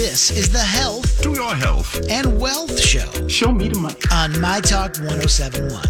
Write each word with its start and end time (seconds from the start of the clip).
This 0.00 0.30
is 0.30 0.48
the 0.48 0.58
Health 0.58 1.20
To 1.20 1.34
your 1.34 1.54
health. 1.54 2.00
and 2.08 2.40
Wealth 2.40 2.80
Show 2.80 3.28
Show 3.28 3.52
me 3.52 3.68
the 3.68 3.78
money. 3.78 3.96
on 4.10 4.40
My 4.40 4.58
Talk 4.58 4.96
1071 4.96 5.82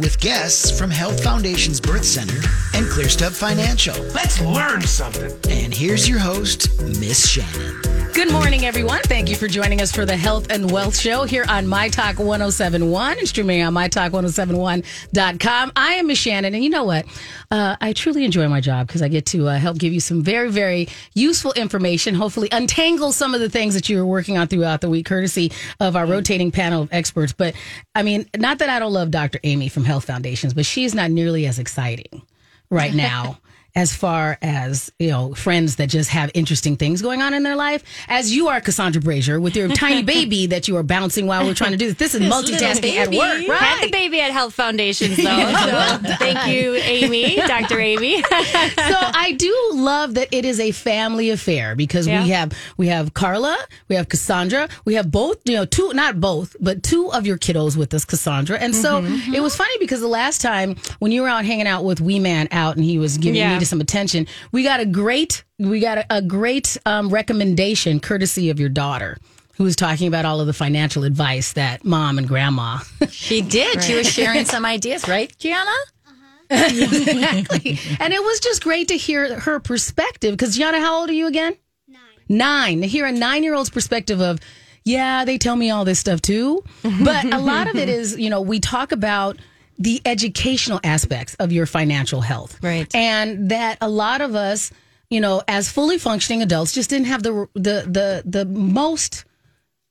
with 0.00 0.18
guests 0.18 0.70
from 0.70 0.90
Health 0.90 1.22
Foundation's 1.22 1.78
Birth 1.78 2.06
Center 2.06 2.40
and 2.72 2.86
ClearStep 2.86 3.32
Financial. 3.32 3.94
Let's 4.14 4.40
learn 4.40 4.80
something. 4.80 5.30
And 5.50 5.74
here's 5.74 6.08
your 6.08 6.20
host, 6.20 6.80
Miss 6.80 7.26
Shannan. 7.36 7.99
Good 8.20 8.32
morning, 8.32 8.66
everyone. 8.66 9.00
Thank 9.04 9.30
you 9.30 9.36
for 9.36 9.48
joining 9.48 9.80
us 9.80 9.92
for 9.92 10.04
the 10.04 10.14
Health 10.14 10.48
and 10.50 10.70
Wealth 10.70 10.94
Show 10.94 11.24
here 11.24 11.46
on 11.48 11.66
My 11.66 11.88
Talk 11.88 12.18
1071 12.18 13.18
and 13.18 13.26
streaming 13.26 13.62
on 13.62 13.72
MyTalk1071.com. 13.72 15.72
I 15.74 15.94
am 15.94 16.06
Miss 16.06 16.22
Shannan, 16.22 16.52
and 16.52 16.62
you 16.62 16.68
know 16.68 16.84
what? 16.84 17.06
Uh, 17.50 17.76
I 17.80 17.94
truly 17.94 18.26
enjoy 18.26 18.46
my 18.48 18.60
job 18.60 18.88
because 18.88 19.00
I 19.00 19.08
get 19.08 19.24
to 19.26 19.48
uh, 19.48 19.56
help 19.56 19.78
give 19.78 19.94
you 19.94 20.00
some 20.00 20.22
very, 20.22 20.50
very 20.50 20.88
useful 21.14 21.54
information, 21.54 22.14
hopefully 22.14 22.50
untangle 22.52 23.12
some 23.12 23.34
of 23.34 23.40
the 23.40 23.48
things 23.48 23.72
that 23.72 23.88
you 23.88 23.96
were 23.96 24.06
working 24.06 24.36
on 24.36 24.48
throughout 24.48 24.82
the 24.82 24.90
week, 24.90 25.06
courtesy 25.06 25.50
of 25.80 25.96
our 25.96 26.04
rotating 26.04 26.50
panel 26.50 26.82
of 26.82 26.92
experts. 26.92 27.32
But 27.32 27.54
I 27.94 28.02
mean, 28.02 28.28
not 28.36 28.58
that 28.58 28.68
I 28.68 28.80
don't 28.80 28.92
love 28.92 29.10
Dr. 29.10 29.40
Amy 29.44 29.70
from 29.70 29.84
Health 29.84 30.04
Foundations, 30.04 30.52
but 30.52 30.66
she's 30.66 30.94
not 30.94 31.10
nearly 31.10 31.46
as 31.46 31.58
exciting 31.58 32.20
right 32.68 32.92
now. 33.08 33.38
As 33.74 33.94
far 33.94 34.36
as 34.42 34.90
you 34.98 35.08
know, 35.10 35.32
friends 35.34 35.76
that 35.76 35.88
just 35.88 36.10
have 36.10 36.30
interesting 36.34 36.76
things 36.76 37.02
going 37.02 37.22
on 37.22 37.34
in 37.34 37.42
their 37.44 37.56
life, 37.56 37.84
as 38.08 38.34
you 38.34 38.48
are, 38.48 38.60
Cassandra 38.60 39.00
Brashier, 39.00 39.40
with 39.40 39.54
your 39.56 39.68
tiny 39.84 40.02
baby 40.02 40.46
that 40.46 40.66
you 40.68 40.76
are 40.76 40.82
bouncing 40.82 41.26
while 41.26 41.44
we're 41.44 41.54
trying 41.54 41.70
to 41.72 41.76
do 41.76 41.86
this. 41.92 41.94
This 41.96 42.14
is 42.14 42.20
multitasking 42.32 42.96
at 42.96 43.08
work, 43.08 43.48
right? 43.48 43.58
Had 43.58 43.86
the 43.86 43.90
baby 43.90 44.20
at 44.20 44.32
Health 44.32 44.54
Foundations, 44.54 45.16
though. 45.16 45.22
So 46.00 46.16
thank 46.16 46.46
you, 46.52 46.74
Amy, 46.74 47.36
Dr. 47.36 47.78
Amy. 47.78 48.22
so 48.22 48.28
I 48.28 49.34
do 49.38 49.70
love 49.74 50.14
that 50.14 50.28
it 50.32 50.44
is 50.44 50.58
a 50.58 50.72
family 50.72 51.30
affair 51.30 51.74
because 51.76 52.06
Yeah. 52.06 52.22
we 52.24 52.30
have 52.30 52.52
we 52.76 52.88
have 52.88 53.14
Carla, 53.14 53.56
we 53.88 53.96
have 53.96 54.08
Cassandra, 54.08 54.68
we 54.84 54.94
have 54.94 55.10
both, 55.10 55.38
you 55.44 55.54
know, 55.54 55.64
two 55.64 55.92
not 55.94 56.20
both, 56.20 56.56
but 56.60 56.82
two 56.82 57.12
of 57.12 57.26
your 57.26 57.38
kiddos 57.38 57.76
with 57.76 57.94
us, 57.94 58.04
Cassandra. 58.04 58.58
And 58.58 58.74
so 58.74 59.00
Mm-hmm. 59.02 59.34
it 59.34 59.42
was 59.42 59.54
funny 59.56 59.74
because 59.78 60.00
the 60.00 60.08
last 60.08 60.40
time 60.40 60.76
when 60.98 61.12
you 61.12 61.22
were 61.22 61.28
out 61.28 61.44
hanging 61.44 61.66
out 61.68 61.84
with 61.84 62.00
Wee 62.00 62.18
Man 62.18 62.48
out 62.50 62.76
and 62.76 62.84
he 62.84 62.98
was 62.98 63.16
giving 63.18 63.36
Yeah. 63.40 63.59
Needed 63.60 63.68
some 63.68 63.80
attention, 63.80 64.26
we 64.52 64.62
got 64.62 64.80
a 64.80 64.86
great 64.86 65.44
we 65.58 65.80
got 65.80 65.98
a, 65.98 66.06
a 66.10 66.22
great 66.22 66.78
um, 66.86 67.10
recommendation 67.10 68.00
courtesy 68.00 68.50
of 68.50 68.58
your 68.58 68.70
daughter. 68.70 69.18
Who 69.56 69.64
was 69.64 69.76
talking 69.76 70.08
about 70.08 70.24
all 70.24 70.40
of 70.40 70.46
the 70.46 70.54
financial 70.54 71.04
advice 71.04 71.52
that 71.52 71.84
mom 71.84 72.16
and 72.16 72.26
grandma 72.26 72.78
She 73.10 73.42
did. 73.42 73.82
She 73.82 73.94
was 73.94 74.10
sharing 74.10 74.46
some 74.46 74.64
ideas, 74.64 75.06
right, 75.06 75.30
Gianna? 75.38 75.70
exactly. 76.50 77.78
and 78.00 78.12
it 78.14 78.22
was 78.22 78.40
just 78.40 78.64
great 78.64 78.88
to 78.88 78.96
hear 78.96 79.38
her 79.38 79.60
perspective. 79.60 80.32
Because 80.32 80.56
Gianna, 80.56 80.80
how 80.80 81.00
old 81.00 81.10
are 81.10 81.12
you 81.12 81.26
again? 81.26 81.56
Nine. 81.86 82.00
Nine. 82.28 82.80
To 82.80 82.86
hear 82.86 83.04
a 83.04 83.12
nine-year-old's 83.12 83.68
perspective 83.68 84.22
of, 84.22 84.40
yeah, 84.82 85.26
they 85.26 85.36
tell 85.36 85.56
me 85.56 85.70
all 85.70 85.84
this 85.84 85.98
stuff 85.98 86.22
too. 86.22 86.64
But 86.82 87.26
a 87.26 87.38
lot 87.38 87.68
of 87.68 87.76
it 87.76 87.90
is, 87.90 88.18
you 88.18 88.30
know, 88.30 88.40
we 88.40 88.60
talk 88.60 88.92
about 88.92 89.36
the 89.80 90.00
educational 90.04 90.78
aspects 90.84 91.34
of 91.36 91.50
your 91.50 91.66
financial 91.66 92.20
health, 92.20 92.58
Right. 92.62 92.94
And 92.94 93.48
that 93.48 93.78
a 93.80 93.88
lot 93.88 94.20
of 94.20 94.34
us, 94.34 94.70
you 95.08 95.20
know, 95.20 95.42
as 95.48 95.70
fully 95.70 95.98
functioning 95.98 96.42
adults, 96.42 96.72
just 96.72 96.90
didn't 96.90 97.06
have 97.06 97.22
the 97.22 97.48
the 97.54 97.86
the 97.88 98.22
the 98.26 98.44
most 98.44 99.24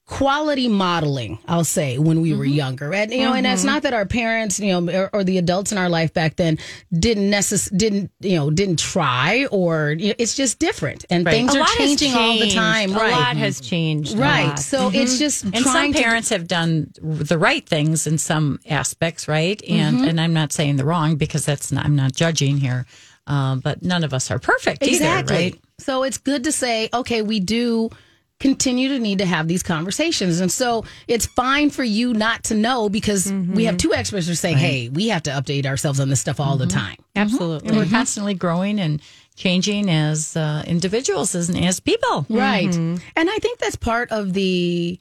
quality 0.10 0.68
modeling 0.68 1.38
i'll 1.48 1.64
say 1.64 2.00
when 2.00 2.20
we 2.20 2.34
were 2.34 2.44
mm-hmm. 2.44 2.54
younger. 2.54 2.92
And 2.94 3.14
you 3.14 3.22
know 3.22 3.34
and 3.34 3.46
it's 3.46 3.62
mm-hmm. 3.62 3.68
not 3.68 3.84
that 3.84 3.94
our 3.94 4.08
parents 4.08 4.60
you 4.60 4.82
know 4.82 4.92
or, 4.92 5.10
or 5.14 5.24
the 5.24 5.38
adults 5.38 5.72
in 5.72 5.78
our 5.78 5.88
life 5.88 6.14
back 6.14 6.36
then 6.36 6.58
didn't 6.92 7.30
necess- 7.30 7.76
didn't 7.78 8.12
you 8.20 8.36
know 8.36 8.50
didn't 8.50 8.80
try 8.80 9.46
or 9.52 9.92
you 9.92 10.10
know, 10.10 10.16
it's 10.18 10.36
just 10.36 10.60
different. 10.60 11.06
And 11.10 11.26
things 11.26 11.56
A 11.56 11.62
are 11.62 11.68
changing 11.78 12.14
all 12.16 12.38
the 12.38 12.50
time. 12.50 12.92
A 12.92 12.96
right. 12.96 13.12
lot 13.12 13.38
has 13.38 13.62
changed. 13.62 14.18
right. 14.18 14.58
so 14.58 14.90
it's 14.92 15.14
mm-hmm. 15.14 15.20
just 15.20 15.44
And 15.44 15.58
trying 15.58 15.94
some 15.94 15.94
to 15.94 16.02
parents 16.02 16.30
have 16.30 16.48
done 16.48 16.92
the 17.02 17.38
right 17.38 17.68
things 17.68 18.08
in 18.08 18.18
some 18.18 18.60
aspects, 18.68 19.28
right? 19.28 19.62
And 19.70 20.02
and 20.02 20.20
I'm 20.20 20.34
not 20.34 20.52
saying 20.52 20.78
the 20.78 20.86
wrong 20.86 21.18
because 21.18 21.46
that's 21.46 21.72
not, 21.72 21.86
I'm 21.86 21.96
not 21.96 22.14
judging 22.14 22.58
here. 22.58 22.86
Um, 23.28 23.60
but 23.60 23.84
none 23.84 24.04
of 24.04 24.12
us 24.12 24.32
are 24.32 24.40
perfect 24.40 24.82
exactly. 24.82 25.36
either, 25.36 25.56
right? 25.56 25.64
so 25.78 26.02
it's 26.02 26.18
good 26.18 26.46
to 26.46 26.52
say 26.52 26.90
okay 26.96 27.22
we 27.22 27.40
do 27.40 27.92
continue 28.40 28.90
to 28.90 29.00
need 29.00 29.20
to 29.20 29.26
have 29.26 29.48
these 29.48 29.64
conversations. 29.64 30.40
And 30.40 30.52
so 30.52 30.86
it's 31.08 31.26
fine 31.26 31.70
for 31.70 31.84
you 31.84 32.14
not 32.14 32.44
to 32.46 32.56
know 32.56 32.90
because 32.90 33.32
we 33.32 33.66
have 33.66 33.76
mm-hmm. 33.76 33.78
two 33.78 33.94
experts 33.94 34.28
who 34.28 34.32
are 34.32 34.36
saying 34.36 34.58
hey 34.58 34.90
we 34.90 35.10
have 35.10 35.24
to 35.24 35.32
update 35.32 35.66
ourselves 35.66 36.00
on 36.00 36.10
this 36.10 36.22
stuff 36.22 36.40
all 36.40 36.58
the 36.58 36.66
mm-hmm. 36.66 36.80
time. 36.80 36.96
Mm-hmm. 36.96 37.20
Absolutely. 37.20 37.70
And 37.70 37.78
we're 37.78 37.86
constantly 37.86 38.34
growing 38.34 38.80
and 38.80 39.02
changing 39.36 39.90
as 39.90 40.36
uh, 40.36 40.64
individuals 40.68 41.34
and 41.34 41.66
as 41.66 41.80
people. 41.80 42.26
Right. 42.30 42.76
And 42.76 43.02
I 43.16 43.38
think 43.40 43.60
that's 43.60 43.78
part 43.78 44.12
of 44.12 44.34
the 44.34 45.00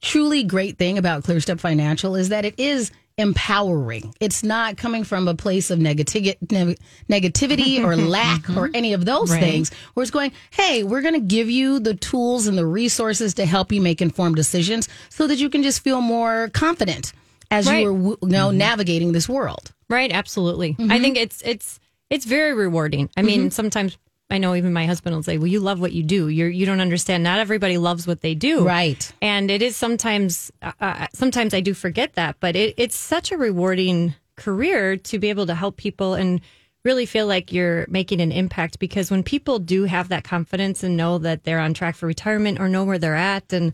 truly 0.00 0.42
great 0.42 0.78
thing 0.78 0.98
about 0.98 1.22
ClearStep 1.24 1.60
Financial 1.60 2.14
is 2.14 2.28
that 2.28 2.44
it 2.44 2.54
is 2.58 2.90
empowering. 3.16 4.14
It's 4.20 4.42
not 4.42 4.76
coming 4.76 5.04
from 5.04 5.28
a 5.28 5.34
place 5.34 5.70
of 5.70 5.78
negati- 5.78 6.36
neg- 6.50 6.78
negativity 7.08 7.78
or 7.78 7.94
mm-hmm. 7.94 8.06
lack 8.06 8.48
or 8.50 8.66
mm-hmm. 8.66 8.74
any 8.76 8.92
of 8.92 9.04
those 9.04 9.30
things. 9.30 9.70
Where 9.94 10.02
it's 10.02 10.10
going, 10.10 10.32
hey, 10.50 10.82
we're 10.82 11.02
going 11.02 11.14
to 11.14 11.20
give 11.20 11.48
you 11.48 11.78
the 11.78 11.94
tools 11.94 12.46
and 12.46 12.58
the 12.58 12.66
resources 12.66 13.34
to 13.34 13.46
help 13.46 13.72
you 13.72 13.80
make 13.80 14.02
informed 14.02 14.36
decisions 14.36 14.88
so 15.10 15.26
that 15.26 15.36
you 15.36 15.48
can 15.48 15.62
just 15.62 15.80
feel 15.82 16.00
more 16.00 16.50
confident 16.52 17.12
as 17.50 17.66
Right. 17.66 17.82
you 17.82 17.88
are 17.88 17.92
you 17.92 18.18
know, 18.22 18.48
mm-hmm. 18.48 18.58
navigating 18.58 19.12
this 19.12 19.28
world. 19.28 19.72
Right, 19.88 20.10
absolutely. 20.10 20.74
Mm-hmm. 20.74 20.90
I 20.90 20.98
think 20.98 21.16
it's 21.16 21.42
it's 21.42 21.78
it's 22.10 22.24
very 22.24 22.54
rewarding. 22.54 23.10
I 23.16 23.22
mean, 23.22 23.50
sometimes 23.50 23.98
I 24.30 24.38
know 24.38 24.54
even 24.54 24.72
my 24.72 24.86
husband 24.86 25.14
will 25.14 25.22
say, 25.22 25.38
"Well, 25.38 25.46
you 25.46 25.60
love 25.60 25.80
what 25.80 25.92
you 25.92 26.02
do. 26.02 26.28
You're 26.28 26.48
you 26.48 26.66
don't 26.66 26.80
understand. 26.80 27.22
Not 27.22 27.38
everybody 27.38 27.78
loves 27.78 28.06
what 28.06 28.22
they 28.22 28.34
do." 28.34 28.66
Right. 28.66 29.12
And 29.20 29.50
it 29.50 29.62
is 29.62 29.76
sometimes 29.76 30.50
uh, 30.62 30.72
uh, 30.80 31.06
sometimes 31.12 31.54
I 31.54 31.60
do 31.60 31.74
forget 31.74 32.14
that, 32.14 32.36
but 32.40 32.56
it, 32.56 32.74
it's 32.76 32.96
such 32.96 33.32
a 33.32 33.36
rewarding 33.36 34.14
career 34.36 34.96
to 34.96 35.18
be 35.18 35.30
able 35.30 35.46
to 35.46 35.54
help 35.54 35.76
people 35.76 36.14
and 36.14 36.40
really 36.84 37.06
feel 37.06 37.26
like 37.26 37.52
you're 37.52 37.86
making 37.88 38.20
an 38.20 38.32
impact 38.32 38.78
because 38.78 39.10
when 39.10 39.22
people 39.22 39.58
do 39.58 39.84
have 39.84 40.08
that 40.08 40.24
confidence 40.24 40.82
and 40.82 40.96
know 40.96 41.18
that 41.18 41.44
they're 41.44 41.60
on 41.60 41.72
track 41.72 41.96
for 41.96 42.06
retirement 42.06 42.60
or 42.60 42.68
know 42.68 42.84
where 42.84 42.98
they're 42.98 43.14
at 43.14 43.52
and 43.52 43.72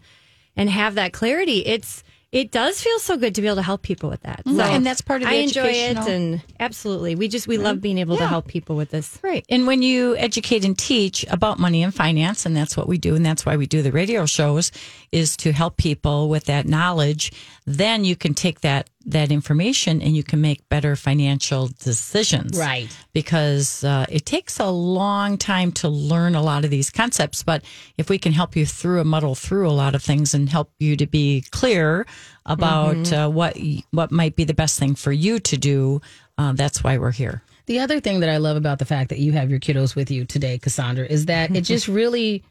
and 0.56 0.69
have 0.69 0.97
that 0.97 1.12
clarity, 1.12 1.65
it's 1.65 2.03
it 2.32 2.52
does 2.52 2.80
feel 2.80 2.98
so 3.00 3.16
good 3.16 3.34
to 3.34 3.41
be 3.41 3.48
able 3.48 3.56
to 3.56 3.62
help 3.62 3.82
people 3.82 4.08
with 4.08 4.20
that. 4.22 4.42
So 4.46 4.60
And 4.60 4.86
that's 4.86 5.00
part 5.00 5.22
of 5.22 5.28
the 5.28 5.34
I 5.34 5.38
enjoy 5.38 5.62
it 5.66 5.96
educational- 5.96 6.06
and 6.14 6.42
absolutely. 6.60 7.16
We 7.16 7.26
just 7.26 7.48
we 7.48 7.58
love 7.58 7.80
being 7.80 7.98
able 7.98 8.16
to 8.18 8.26
help 8.26 8.46
people 8.46 8.76
with 8.76 8.91
this. 8.91 9.18
Right. 9.22 9.44
And 9.48 9.66
when 9.66 9.82
you 9.82 10.16
educate 10.16 10.64
and 10.64 10.78
teach 10.78 11.24
about 11.28 11.58
money 11.58 11.82
and 11.82 11.92
finance, 11.92 12.46
and 12.46 12.56
that's 12.56 12.76
what 12.76 12.86
we 12.86 12.98
do, 12.98 13.16
and 13.16 13.26
that's 13.26 13.44
why 13.44 13.56
we 13.56 13.66
do 13.66 13.82
the 13.82 13.91
radio 13.91 14.26
shows, 14.26 14.70
is 15.12 15.37
to 15.38 15.53
help 15.53 15.76
people 15.76 16.28
with 16.28 16.44
that 16.44 16.66
knowledge, 16.66 17.32
then 17.66 18.04
you 18.04 18.15
can 18.15 18.34
take 18.34 18.60
that 18.60 18.88
that 19.06 19.32
information 19.32 20.03
and 20.03 20.15
you 20.15 20.22
can 20.22 20.41
make 20.41 20.69
better 20.69 20.94
financial 20.94 21.69
decisions. 21.78 22.59
Right. 22.59 22.94
Because 23.12 23.82
uh, 23.82 24.04
it 24.10 24.26
takes 24.26 24.60
a 24.60 24.69
long 24.69 25.38
time 25.38 25.72
to 25.72 25.88
learn 25.88 26.34
a 26.34 26.43
lot 26.43 26.65
of 26.65 26.71
these 26.71 26.91
concepts, 26.91 27.43
but 27.43 27.65
if 27.97 28.10
we 28.10 28.19
can 28.19 28.32
help 28.32 28.54
you 28.56 28.66
through 28.66 29.00
a 29.00 29.04
muddle 29.04 29.34
through 29.34 29.69
a 29.69 29.72
lot 29.72 29.94
of 29.94 30.03
things 30.03 30.34
and 30.34 30.48
help 30.48 30.71
you 30.78 30.97
to 30.97 31.06
be 31.06 31.42
clear 31.50 32.06
about 32.44 33.12
uh, 33.12 33.28
what 33.28 33.56
what 33.91 34.12
might 34.12 34.37
be 34.37 34.44
the 34.44 34.54
best 34.54 34.78
thing 34.78 34.94
for 34.94 35.12
you 35.12 35.41
to 35.41 35.56
do, 35.56 36.00
uh, 36.38 36.53
that's 36.53 36.84
why 36.84 36.98
we're 36.98 37.10
here. 37.10 37.42
The 37.66 37.78
other 37.78 38.00
thing 38.00 38.21
that 38.21 38.28
I 38.28 38.38
love 38.38 38.56
about 38.56 38.81
the 38.81 38.84
fact 38.84 39.10
that 39.10 39.19
you 39.19 39.32
have 39.32 39.48
your 39.48 39.60
kiddos 39.60 39.94
with 39.94 40.10
you 40.10 40.25
today, 40.25 40.59
Cassandra, 40.59 41.06
is 41.06 41.27
that 41.27 41.50
it 41.56 41.62
just 41.62 41.88
really 41.88 42.42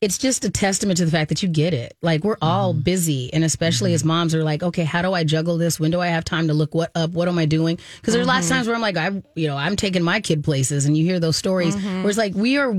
it's 0.00 0.16
just 0.16 0.46
a 0.46 0.50
testament 0.50 0.96
to 0.96 1.04
the 1.04 1.10
fact 1.10 1.28
that 1.28 1.42
you 1.42 1.48
get 1.48 1.74
it. 1.74 1.94
Like 2.00 2.24
we're 2.24 2.38
all 2.40 2.72
mm-hmm. 2.72 2.82
busy, 2.82 3.32
and 3.34 3.44
especially 3.44 3.92
as 3.92 4.00
mm-hmm. 4.00 4.08
moms 4.08 4.34
are 4.34 4.42
like, 4.42 4.62
okay, 4.62 4.84
how 4.84 5.02
do 5.02 5.12
I 5.12 5.24
juggle 5.24 5.58
this? 5.58 5.78
When 5.78 5.90
do 5.90 6.00
I 6.00 6.06
have 6.06 6.24
time 6.24 6.48
to 6.48 6.54
look 6.54 6.74
what 6.74 6.90
up? 6.94 7.10
What 7.10 7.28
am 7.28 7.38
I 7.38 7.44
doing? 7.44 7.78
Because 7.96 8.14
there's 8.14 8.26
lots 8.26 8.46
of 8.46 8.50
mm-hmm. 8.50 8.54
times 8.56 8.66
where 8.66 8.76
I'm 8.76 8.82
like, 8.82 8.96
I, 8.96 9.22
you 9.34 9.46
know, 9.46 9.56
I'm 9.56 9.76
taking 9.76 10.02
my 10.02 10.20
kid 10.20 10.42
places, 10.42 10.86
and 10.86 10.96
you 10.96 11.04
hear 11.04 11.20
those 11.20 11.36
stories 11.36 11.76
where 11.76 12.08
it's 12.08 12.16
like 12.16 12.34
we 12.34 12.56
are 12.56 12.74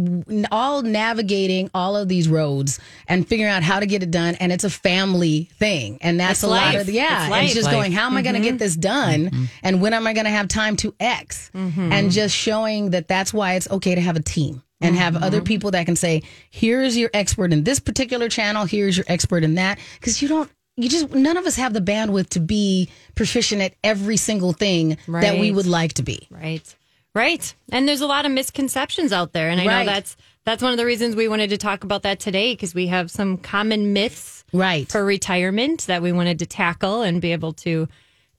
all 0.52 0.82
navigating 0.82 1.70
all 1.76 1.96
of 1.96 2.08
these 2.08 2.28
roads 2.28 2.80
and 3.08 3.28
figuring 3.28 3.52
out 3.52 3.62
how 3.62 3.80
to 3.80 3.86
get 3.86 4.02
it 4.02 4.10
done, 4.10 4.36
and 4.36 4.52
it's 4.52 4.64
a 4.64 4.70
family 4.70 5.50
thing, 5.60 6.00
and 6.02 6.20
that's 6.20 6.40
It's 6.40 6.44
a 6.44 6.48
lot 6.48 6.74
life. 6.74 6.82
of 6.82 6.90
yeah, 6.90 7.28
It's 7.28 7.46
it's 7.46 7.54
just 7.54 7.66
Life. 7.66 7.76
going, 7.76 7.92
how 7.92 8.08
am 8.08 8.18
I 8.18 8.24
going 8.24 8.36
to 8.36 8.42
get 8.42 8.58
this 8.58 8.76
done, 8.76 9.50
and 9.62 9.80
when 9.80 9.94
am 9.94 10.08
I 10.08 10.14
going 10.14 10.26
to 10.26 10.32
have 10.32 10.48
time 10.48 10.76
to 10.78 10.96
X, 11.00 11.52
and 11.54 12.10
just 12.10 12.36
showing 12.36 12.92
that 12.92 13.08
that's 13.08 13.32
why 13.32 13.54
it's 13.54 13.70
okay 13.70 13.94
to 13.94 14.02
have 14.02 14.16
a 14.16 14.22
team 14.24 14.64
and 14.82 14.96
have 14.96 15.16
other 15.16 15.38
mm-hmm. 15.38 15.46
people 15.46 15.72
that 15.72 15.86
can 15.86 15.96
say, 15.96 16.24
here's 16.50 16.98
your 16.98 17.10
expert 17.14 17.54
in 17.54 17.64
this 17.64 17.80
particular 17.80 18.30
channel, 18.30 18.66
here's 18.66 18.98
your 18.98 19.06
expert 19.08 19.44
in 19.44 19.56
that. 19.56 19.80
Because 20.00 20.22
you 20.22 20.28
don't, 20.28 20.50
you 20.76 20.90
just, 20.90 21.12
none 21.12 21.38
of 21.38 21.46
us 21.46 21.56
have 21.56 21.74
the 21.74 21.82
bandwidth 21.82 22.30
to 22.30 22.40
be 22.40 22.90
proficient 23.16 23.62
at 23.62 23.74
every 23.84 24.18
single 24.18 24.54
thing 24.54 24.98
that 25.08 25.40
we 25.40 25.52
would 25.52 25.68
like 25.68 25.94
to 25.94 26.04
be. 26.04 26.28
Right. 26.30 26.76
Right. 27.14 27.54
And 27.72 27.88
there's 27.88 28.02
a 28.02 28.08
lot 28.08 28.26
of 28.26 28.32
misconceptions 28.32 29.12
out 29.12 29.34
there. 29.34 29.50
And 29.50 29.60
I 29.60 29.66
Right. 29.66 29.86
know 29.86 29.92
that's 29.92 30.16
that's 30.44 30.64
one 30.64 30.72
of 30.72 30.78
the 30.78 30.86
reasons 30.86 31.16
we 31.16 31.28
wanted 31.28 31.52
to 31.52 31.58
talk 31.58 31.84
about 31.84 32.02
that 32.02 32.20
today 32.20 32.54
because 32.54 32.74
we 32.74 32.88
have 32.88 33.12
some 33.12 33.38
common 33.38 33.94
myths 33.94 34.44
Right. 34.52 34.90
for 34.90 35.06
retirement 35.06 35.86
that 35.88 36.02
we 36.02 36.12
wanted 36.12 36.40
to 36.40 36.46
tackle 36.48 37.04
and 37.04 37.22
be 37.22 37.32
able 37.32 37.54
to 37.54 37.88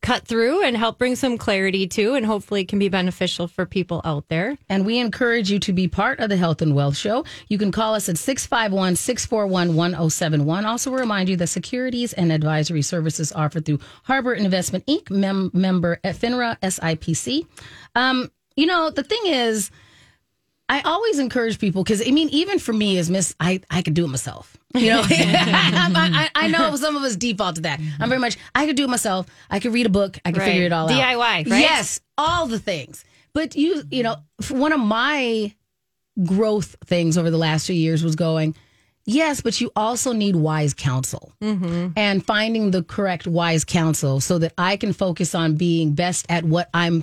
cut 0.03 0.27
through 0.27 0.65
and 0.65 0.77
help 0.77 0.99
bring 0.99 1.17
some 1.17 1.39
clarity 1.39 1.87
to, 1.87 2.15
and 2.15 2.27
hopefully 2.27 2.63
it 2.63 2.69
can 2.69 2.79
be 2.79 2.89
beneficial 2.89 3.47
for 3.49 3.65
people 3.65 4.03
out 4.05 4.29
there. 4.29 4.59
And 4.69 4.85
we 4.85 4.99
encourage 4.99 5.51
you 5.51 5.59
to 5.61 5.73
be 5.73 5.89
part 5.89 6.19
of 6.21 6.29
the 6.29 6.37
Health 6.37 6.61
and 6.61 6.75
Wealth 6.75 6.97
Show. 6.97 7.25
You 7.49 7.57
can 7.57 7.73
call 7.73 7.95
us 7.95 8.09
at 8.09 8.19
651 8.19 8.97
641 8.97 9.75
1071. 9.75 10.67
Also, 10.67 10.91
remind 10.93 11.29
you 11.29 11.37
that 11.37 11.47
securities 11.47 12.13
and 12.13 12.33
advisory 12.33 12.83
services 12.83 13.33
offered 13.33 13.65
through 13.65 13.79
Harbor 14.03 14.35
Investment 14.35 14.85
Inc., 14.87 15.11
mem- 15.11 15.51
member 15.55 15.99
at 16.05 16.17
FINRA 16.17 16.59
SIPC. 16.61 17.47
Um, 17.95 18.31
you 18.57 18.67
know, 18.67 18.91
the 18.91 19.05
thing 19.05 19.23
is, 19.27 19.71
I 20.73 20.81
always 20.83 21.19
encourage 21.19 21.59
people 21.59 21.85
because 21.85 22.01
I 22.01 22.11
mean, 22.13 22.31
even 22.31 22.59
for 22.59 22.73
me 22.73 22.97
as 22.97 23.11
Miss, 23.11 23.35
I 23.39 23.61
I 23.71 23.83
could 23.83 23.93
do 23.93 24.07
it 24.07 24.09
myself. 24.09 24.57
You 24.75 24.89
know, 24.89 25.03
I, 25.05 26.31
I, 26.35 26.47
I 26.47 26.49
know 26.49 26.75
some 26.77 26.97
of 26.97 27.03
us 27.03 27.15
default 27.15 27.57
to 27.57 27.63
that. 27.63 27.79
I'm 28.01 28.09
very 28.09 28.19
much 28.21 28.39
I 28.55 28.65
could 28.65 28.77
do 28.77 28.85
it 28.85 28.89
myself. 28.89 29.27
I 29.51 29.61
could 29.61 29.75
read 29.75 29.85
a 29.85 29.91
book. 29.91 30.19
I 30.25 30.33
could 30.33 30.39
Right. 30.41 30.47
figure 30.53 30.65
it 30.65 30.73
all 30.73 30.89
out. 30.89 30.99
DIY, 30.99 31.19
right? 31.19 31.47
Yes, 31.47 32.01
all 32.17 32.47
the 32.47 32.59
things. 32.59 33.05
But 33.35 33.55
you, 33.55 33.83
you 33.91 34.03
know, 34.03 34.17
one 34.49 34.73
of 34.73 34.81
my 34.81 35.55
growth 36.25 36.75
things 36.87 37.19
over 37.19 37.31
the 37.31 37.37
last 37.37 37.67
few 37.67 37.77
years 37.77 38.03
was 38.03 38.17
going. 38.17 38.55
Yes, 39.05 39.43
but 39.43 39.61
you 39.61 39.71
also 39.77 40.13
need 40.13 40.37
wise 40.37 40.73
counsel 40.73 41.33
mm-hmm. 41.43 41.89
and 41.97 42.25
finding 42.25 42.71
the 42.71 42.83
correct 42.83 43.27
wise 43.27 43.65
counsel 43.65 44.21
so 44.21 44.39
that 44.39 44.55
I 44.57 44.79
can 44.79 44.95
focus 44.95 45.35
on 45.35 45.57
being 45.57 45.93
best 45.93 46.25
at 46.31 46.45
what 46.45 46.71
I'm 46.73 47.03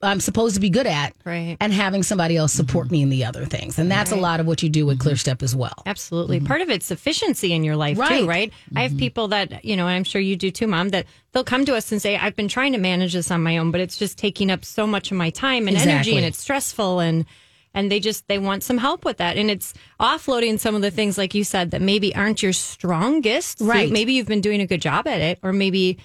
I'm 0.00 0.20
supposed 0.20 0.54
to 0.54 0.60
be 0.60 0.70
good 0.70 0.86
at, 0.86 1.12
Right. 1.24 1.56
And 1.60 1.72
having 1.72 2.02
somebody 2.04 2.36
else 2.36 2.52
support 2.52 2.86
mm-hmm. 2.86 2.92
me 2.92 3.02
in 3.02 3.08
the 3.10 3.24
other 3.24 3.44
things, 3.44 3.78
and 3.78 3.90
that's 3.90 4.12
a 4.12 4.16
lot 4.16 4.38
of 4.38 4.46
what 4.46 4.62
you 4.62 4.68
do 4.68 4.86
with 4.86 4.98
mm-hmm. 4.98 5.08
ClearStep 5.08 5.42
as 5.42 5.56
well. 5.56 5.82
Absolutely. 5.86 6.38
Mm-hmm. 6.38 6.46
Part 6.46 6.60
of 6.60 6.70
it's 6.70 6.90
efficiency 6.90 7.52
in 7.52 7.64
your 7.64 7.74
life 7.76 7.98
Right. 7.98 8.20
too, 8.20 8.28
right? 8.28 8.52
I 8.76 8.82
have 8.82 8.96
people 8.96 9.28
that, 9.28 9.64
you 9.64 9.76
know, 9.76 9.88
and 9.88 9.96
I'm 9.96 10.04
sure 10.04 10.20
you 10.20 10.36
do 10.36 10.50
too, 10.50 10.68
mom, 10.68 10.90
that 10.90 11.06
they'll 11.32 11.42
come 11.44 11.64
to 11.64 11.74
us 11.74 11.90
and 11.90 12.00
say, 12.00 12.16
I've 12.16 12.36
been 12.36 12.48
trying 12.48 12.72
to 12.72 12.78
manage 12.78 13.12
this 13.12 13.30
on 13.30 13.42
my 13.42 13.58
own, 13.58 13.72
but 13.72 13.80
it's 13.80 13.98
just 13.98 14.18
taking 14.18 14.50
up 14.50 14.64
so 14.64 14.86
much 14.86 15.10
of 15.10 15.16
my 15.16 15.30
time 15.30 15.66
and 15.66 15.76
energy 15.76 16.16
and 16.16 16.24
it's 16.24 16.38
stressful 16.38 17.00
and 17.00 17.24
and 17.74 17.92
they 17.92 18.00
just 18.00 18.26
they 18.28 18.38
want 18.38 18.62
some 18.62 18.78
help 18.78 19.04
with 19.04 19.18
that. 19.18 19.36
And 19.36 19.50
it's 19.50 19.74
offloading 20.00 20.58
some 20.58 20.74
of 20.74 20.82
the 20.82 20.90
things 20.90 21.18
like 21.18 21.34
you 21.34 21.44
said 21.44 21.70
that 21.72 21.82
maybe 21.82 22.14
aren't 22.14 22.42
your 22.42 22.52
strongest. 22.52 23.58
So 23.58 23.66
Right. 23.66 23.90
maybe 23.90 24.14
you've 24.14 24.26
been 24.26 24.40
doing 24.40 24.60
a 24.60 24.66
good 24.66 24.80
job 24.80 25.06
at 25.06 25.20
it 25.20 25.38
or 25.42 25.52
maybe 25.52 25.98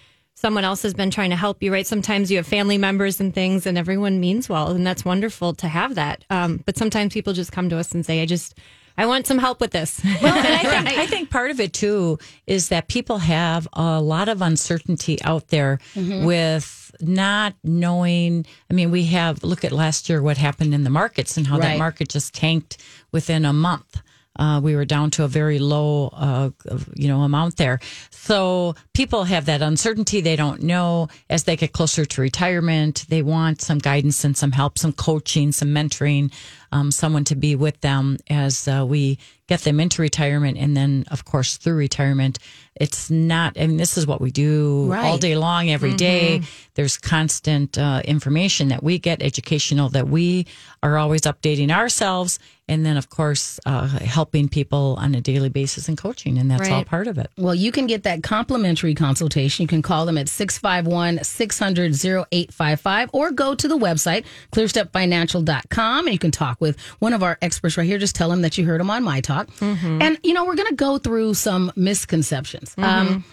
someone 0.43 0.65
else 0.65 0.81
has 0.81 0.93
been 0.93 1.09
trying 1.09 1.29
to 1.29 1.37
help 1.37 1.63
you, 1.63 1.71
right? 1.71 1.87
Sometimes 1.87 2.29
you 2.29 2.35
have 2.35 2.45
family 2.45 2.77
members 2.77 3.21
and 3.21 3.33
things, 3.33 3.65
and 3.65 3.77
everyone 3.77 4.19
means 4.19 4.49
well, 4.49 4.71
and 4.71 4.85
that's 4.85 5.05
wonderful 5.05 5.53
to 5.53 5.69
have 5.69 5.95
that. 5.95 6.25
Um, 6.29 6.61
but 6.65 6.75
sometimes 6.77 7.13
people 7.13 7.31
just 7.31 7.53
come 7.53 7.69
to 7.69 7.77
us 7.77 7.93
and 7.93 8.05
say, 8.05 8.21
"I 8.21 8.25
just, 8.25 8.57
I 8.97 9.05
want 9.05 9.25
some 9.25 9.37
help 9.37 9.61
with 9.61 9.71
this." 9.71 10.01
Well, 10.21 10.35
and 10.35 10.47
I 10.47 10.57
think, 10.83 10.99
I 10.99 11.07
think 11.07 11.29
part 11.29 11.49
of 11.49 11.61
it 11.61 11.71
too 11.71 12.19
is 12.45 12.67
that 12.67 12.89
people 12.89 13.19
have 13.19 13.69
a 13.71 14.01
lot 14.01 14.27
of 14.27 14.41
uncertainty 14.41 15.17
out 15.23 15.47
there 15.47 15.79
with 16.25 16.93
not 16.99 17.55
knowing. 17.63 18.45
I 18.69 18.73
mean, 18.73 18.91
we 18.91 19.05
have 19.05 19.45
look 19.45 19.63
at 19.63 19.71
last 19.71 20.09
year 20.09 20.21
what 20.21 20.37
happened 20.37 20.73
in 20.73 20.83
the 20.83 20.89
markets 20.89 21.37
and 21.37 21.47
how 21.47 21.57
that 21.57 21.77
market 21.77 22.09
just 22.09 22.33
tanked 22.33 22.83
within 23.13 23.45
a 23.45 23.53
month. 23.53 24.01
Uh, 24.37 24.59
we 24.63 24.75
were 24.75 24.85
down 24.85 25.11
to 25.11 25.23
a 25.23 25.27
very 25.27 25.59
low, 25.59 26.07
uh, 26.13 26.49
you 26.95 27.07
know, 27.07 27.21
amount 27.21 27.57
there. 27.57 27.79
So 28.09 28.75
people 28.93 29.25
have 29.25 29.45
that 29.45 29.61
uncertainty. 29.61 30.21
They 30.21 30.35
don't 30.35 30.63
know 30.63 31.09
as 31.29 31.43
they 31.43 31.55
get 31.55 31.71
closer 31.71 32.05
to 32.05 32.21
retirement. 32.21 33.05
They 33.09 33.21
want 33.21 33.61
some 33.61 33.77
guidance 33.77 34.23
and 34.23 34.35
some 34.35 34.51
help, 34.51 34.79
some 34.79 34.93
coaching, 34.93 35.51
some 35.51 35.69
mentoring, 35.69 36.31
um, 36.73 36.91
someone 36.91 37.23
to 37.25 37.35
be 37.35 37.55
with 37.55 37.79
them 37.81 38.17
as 38.29 38.67
uh, 38.67 38.83
we 38.87 39.17
get 39.47 39.61
them 39.61 39.79
into 39.79 40.01
retirement, 40.01 40.57
and 40.57 40.75
then, 40.75 41.03
of 41.11 41.25
course, 41.25 41.57
through 41.57 41.75
retirement. 41.75 42.39
It's 42.75 43.11
not. 43.11 43.59
I 43.59 43.67
mean, 43.67 43.77
this 43.77 43.97
is 43.97 44.07
what 44.07 44.19
we 44.21 44.31
do 44.31 44.87
Right. 44.89 45.05
all 45.05 45.17
day 45.17 45.35
long, 45.35 45.69
every 45.69 45.93
day. 45.93 46.41
There's 46.75 46.97
constant 46.97 47.77
uh, 47.77 48.01
information 48.05 48.69
that 48.69 48.81
we 48.81 48.97
get, 48.99 49.21
educational 49.21 49.89
that 49.89 50.07
we 50.07 50.47
are 50.81 50.97
always 50.97 51.21
updating 51.21 51.69
ourselves, 51.71 52.39
and 52.69 52.85
then, 52.85 52.95
of 52.97 53.09
course, 53.09 53.59
uh, 53.65 53.85
helping 53.87 54.47
people 54.47 54.95
on 54.97 55.13
a 55.13 55.21
daily 55.21 55.49
basis 55.49 55.87
and 55.89 55.97
coaching, 55.97 56.37
and 56.39 56.49
that's 56.49 56.69
all 56.69 56.85
part 56.85 57.07
of 57.07 57.17
it. 57.17 57.29
Well, 57.37 57.53
you 57.53 57.71
can 57.71 57.85
get 57.85 58.03
that 58.03 58.23
complimentary 58.23 58.95
consultation. 58.95 59.63
You 59.63 59.67
can 59.67 59.81
call 59.83 60.05
them 60.07 60.17
at 60.17 60.29
651 60.29 61.23
600 61.23 61.93
0855 61.93 63.09
or 63.13 63.29
go 63.31 63.53
to 63.53 63.67
the 63.67 63.77
website, 63.77 64.23
clearstepfinancial.com, 64.53 66.05
and 66.07 66.13
you 66.13 66.19
can 66.19 66.31
talk 66.31 66.59
with 66.63 66.79
one 66.97 67.13
of 67.13 67.21
our 67.21 67.37
experts 67.41 67.77
right 67.77 67.85
here. 67.85 67.99
Just 67.99 68.15
tell 68.15 68.29
them 68.29 68.41
that 68.41 68.57
you 68.57 68.65
heard 68.65 68.81
him 68.81 68.89
on 68.89 69.03
My 69.03 69.21
Talk. 69.21 69.47
Mm-hmm. 69.57 70.01
And, 70.01 70.17
you 70.23 70.33
know, 70.33 70.45
we're 70.45 70.55
going 70.55 70.69
to 70.69 70.75
go 70.75 70.97
through 70.97 71.35
some 71.35 71.71
misconceptions. 71.75 72.71
Mm-hmm. 72.71 72.83
Um, 72.83 73.23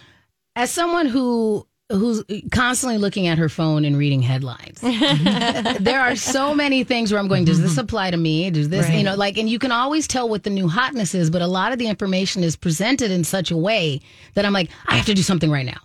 as 0.57 0.71
someone 0.71 1.07
who 1.07 1.67
who's 1.91 2.23
constantly 2.53 2.99
looking 2.99 3.27
at 3.27 3.39
her 3.39 3.49
phone 3.49 3.85
and 3.85 3.97
reading 3.97 4.23
headlines. 4.23 4.81
there 5.81 6.01
are 6.01 6.15
so 6.15 6.55
many 6.55 6.85
things 6.85 7.11
where 7.11 7.21
I'm 7.21 7.27
going, 7.29 7.45
does 7.45 7.61
this 7.61 7.73
mm-hmm. 7.73 7.81
apply 7.81 8.13
to 8.13 8.17
me? 8.17 8.49
Does 8.51 8.69
this, 8.69 8.89
you 8.91 9.03
know, 9.03 9.17
like, 9.17 9.37
and 9.37 9.49
you 9.49 9.59
can 9.59 9.73
always 9.73 10.07
tell 10.07 10.29
what 10.29 10.45
the 10.45 10.51
new 10.51 10.69
hotness 10.69 11.15
is, 11.15 11.31
but 11.31 11.43
a 11.43 11.47
lot 11.47 11.73
of 11.73 11.79
the 11.79 11.89
information 11.89 12.45
is 12.45 12.55
presented 12.55 13.11
in 13.11 13.25
such 13.25 13.51
a 13.51 13.57
way 13.57 14.01
that 14.35 14.45
I'm 14.45 14.53
like, 14.53 14.71
I 14.87 14.97
have 14.97 15.07
to 15.07 15.15
do 15.15 15.23
something 15.23 15.51
right 15.51 15.67
now. 15.67 15.81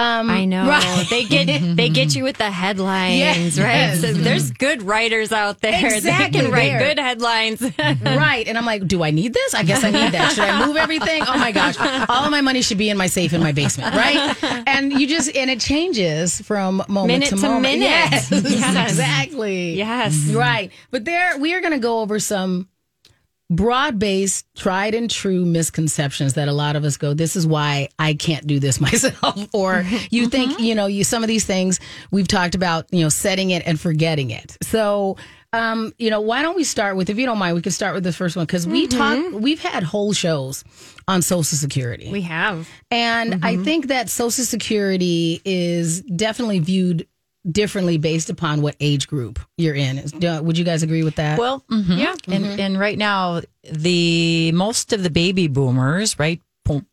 Um, 0.00 0.30
I 0.30 0.44
know 0.46 0.66
Right. 0.66 1.06
they 1.10 1.24
get 1.24 1.76
they 1.76 1.88
get 1.88 2.14
you 2.14 2.24
with 2.24 2.36
the 2.38 2.50
headlines, 2.50 3.18
Yes. 3.18 3.58
right? 3.58 3.96
So 4.00 4.12
there's 4.12 4.50
good 4.50 4.82
writers 4.82 5.30
out 5.32 5.60
there 5.60 5.94
Exactly 5.94 6.10
that 6.10 6.32
can 6.32 6.50
write 6.50 6.70
there. 6.72 6.80
good 6.80 6.98
headlines. 6.98 7.60
right. 8.02 8.46
And 8.48 8.56
I'm 8.56 8.64
like, 8.64 8.86
do 8.86 9.02
I 9.02 9.10
need 9.10 9.34
this? 9.34 9.54
I 9.54 9.62
guess 9.62 9.84
I 9.84 9.90
need 9.90 10.12
that. 10.12 10.32
Should 10.32 10.44
I 10.44 10.66
move 10.66 10.76
everything? 10.76 11.22
Oh 11.26 11.36
my 11.38 11.52
gosh. 11.52 11.76
All 12.08 12.24
of 12.24 12.30
my 12.30 12.40
money 12.40 12.62
should 12.62 12.78
be 12.78 12.88
in 12.90 12.96
my 12.96 13.06
safe 13.08 13.32
in 13.32 13.40
my 13.40 13.52
basement, 13.52 13.94
right? 13.94 14.36
And 14.66 14.92
you 14.92 15.06
just, 15.06 15.34
and 15.36 15.50
it 15.50 15.60
changes 15.60 16.40
from 16.40 16.82
moment 16.88 17.08
Minute 17.20 17.28
to, 17.30 17.36
to 17.36 17.42
moment. 17.42 17.62
minute. 17.62 17.84
Yes, 17.84 18.30
Yes. 18.30 18.90
exactly. 18.90 19.74
yes, 19.74 20.16
Right. 20.32 20.70
But 20.90 21.04
there, 21.04 21.38
we 21.38 21.54
are 21.54 21.60
going 21.60 21.72
to 21.72 21.78
go 21.78 22.00
over 22.00 22.18
some 22.18 22.68
broad 23.50 23.98
based, 23.98 24.46
tried 24.56 24.94
and 24.94 25.10
true 25.10 25.44
misconceptions 25.44 26.34
that 26.34 26.48
a 26.48 26.52
lot 26.52 26.76
of 26.76 26.84
us 26.84 26.96
go, 26.96 27.12
this 27.12 27.34
is 27.34 27.46
why 27.46 27.88
I 27.98 28.14
can't 28.14 28.46
do 28.46 28.60
this 28.60 28.80
myself. 28.80 29.48
or 29.52 29.82
mm-hmm. 29.82 30.06
you 30.10 30.28
think, 30.28 30.52
mm-hmm. 30.52 30.62
you 30.62 30.74
know, 30.74 30.86
you, 30.86 31.04
some 31.04 31.22
of 31.24 31.28
these 31.28 31.44
things 31.44 31.80
we've 32.10 32.28
talked 32.28 32.54
about, 32.54 32.86
you 32.92 33.02
know, 33.02 33.08
setting 33.08 33.50
it 33.50 33.66
and 33.66 33.78
forgetting 33.78 34.30
it. 34.30 34.56
So, 34.62 35.16
um, 35.52 35.92
you 35.98 36.10
know, 36.10 36.20
why 36.20 36.42
don't 36.42 36.54
we 36.54 36.62
start 36.62 36.96
with, 36.96 37.10
if 37.10 37.18
you 37.18 37.26
don't 37.26 37.38
mind, 37.38 37.56
we 37.56 37.62
could 37.62 37.72
start 37.72 37.94
with 37.94 38.04
the 38.04 38.12
first 38.12 38.36
one 38.36 38.46
because 38.46 38.68
we 38.68 38.86
mm-hmm. 38.86 39.32
talk, 39.32 39.42
we've 39.42 39.60
had 39.60 39.82
whole 39.82 40.12
shows 40.12 40.62
on 41.08 41.22
Social 41.22 41.58
Security. 41.58 42.08
we 42.10 42.22
have. 42.22 42.68
And 42.92 43.44
I 43.44 43.56
think 43.56 43.88
that 43.88 44.08
Social 44.08 44.44
Security 44.44 45.42
is 45.44 46.02
definitely 46.02 46.60
viewed 46.60 47.06
differently 47.50 47.96
based 47.98 48.28
upon 48.30 48.60
what 48.62 48.76
age 48.80 49.06
group 49.08 49.38
you're 49.56 49.74
in. 49.74 50.02
Would 50.44 50.58
you 50.58 50.64
guys 50.64 50.82
agree 50.82 51.04
with 51.04 51.16
that? 51.16 51.38
Well, 51.38 51.64
mhm. 51.70 51.98
Yeah. 51.98 52.14
and 52.28 52.44
and 52.60 52.78
right 52.78 52.98
now 52.98 53.40
the 53.70 54.52
most 54.52 54.92
of 54.92 55.02
the 55.02 55.10
baby 55.10 55.48
boomers, 55.48 56.18
right? 56.18 56.40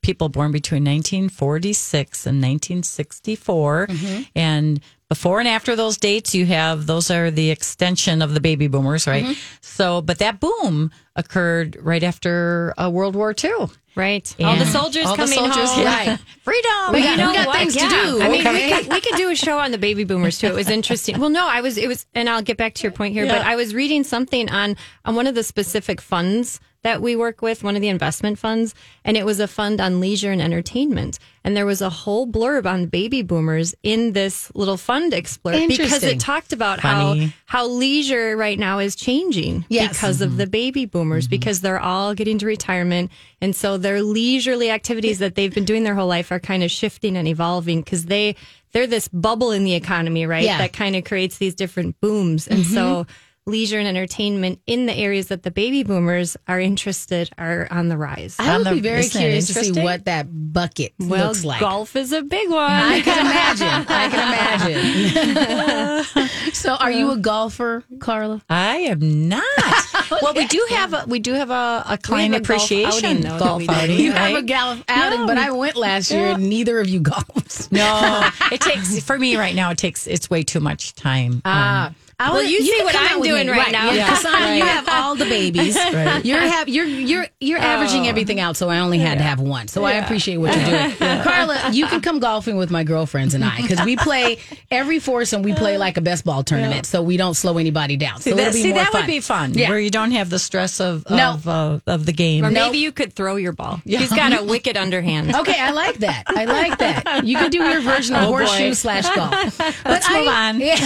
People 0.02 0.30
born 0.30 0.52
between 0.52 0.84
1946 0.86 2.26
and 2.26 2.42
1964, 2.42 3.88
and 4.36 4.80
before 5.10 5.40
and 5.40 5.48
after 5.48 5.76
those 5.76 5.98
dates, 5.98 6.36
you 6.36 6.46
have 6.48 6.86
those 6.86 7.10
are 7.10 7.32
the 7.32 7.50
extension 7.50 8.22
of 8.22 8.34
the 8.34 8.40
baby 8.42 8.68
boomers, 8.68 9.08
right? 9.08 9.38
So, 9.62 10.02
but 10.02 10.20
that 10.20 10.40
boom 10.40 10.92
occurred 11.16 11.78
right 11.82 12.04
after 12.04 12.74
uh, 12.78 12.90
World 12.90 13.16
War 13.16 13.34
II. 13.42 13.68
Right. 13.96 14.36
All 14.44 14.56
the 14.56 14.66
soldiers 14.68 15.08
all 15.08 15.14
the 15.16 15.24
coming 15.24 15.38
soldiers, 15.40 15.72
home. 15.72 15.84
yeah. 15.84 16.18
freedom. 16.44 16.72
We 16.94 17.00
But 17.00 17.04
got- 17.04 17.12
you 17.12 17.18
know 17.18 17.28
we 17.30 17.34
got 17.36 17.48
what? 17.48 17.58
things 17.58 17.74
to 17.76 17.88
do, 17.90 18.22
I 18.22 18.30
mean, 18.30 18.44
we 18.54 18.70
could, 18.72 18.94
we 18.94 19.02
could 19.02 19.16
do 19.16 19.32
a 19.32 19.36
show 19.36 19.58
on 19.58 19.72
the 19.72 19.80
baby 19.80 20.04
boomers 20.04 20.38
too. 20.38 20.48
It 20.48 20.54
was 20.54 20.70
interesting. 20.70 21.20
Well, 21.20 21.32
no, 21.32 21.48
I 21.48 21.62
was. 21.62 21.78
It 21.80 21.88
was, 21.88 22.06
and 22.14 22.30
I'll 22.30 22.44
get 22.44 22.58
back 22.58 22.76
to 22.76 22.84
your 22.84 22.92
point 22.92 23.14
here. 23.14 23.26
But 23.26 23.42
I 23.42 23.56
was 23.56 23.74
reading 23.74 24.04
something 24.04 24.52
on 24.52 24.76
on 25.04 25.16
one 25.16 25.26
of 25.26 25.34
the 25.34 25.44
specific 25.44 26.00
funds 26.00 26.60
that 26.88 27.02
we 27.02 27.18
work 27.18 27.42
with, 27.42 27.66
one 27.66 27.76
of 27.76 27.82
the 27.82 27.90
investment 27.90 28.40
funds, 28.40 28.74
and 29.04 29.18
it 29.18 29.26
was 29.26 29.42
a 29.42 29.48
fund 29.48 29.82
on 29.82 30.00
leisure 30.00 30.32
and 30.32 30.42
entertainment. 30.42 31.20
And 31.44 31.56
there 31.56 31.66
was 31.66 31.82
a 31.82 31.90
whole 31.90 32.26
blurb 32.26 32.66
on 32.66 32.86
baby 32.86 33.24
boomers 33.24 33.76
in 33.84 34.14
this 34.14 34.50
little 34.56 34.78
fund 34.78 35.14
explorer 35.14 35.68
because 35.68 36.02
it 36.04 36.22
talked 36.22 36.54
about 36.54 36.80
Funny. 36.80 37.26
how 37.26 37.34
how 37.46 37.68
leisure 37.68 38.38
right 38.38 38.58
now 38.58 38.80
is 38.80 38.96
changing 38.96 39.66
Yes. 39.68 39.90
because 39.90 40.22
of 40.22 40.30
mm-hmm. 40.30 40.38
the 40.38 40.48
baby 40.48 40.86
boomers 40.86 41.26
mm-hmm. 41.26 41.32
because 41.32 41.60
they're 41.62 41.80
all 41.80 42.14
getting 42.14 42.38
to 42.40 42.46
retirement 42.46 43.12
and 43.42 43.56
so 43.56 43.78
their 43.78 44.02
leisurely 44.02 44.70
activities 44.70 45.20
that 45.20 45.36
they've 45.36 45.54
been 45.54 45.64
doing 45.64 45.84
their 45.84 45.96
whole 45.96 46.08
life 46.08 46.32
are 46.32 46.40
kind 46.40 46.64
of 46.64 46.72
shifting 46.72 47.16
and 47.16 47.28
evolving 47.28 47.82
because 47.82 48.06
they 48.06 48.36
they're 48.74 48.88
this 48.88 49.08
bubble 49.08 49.52
in 49.52 49.64
the 49.64 49.74
economy 49.74 50.26
right 50.26 50.44
Yeah. 50.44 50.58
that 50.58 50.74
kind 50.74 50.96
of 50.98 51.06
creates 51.06 51.38
these 51.38 51.56
different 51.56 52.00
booms 52.02 52.48
and 52.48 52.66
so 52.66 53.04
mm-hmm. 53.04 53.12
Leisure 53.48 53.80
and 53.80 53.88
entertainment 53.88 54.60
in 54.68 54.86
the 54.86 54.94
areas 54.94 55.28
that 55.28 55.44
the 55.44 55.50
baby 55.50 55.84
boomers 55.84 56.36
are 56.48 56.60
interested 56.60 57.30
are 57.38 57.68
on 57.72 57.88
the 57.88 57.98
rise. 57.98 58.36
I 58.38 58.58
would 58.58 58.70
be 58.70 58.82
very 58.82 59.08
curious 59.08 59.48
to 59.48 59.54
see 59.54 59.72
what 59.72 60.06
that 60.06 60.28
bucket 60.54 60.94
well, 61.00 61.28
looks 61.28 61.46
like. 61.46 61.62
golf 61.62 61.96
is 61.96 62.12
a 62.12 62.22
big 62.22 62.50
one. 62.50 62.60
I 62.60 63.02
can 63.02 63.26
imagine. 63.26 63.68
I 63.90 64.10
can 64.10 66.04
imagine. 66.14 66.54
so, 66.54 66.76
are 66.76 66.92
you 66.92 67.12
a 67.12 67.18
golfer, 67.18 67.84
Carla? 68.00 68.42
I 68.50 68.78
am 68.78 69.30
not. 69.30 69.44
well, 70.22 70.34
we 70.34 70.46
do 70.48 70.66
have 70.72 70.94
a 70.94 71.06
we 71.08 71.20
do 71.20 71.34
have 71.34 71.50
a, 71.50 71.84
a 71.88 71.98
client 71.98 72.34
have 72.34 72.44
a 72.44 72.46
golf 72.46 72.60
appreciation 72.60 73.06
outing, 73.06 73.22
though, 73.22 73.40
golf 73.40 73.70
outing. 73.70 74.00
You 74.00 74.12
right? 74.12 74.36
have 74.36 74.44
a 74.44 74.46
golf 74.46 74.84
outing, 74.90 75.26
but 75.26 75.38
I 75.38 75.52
went 75.52 75.78
last 75.78 76.12
year, 76.12 76.28
and 76.28 76.50
neither 76.50 76.80
of 76.80 76.90
you 76.90 77.00
golfed. 77.00 77.72
No, 77.72 78.30
it 78.52 78.60
takes 78.60 79.02
for 79.02 79.18
me 79.18 79.38
right 79.38 79.56
now. 79.56 79.72
It 79.72 79.78
takes 79.78 80.06
it's 80.06 80.30
way 80.30 80.44
too 80.44 80.60
much 80.60 80.94
time. 80.96 81.42
Ah. 81.46 81.88
Um, 81.88 81.96
I 82.20 82.32
Well, 82.32 82.42
would- 82.42 82.50
you 82.50 82.64
see 82.66 82.84
what 82.84 82.96
I'm 82.96 83.22
doing 83.22 83.46
me. 83.46 83.52
right 83.54 83.72
now. 83.72 83.86
Yeah, 83.92 83.94
Yeah. 83.94 84.10
Cassandra, 84.10 84.56
you 84.58 84.64
have 84.66 84.90
all 84.90 85.16
the 85.16 85.26
babies. 85.26 85.78
Right. 85.98 86.26
You're 86.26 86.40
have 86.40 86.68
you're 86.68 86.86
you're 86.86 87.28
you're 87.40 87.60
averaging 87.60 88.08
everything 88.08 88.40
out, 88.40 88.58
so 88.58 88.70
I 88.70 88.80
only 88.80 88.98
had 89.00 89.20
to 89.20 89.24
have 89.24 89.40
one. 89.40 89.68
So 89.68 89.84
I 89.84 89.94
appreciate 89.94 90.38
what 90.38 90.56
you're 90.56 90.66
doing, 90.66 90.96
Carla. 91.24 91.70
You 91.72 91.86
can 91.88 92.02
come 92.02 92.20
golfing 92.20 92.58
with 92.58 92.70
my 92.72 92.84
girlfriends 92.84 93.34
and 93.36 93.44
I 93.44 93.62
because 93.62 93.84
we 93.86 93.96
play 93.96 94.40
every 94.72 95.00
foursome. 95.00 95.44
We 95.44 95.54
play 95.54 95.78
like 95.78 95.98
a 95.98 96.02
best 96.02 96.26
ball 96.26 96.44
tournament, 96.44 96.86
so 96.88 97.02
we 97.04 97.18
don't 97.18 97.36
slow 97.36 97.58
anybody 97.58 97.98
down. 97.98 98.20
So 98.22 98.32
see, 98.32 98.36
that, 98.38 98.54
be 98.54 98.62
see, 98.62 98.70
more 98.70 98.80
that 98.80 98.92
fun. 98.92 99.02
would 99.02 99.08
be 99.08 99.20
fun, 99.20 99.54
Yeah. 99.54 99.70
where 99.70 99.80
you 99.80 99.90
don't 99.92 100.12
have 100.12 100.30
the 100.30 100.40
stress 100.40 100.80
of 100.82 101.08
No. 101.10 101.32
of, 101.34 101.48
uh, 101.48 101.80
of 101.88 102.06
the 102.06 102.14
game. 102.14 102.44
or 102.46 102.52
maybe 102.52 102.80
you 102.80 102.92
could 102.92 103.14
throw 103.14 103.36
your 103.36 103.54
ball. 103.54 103.80
He's 103.86 104.10
got 104.12 104.34
a 104.38 104.44
wicked 104.54 104.76
underhand. 104.78 105.36
Okay, 105.36 105.60
I 105.60 105.72
like 105.72 106.00
that. 106.00 106.24
I 106.28 106.46
like 106.46 106.78
that. 106.80 107.26
You 107.26 107.38
can 107.38 107.50
do 107.52 107.60
your 107.64 107.82
version 107.82 108.16
of 108.16 108.24
Oh, 108.24 108.32
boy. 108.32 108.46
horseshoe 108.46 108.74
slash 108.74 109.08
golf. 109.16 109.58
But 109.58 109.76
Let's 109.86 110.10
move 110.10 110.28
on. 110.28 110.60
Yeah. 110.60 110.78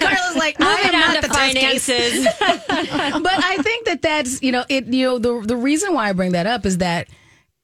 Carla's 0.00 0.36
like, 0.36 0.45
I 0.58 0.82
Moving 0.82 0.94
am 0.94 1.14
not 1.14 1.22
the 1.22 1.28
finances. 1.28 2.24
but 2.38 3.44
I 3.44 3.58
think 3.62 3.86
that 3.86 4.02
that's 4.02 4.42
you 4.42 4.52
know 4.52 4.64
it 4.68 4.86
you 4.86 5.04
know 5.06 5.18
the 5.18 5.46
the 5.46 5.56
reason 5.56 5.94
why 5.94 6.08
I 6.08 6.12
bring 6.12 6.32
that 6.32 6.46
up 6.46 6.64
is 6.66 6.78
that 6.78 7.08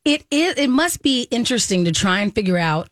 it 0.05 0.25
is 0.31 0.55
it 0.57 0.69
must 0.69 1.03
be 1.03 1.23
interesting 1.31 1.85
to 1.85 1.93
try 1.93 2.21
and 2.21 2.35
figure 2.35 2.59
out 2.59 2.89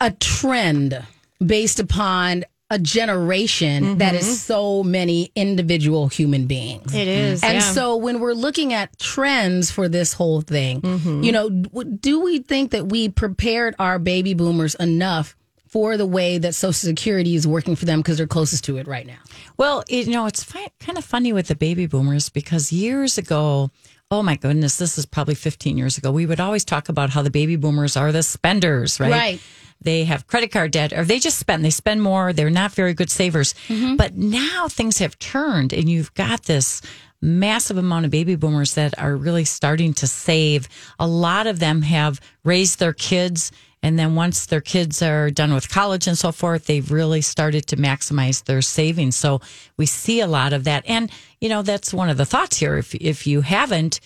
a 0.00 0.10
trend 0.12 1.04
based 1.44 1.80
upon 1.80 2.44
a 2.70 2.78
generation 2.78 3.98
that 3.98 4.14
is 4.14 4.40
so 4.42 4.82
many 4.82 5.30
individual 5.36 6.08
human 6.08 6.46
beings. 6.46 6.94
It 6.94 7.06
is, 7.06 7.42
And 7.42 7.54
yeah. 7.54 7.60
so 7.60 7.96
when 7.96 8.18
we're 8.18 8.32
looking 8.32 8.72
at 8.72 8.98
trends 8.98 9.70
for 9.70 9.90
this 9.90 10.14
whole 10.14 10.40
thing, 10.40 10.80
Mm-hmm. 10.80 11.22
you 11.22 11.32
know, 11.32 11.50
do 11.50 12.20
we 12.20 12.38
think 12.38 12.70
that 12.70 12.86
we 12.88 13.10
prepared 13.10 13.74
our 13.78 13.98
baby 13.98 14.32
boomers 14.32 14.74
enough 14.76 15.36
for 15.72 15.96
the 15.96 16.04
way 16.04 16.36
that 16.36 16.54
Social 16.54 16.74
Security 16.74 17.34
is 17.34 17.46
working 17.46 17.76
for 17.76 17.86
them 17.86 18.00
because 18.00 18.18
they're 18.18 18.26
closest 18.26 18.64
to 18.64 18.76
it 18.76 18.86
right 18.86 19.06
now? 19.06 19.16
Well, 19.56 19.82
you 19.88 20.04
know, 20.10 20.26
it's 20.26 20.44
fi- 20.44 20.70
kind 20.80 20.98
of 20.98 21.04
funny 21.04 21.32
with 21.32 21.48
the 21.48 21.54
baby 21.54 21.86
boomers 21.86 22.28
because 22.28 22.70
years 22.70 23.16
ago, 23.16 23.70
oh 24.10 24.22
my 24.22 24.36
goodness, 24.36 24.76
this 24.76 24.98
is 24.98 25.06
probably 25.06 25.34
15 25.34 25.78
years 25.78 25.96
ago, 25.96 26.12
we 26.12 26.26
would 26.26 26.40
always 26.40 26.66
talk 26.66 26.90
about 26.90 27.08
how 27.08 27.22
the 27.22 27.30
baby 27.30 27.56
boomers 27.56 27.96
are 27.96 28.12
the 28.12 28.22
spenders, 28.22 29.00
right? 29.00 29.10
Right. 29.10 29.40
They 29.80 30.04
have 30.04 30.26
credit 30.26 30.52
card 30.52 30.72
debt 30.72 30.92
or 30.92 31.04
they 31.06 31.18
just 31.18 31.38
spend, 31.38 31.64
they 31.64 31.70
spend 31.70 32.02
more. 32.02 32.34
They're 32.34 32.50
not 32.50 32.72
very 32.72 32.92
good 32.92 33.10
savers. 33.10 33.54
Mm-hmm. 33.68 33.96
But 33.96 34.14
now 34.14 34.68
things 34.68 34.98
have 34.98 35.18
turned 35.18 35.72
and 35.72 35.88
you've 35.88 36.12
got 36.12 36.42
this 36.42 36.82
massive 37.22 37.78
amount 37.78 38.04
of 38.04 38.10
baby 38.10 38.34
boomers 38.36 38.74
that 38.74 38.98
are 38.98 39.16
really 39.16 39.46
starting 39.46 39.94
to 39.94 40.06
save. 40.06 40.68
A 40.98 41.06
lot 41.06 41.46
of 41.46 41.60
them 41.60 41.80
have 41.80 42.20
raised 42.44 42.78
their 42.78 42.92
kids 42.92 43.52
and 43.82 43.98
then 43.98 44.14
once 44.14 44.46
their 44.46 44.60
kids 44.60 45.02
are 45.02 45.30
done 45.30 45.52
with 45.54 45.68
college 45.68 46.06
and 46.06 46.16
so 46.16 46.30
forth, 46.32 46.66
they've 46.66 46.90
really 46.90 47.20
started 47.20 47.66
to 47.68 47.76
maximize 47.76 48.44
their 48.44 48.62
savings. 48.62 49.16
So 49.16 49.40
we 49.76 49.86
see 49.86 50.20
a 50.20 50.26
lot 50.26 50.52
of 50.52 50.64
that. 50.64 50.84
And, 50.86 51.10
you 51.40 51.48
know, 51.48 51.62
that's 51.62 51.92
one 51.92 52.08
of 52.08 52.16
the 52.16 52.24
thoughts 52.26 52.58
here. 52.58 52.76
If, 52.76 52.94
if 52.94 53.26
you 53.26 53.40
haven't, 53.40 54.00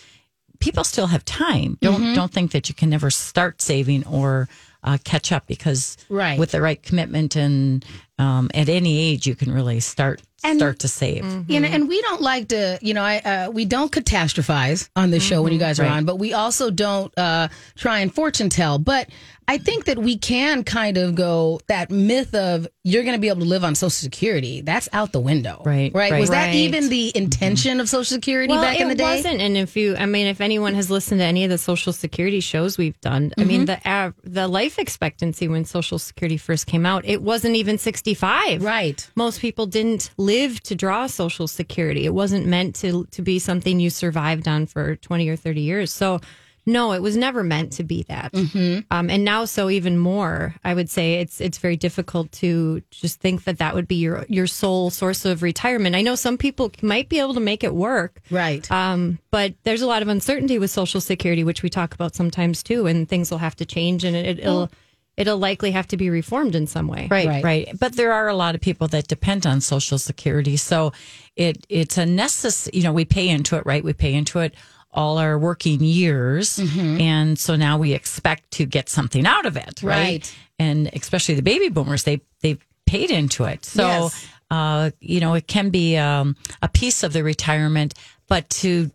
people 0.61 0.85
still 0.85 1.09
have 1.09 1.25
time. 1.25 1.77
Don't, 1.83 2.01
Mm-hmm. 2.01 2.15
don't 2.15 2.33
think 2.33 2.53
that 2.53 2.69
you 2.69 2.75
can 2.75 2.89
never 2.91 3.11
start 3.11 3.61
saving 3.61 4.07
or 4.07 4.49
uh, 4.83 4.99
catch 5.05 5.33
up 5.33 5.47
because 5.47 5.97
Right. 6.09 6.39
with 6.39 6.53
the 6.53 6.61
right 6.63 6.83
commitment 6.83 7.37
and 7.37 7.85
um, 8.19 8.51
at 8.55 8.69
any 8.69 8.99
age, 8.99 9.27
you 9.27 9.35
can 9.35 9.53
really 9.53 9.81
start, 9.81 10.23
And- 10.45 10.59
start 10.59 10.79
to 10.81 10.89
save. 10.89 11.25
You 11.49 11.61
know, 11.61 11.69
and 11.69 11.89
we 11.89 12.01
don't 12.03 12.21
like 12.23 12.49
to, 12.49 12.79
you 12.83 12.95
know, 12.95 13.03
I 13.03 13.19
uh, 13.19 13.51
we 13.51 13.65
don't 13.65 13.91
catastrophize 13.91 14.89
on 14.97 15.11
this 15.11 15.23
show 15.23 15.43
when 15.43 15.53
you 15.53 15.59
guys 15.59 15.81
are 15.81 15.85
Right. 15.85 15.93
on, 15.93 16.05
but 16.05 16.17
we 16.19 16.33
also 16.33 16.71
don't 16.71 17.17
uh, 17.19 17.49
try 17.77 18.01
and 18.01 18.15
fortune 18.15 18.49
tell. 18.49 18.79
But 18.79 19.09
I 19.49 19.59
think 19.59 19.85
that 19.85 19.97
we 19.99 20.19
can 20.19 20.65
kind 20.65 20.97
of 20.97 21.15
go 21.15 21.61
that 21.69 21.89
myth 21.89 22.35
of 22.35 22.67
you're 22.83 23.05
going 23.05 23.15
to 23.15 23.21
be 23.21 23.29
able 23.29 23.41
to 23.43 23.47
live 23.47 23.63
on 23.63 23.77
Social 23.77 23.91
Security. 23.91 24.61
That's 24.61 24.89
out 24.93 25.13
the 25.13 25.21
window, 25.21 25.63
Right, 25.65 25.93
Right? 25.95 26.11
right. 26.11 26.21
Was 26.21 26.31
that 26.31 26.47
Right. 26.47 26.55
even 26.57 26.89
the 26.89 27.13
intention 27.17 27.79
of 27.79 27.89
Social 27.89 28.05
Security 28.17 28.53
well, 28.53 28.61
back 28.63 28.81
in 28.81 28.89
the 28.89 28.97
day? 28.97 29.05
It 29.05 29.17
wasn't. 29.19 29.41
And 29.41 29.57
if 29.57 29.77
you, 29.77 29.95
I 29.97 30.07
mean, 30.07 30.27
if 30.27 30.41
anyone 30.41 30.75
has 30.75 30.91
listened 30.91 31.21
to 31.21 31.25
any 31.25 31.45
of 31.45 31.51
the 31.51 31.59
Social 31.59 31.93
Security 31.93 32.41
shows 32.41 32.77
we've 32.77 33.01
done, 33.01 33.33
I 33.39 33.45
mean, 33.45 33.67
the 33.67 33.79
av- 33.89 34.15
the 34.25 34.49
life 34.49 34.81
expectancy 34.81 35.47
when 35.47 35.65
Social 35.65 36.01
Security 36.01 36.37
first 36.39 36.67
came 36.67 36.85
out, 36.85 37.05
it 37.07 37.23
wasn't 37.23 37.55
even 37.55 37.79
sixty 37.79 38.15
five. 38.15 38.65
Right. 38.65 39.09
Most 39.15 39.41
people 39.41 39.67
didn't 39.67 40.11
live 40.27 40.61
to 40.65 40.75
draw 40.75 41.07
Social 41.07 41.49
Security. 41.49 42.05
It 42.05 42.15
wasn't 42.15 42.47
meant 42.47 42.75
to 42.83 43.07
to 43.13 43.23
be 43.23 43.39
something 43.39 43.81
you 43.81 43.91
survived 43.91 44.47
on 44.49 44.67
for 44.67 44.97
twenty 44.97 45.29
or 45.29 45.37
thirty 45.37 45.63
years. 45.63 45.93
So. 45.93 46.21
No, 46.69 46.91
it 46.95 47.01
was 47.01 47.17
never 47.17 47.45
meant 47.45 47.75
to 47.75 47.85
be 47.85 48.03
that. 48.09 48.35
Um, 48.91 49.09
and 49.09 49.25
now, 49.25 49.45
so 49.45 49.71
even 49.71 49.97
more, 49.97 50.53
I 50.65 50.75
would 50.75 50.91
say 50.91 51.21
it's 51.21 51.41
it's 51.41 51.59
very 51.59 51.77
difficult 51.77 52.33
to 52.43 52.83
just 52.91 53.21
think 53.21 53.45
that 53.45 53.59
that 53.59 53.73
would 53.77 53.87
be 53.87 53.95
your 53.95 54.27
your 54.29 54.49
sole 54.49 54.91
source 54.91 55.25
of 55.25 55.45
retirement. 55.45 55.95
I 55.95 56.03
know 56.03 56.17
some 56.17 56.37
people 56.37 56.73
might 56.83 57.09
be 57.09 57.21
able 57.21 57.35
to 57.35 57.41
make 57.41 57.63
it 57.63 57.73
work, 57.73 58.21
Right. 58.33 58.69
um, 58.69 59.21
but 59.31 59.55
there's 59.63 59.83
a 59.83 59.87
lot 59.87 60.03
of 60.03 60.09
uncertainty 60.09 60.59
with 60.59 60.73
Social 60.73 61.01
Security, 61.01 61.45
which 61.45 61.63
we 61.63 61.71
talk 61.71 61.95
about 61.95 62.17
sometimes 62.17 62.65
too, 62.65 62.89
and 62.89 63.09
things 63.09 63.31
will 63.31 63.39
have 63.39 63.55
to 63.57 63.65
change, 63.65 64.03
and 64.03 64.17
it, 64.17 64.41
it'll 64.41 64.69
it'll 65.17 65.39
likely 65.39 65.71
have 65.71 65.87
to 65.89 65.97
be 65.97 66.11
reformed 66.11 66.55
in 66.55 66.67
some 66.67 66.89
way. 66.89 67.09
Right, 67.11 67.27
Right. 67.27 67.45
right, 67.45 67.69
But 67.79 67.97
there 67.97 68.13
are 68.13 68.29
a 68.29 68.35
lot 68.35 68.55
of 68.55 68.61
people 68.61 68.87
that 68.89 69.09
depend 69.09 69.47
on 69.47 69.61
Social 69.61 69.99
Security, 69.99 70.57
so 70.57 70.93
it 71.37 71.67
it's 71.69 71.99
a 71.99 72.07
necessary. 72.07 72.77
You 72.79 72.83
know, 72.85 72.93
we 72.93 73.05
pay 73.05 73.29
into 73.29 73.57
it, 73.57 73.65
right? 73.67 73.83
We 73.85 73.93
pay 73.93 74.15
into 74.15 74.41
it 74.41 74.55
all 74.93 75.19
our 75.19 75.39
working 75.39 75.83
years, 75.83 76.57
Mm-hmm. 76.59 77.01
and 77.01 77.39
so 77.39 77.57
now 77.57 77.77
we 77.79 77.93
expect 77.93 78.51
to 78.53 78.65
get 78.67 78.89
something 78.89 79.27
out 79.27 79.45
of 79.47 79.57
it, 79.57 79.83
right? 79.83 79.97
Right. 80.23 80.35
And 80.59 80.89
especially 80.95 81.35
the 81.35 81.43
baby 81.43 81.69
boomers, 81.69 82.05
they 82.05 82.21
they 82.43 82.59
paid 82.87 83.11
into 83.11 83.45
it, 83.45 83.65
so 83.65 83.83
Yes. 83.87 84.27
uh, 84.51 84.91
you 85.01 85.21
know 85.21 85.35
it 85.35 85.47
can 85.47 85.71
be 85.71 85.97
um, 85.97 86.37
a 86.63 86.69
piece 86.69 87.03
of 87.03 87.13
the 87.13 87.23
retirement, 87.25 87.93
but 88.29 88.49
to 88.63 88.91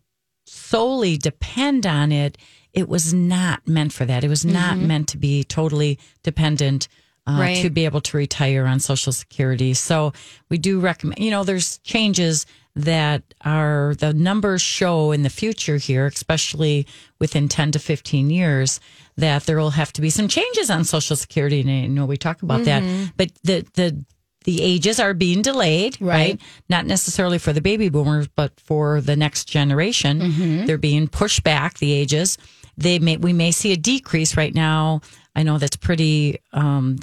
solely 0.46 1.18
depend 1.18 1.86
on 1.86 2.12
it, 2.12 2.38
it 2.74 2.88
was 2.88 3.14
not 3.14 3.68
meant 3.68 3.94
for 3.94 4.06
that. 4.06 4.24
It 4.24 4.30
was 4.30 4.46
not 4.46 4.78
meant 4.78 5.10
to 5.10 5.18
be 5.18 5.44
totally 5.44 6.00
dependent 6.24 6.88
uh, 7.28 7.38
Right. 7.40 7.62
to 7.62 7.70
be 7.70 7.86
able 7.86 8.02
to 8.02 8.18
retire 8.18 8.66
on 8.66 8.80
Social 8.80 9.14
Security. 9.14 9.74
So 9.76 10.12
we 10.50 10.58
do 10.58 10.80
recommend, 10.80 11.20
you 11.20 11.30
know, 11.30 11.44
there's 11.44 11.78
changes 11.80 12.46
that 12.76 13.22
are 13.46 13.94
the 14.00 14.14
numbers 14.14 14.62
show 14.62 15.12
in 15.12 15.22
the 15.24 15.30
future 15.30 15.78
here, 15.78 16.08
especially 16.08 16.88
within 17.20 17.48
10 17.48 17.74
to 17.74 17.80
15 17.80 18.30
years, 18.30 18.80
that 19.18 19.44
there 19.44 19.58
will 19.58 19.72
have 19.72 19.94
to 19.94 20.02
be 20.02 20.10
some 20.10 20.28
changes 20.28 20.72
on 20.72 20.84
Social 20.84 21.16
Security. 21.16 21.60
And 21.62 21.70
I 21.70 21.86
know 21.88 22.06
we 22.06 22.18
talk 22.18 22.42
about 22.42 22.64
that, 22.64 22.82
but 23.18 23.32
the, 23.44 23.68
the, 23.74 24.04
the 24.44 24.62
ages 24.62 25.00
are 25.00 25.14
being 25.14 25.42
delayed, 25.42 26.02
right. 26.02 26.12
Right. 26.12 26.42
Not 26.70 26.86
necessarily 26.86 27.38
for 27.38 27.54
the 27.54 27.62
baby 27.62 27.90
boomers, 27.90 28.28
but 28.28 28.60
for 28.60 29.02
the 29.02 29.16
next 29.16 29.46
generation. 29.46 30.20
They're 30.66 30.78
being 30.78 31.08
pushed 31.08 31.44
back, 31.44 31.78
the 31.78 31.92
ages. 31.94 32.38
They 32.78 33.00
may, 33.00 33.18
we 33.18 33.34
may 33.34 33.52
see 33.52 33.72
a 33.74 33.78
decrease 33.78 34.36
right 34.38 34.54
now. 34.54 35.02
I 35.36 35.44
know 35.44 35.58
that's 35.58 35.78
pretty, 35.78 36.40
um, 36.52 36.98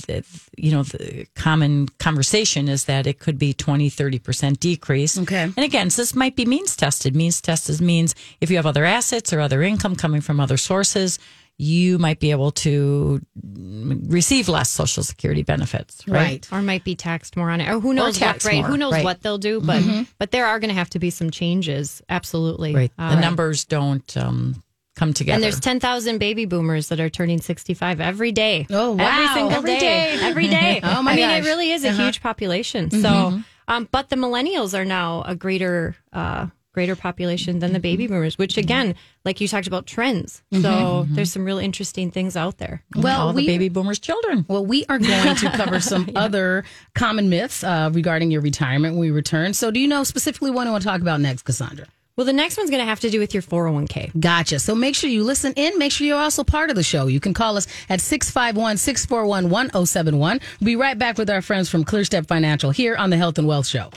you 0.56 0.70
know, 0.70 0.82
the 0.82 1.26
common 1.34 1.88
conversation 1.98 2.68
is 2.68 2.84
that 2.84 3.06
it 3.06 3.20
could 3.20 3.38
be 3.38 3.54
20, 3.54 3.88
30% 3.88 4.60
decrease. 4.60 5.18
Okay. 5.18 5.44
And 5.44 5.58
again, 5.58 5.88
so 5.90 6.02
this 6.02 6.14
might 6.14 6.36
be 6.36 6.44
means 6.44 6.76
tested. 6.76 7.16
Means 7.16 7.40
tested 7.40 7.80
means 7.80 8.14
if 8.40 8.50
you 8.50 8.56
have 8.56 8.66
other 8.66 8.84
assets 8.84 9.32
or 9.32 9.40
other 9.40 9.62
income 9.62 9.96
coming 9.96 10.20
from 10.20 10.40
other 10.40 10.58
sources, 10.58 11.18
you 11.58 11.98
might 11.98 12.20
be 12.20 12.30
able 12.30 12.52
to 12.52 13.20
receive 13.42 14.48
less 14.48 14.70
Social 14.70 15.02
Security 15.02 15.42
benefits. 15.42 16.06
Right. 16.06 16.18
Right. 16.18 16.48
Or 16.52 16.62
might 16.62 16.84
be 16.84 16.94
taxed 16.94 17.36
more 17.36 17.50
on 17.50 17.60
it, 17.60 17.68
or 17.68 17.80
who 17.80 17.92
knows 17.92 18.16
taxed 18.18 18.46
what? 18.46 18.52
Right? 18.52 18.60
more, 18.60 18.68
Who 18.68 18.76
knows 18.76 18.92
right. 18.92 19.04
what 19.04 19.22
they'll 19.22 19.38
do? 19.38 19.60
But 19.60 19.82
but 20.18 20.30
there 20.30 20.46
are 20.46 20.60
going 20.60 20.68
to 20.70 20.74
have 20.74 20.90
to 20.90 20.98
be 20.98 21.10
some 21.10 21.30
changes. 21.30 22.00
Absolutely. 22.08 22.74
Right. 22.74 22.92
Uh, 22.98 23.16
the 23.16 23.20
numbers 23.20 23.64
don't 23.64 24.16
um, 24.16 24.62
come 24.94 25.12
together. 25.12 25.34
And 25.34 25.42
there's 25.42 25.60
10,000 25.60 26.18
baby 26.18 26.44
boomers 26.44 26.88
that 26.88 27.00
are 27.00 27.08
turning 27.08 27.40
65 27.40 28.00
every 28.00 28.32
day. 28.32 28.66
Oh, 28.70 28.92
wow. 28.92 29.08
Every 29.08 29.26
single 29.34 29.52
Every 29.52 29.74
day. 29.74 29.80
day. 29.80 30.18
Every 30.22 30.48
day. 30.48 30.80
Oh, 30.84 31.02
my 31.02 31.12
I 31.12 31.16
mean, 31.16 31.28
gosh. 31.28 31.40
it 31.40 31.44
really 31.44 31.70
is 31.72 31.84
a 31.84 31.92
huge 31.92 32.22
population. 32.22 32.90
So, 32.90 33.40
um, 33.68 33.88
but 33.90 34.08
the 34.10 34.16
millennials 34.16 34.78
are 34.78 34.84
now 34.84 35.22
a 35.26 35.34
greater, 35.34 35.96
uh, 36.12 36.46
greater 36.78 36.94
population 36.94 37.58
than 37.58 37.72
the 37.72 37.80
baby 37.80 38.04
mm-hmm. 38.04 38.14
boomers, 38.14 38.38
which 38.38 38.52
mm-hmm. 38.52 38.60
again, 38.60 38.94
like 39.24 39.40
you 39.40 39.48
talked 39.48 39.66
about 39.66 39.84
trends. 39.84 40.44
Mm-hmm. 40.52 40.62
So 40.62 41.06
there's 41.08 41.32
some 41.32 41.44
real 41.44 41.58
interesting 41.58 42.12
things 42.12 42.36
out 42.36 42.58
there. 42.58 42.84
Well, 42.94 43.20
all 43.20 43.32
the 43.32 43.44
baby 43.44 43.68
boomers' 43.68 43.98
children. 43.98 44.46
Well, 44.46 44.64
we 44.64 44.84
are 44.88 45.00
going 45.00 45.34
to 45.34 45.50
cover 45.56 45.80
some 45.80 46.08
other 46.14 46.62
common 46.94 47.28
myths 47.28 47.64
uh, 47.64 47.90
regarding 47.92 48.30
your 48.30 48.42
retirement 48.42 48.94
when 48.94 49.00
we 49.00 49.10
return. 49.10 49.54
So, 49.54 49.72
do 49.72 49.80
you 49.80 49.88
know 49.88 50.04
specifically 50.04 50.52
what 50.52 50.68
I 50.68 50.70
want 50.70 50.84
to 50.84 50.88
talk 50.88 51.00
about 51.00 51.20
next, 51.20 51.42
Cassandra? 51.42 51.86
Well, 52.14 52.24
the 52.24 52.32
next 52.32 52.56
one's 52.56 52.70
going 52.70 52.82
to 52.82 52.88
have 52.88 53.00
to 53.00 53.10
do 53.10 53.18
with 53.18 53.34
your 53.34 53.42
401k. 53.42 54.20
Gotcha. 54.20 54.60
So 54.60 54.76
make 54.76 54.94
sure 54.94 55.10
you 55.10 55.24
listen 55.24 55.52
in. 55.54 55.78
Make 55.78 55.90
sure 55.90 56.06
you're 56.06 56.18
also 56.18 56.44
part 56.44 56.70
of 56.70 56.76
the 56.76 56.84
show. 56.84 57.06
You 57.08 57.20
can 57.20 57.34
call 57.34 57.56
us 57.56 57.66
at 57.88 58.00
651 58.00 58.76
641 58.76 59.50
1071. 59.50 60.40
We'll 60.60 60.66
be 60.66 60.76
right 60.76 60.98
back 60.98 61.18
with 61.18 61.28
our 61.28 61.42
friends 61.42 61.68
from 61.68 61.84
ClearStep 61.84 62.26
Financial 62.26 62.70
here 62.70 62.96
on 62.96 63.10
the 63.10 63.16
Health 63.16 63.38
and 63.38 63.48
Wealth 63.48 63.66
Show. 63.66 63.90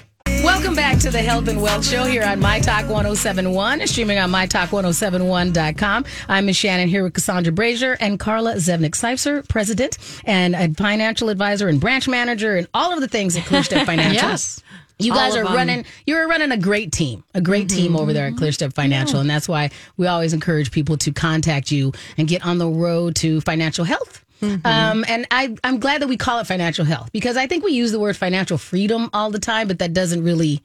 Welcome 0.53 0.75
back 0.75 0.99
to 0.99 1.09
the 1.09 1.21
Health 1.21 1.47
and 1.47 1.61
Wealth 1.61 1.87
Show 1.87 2.03
here 2.03 2.23
on 2.23 2.41
My 2.41 2.59
Talk 2.59 2.81
1071 2.81 3.79
and 3.79 3.89
streaming 3.89 4.19
on 4.19 4.29
MyTalk1071.com. 4.31 6.05
I'm 6.27 6.45
Ms. 6.45 6.57
Shannan 6.57 6.87
here 6.87 7.03
with 7.03 7.13
Cassandra 7.13 7.53
Brashier 7.53 7.95
and 8.01 8.19
Carla 8.19 8.55
Zevnik 8.55 8.91
Seufzer, 8.91 9.47
president 9.47 9.97
and 10.25 10.53
a 10.53 10.67
financial 10.73 11.29
advisor 11.29 11.69
and 11.69 11.79
branch 11.79 12.09
manager 12.09 12.57
and 12.57 12.67
all 12.73 12.91
of 12.91 12.99
the 12.99 13.07
things 13.07 13.37
at 13.37 13.43
ClearStep 13.43 13.85
Financial. 13.85 14.27
Yes. 14.27 14.61
You 14.99 15.13
guys 15.13 15.37
are 15.37 15.45
running. 15.45 15.85
You're 16.05 16.27
running 16.27 16.51
a 16.51 16.57
great 16.57 16.91
team, 16.91 17.23
a 17.33 17.39
great 17.39 17.69
team 17.69 17.95
over 17.95 18.11
there 18.11 18.27
at 18.27 18.33
ClearStep 18.33 18.73
Financial, 18.73 19.21
and 19.21 19.29
that's 19.29 19.47
why 19.47 19.69
we 19.95 20.07
always 20.07 20.33
encourage 20.33 20.69
people 20.71 20.97
to 20.97 21.13
contact 21.13 21.71
you 21.71 21.93
and 22.17 22.27
get 22.27 22.45
on 22.45 22.57
the 22.57 22.67
road 22.67 23.15
to 23.15 23.39
financial 23.39 23.85
health. 23.85 24.23
Um, 24.41 25.05
and 25.07 25.27
I, 25.29 25.55
I'm 25.63 25.79
glad 25.79 26.01
that 26.01 26.07
we 26.07 26.17
call 26.17 26.39
it 26.39 26.47
financial 26.47 26.85
health 26.85 27.11
because 27.11 27.37
I 27.37 27.47
think 27.47 27.63
we 27.63 27.73
use 27.73 27.91
the 27.91 27.99
word 27.99 28.17
financial 28.17 28.57
freedom 28.57 29.09
all 29.13 29.29
the 29.29 29.39
time, 29.39 29.67
but 29.67 29.79
that 29.79 29.93
doesn't 29.93 30.23
really 30.23 30.61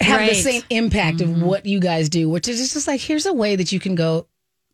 have 0.00 0.20
the 0.28 0.34
same 0.34 0.62
impact 0.70 1.20
of 1.20 1.42
what 1.42 1.66
you 1.66 1.78
guys 1.80 2.08
do, 2.08 2.28
which 2.28 2.48
is 2.48 2.72
just 2.72 2.86
like 2.88 3.00
here's 3.00 3.26
a 3.26 3.32
way 3.32 3.56
that 3.56 3.70
you 3.72 3.78
can 3.80 3.94
go. 3.94 4.26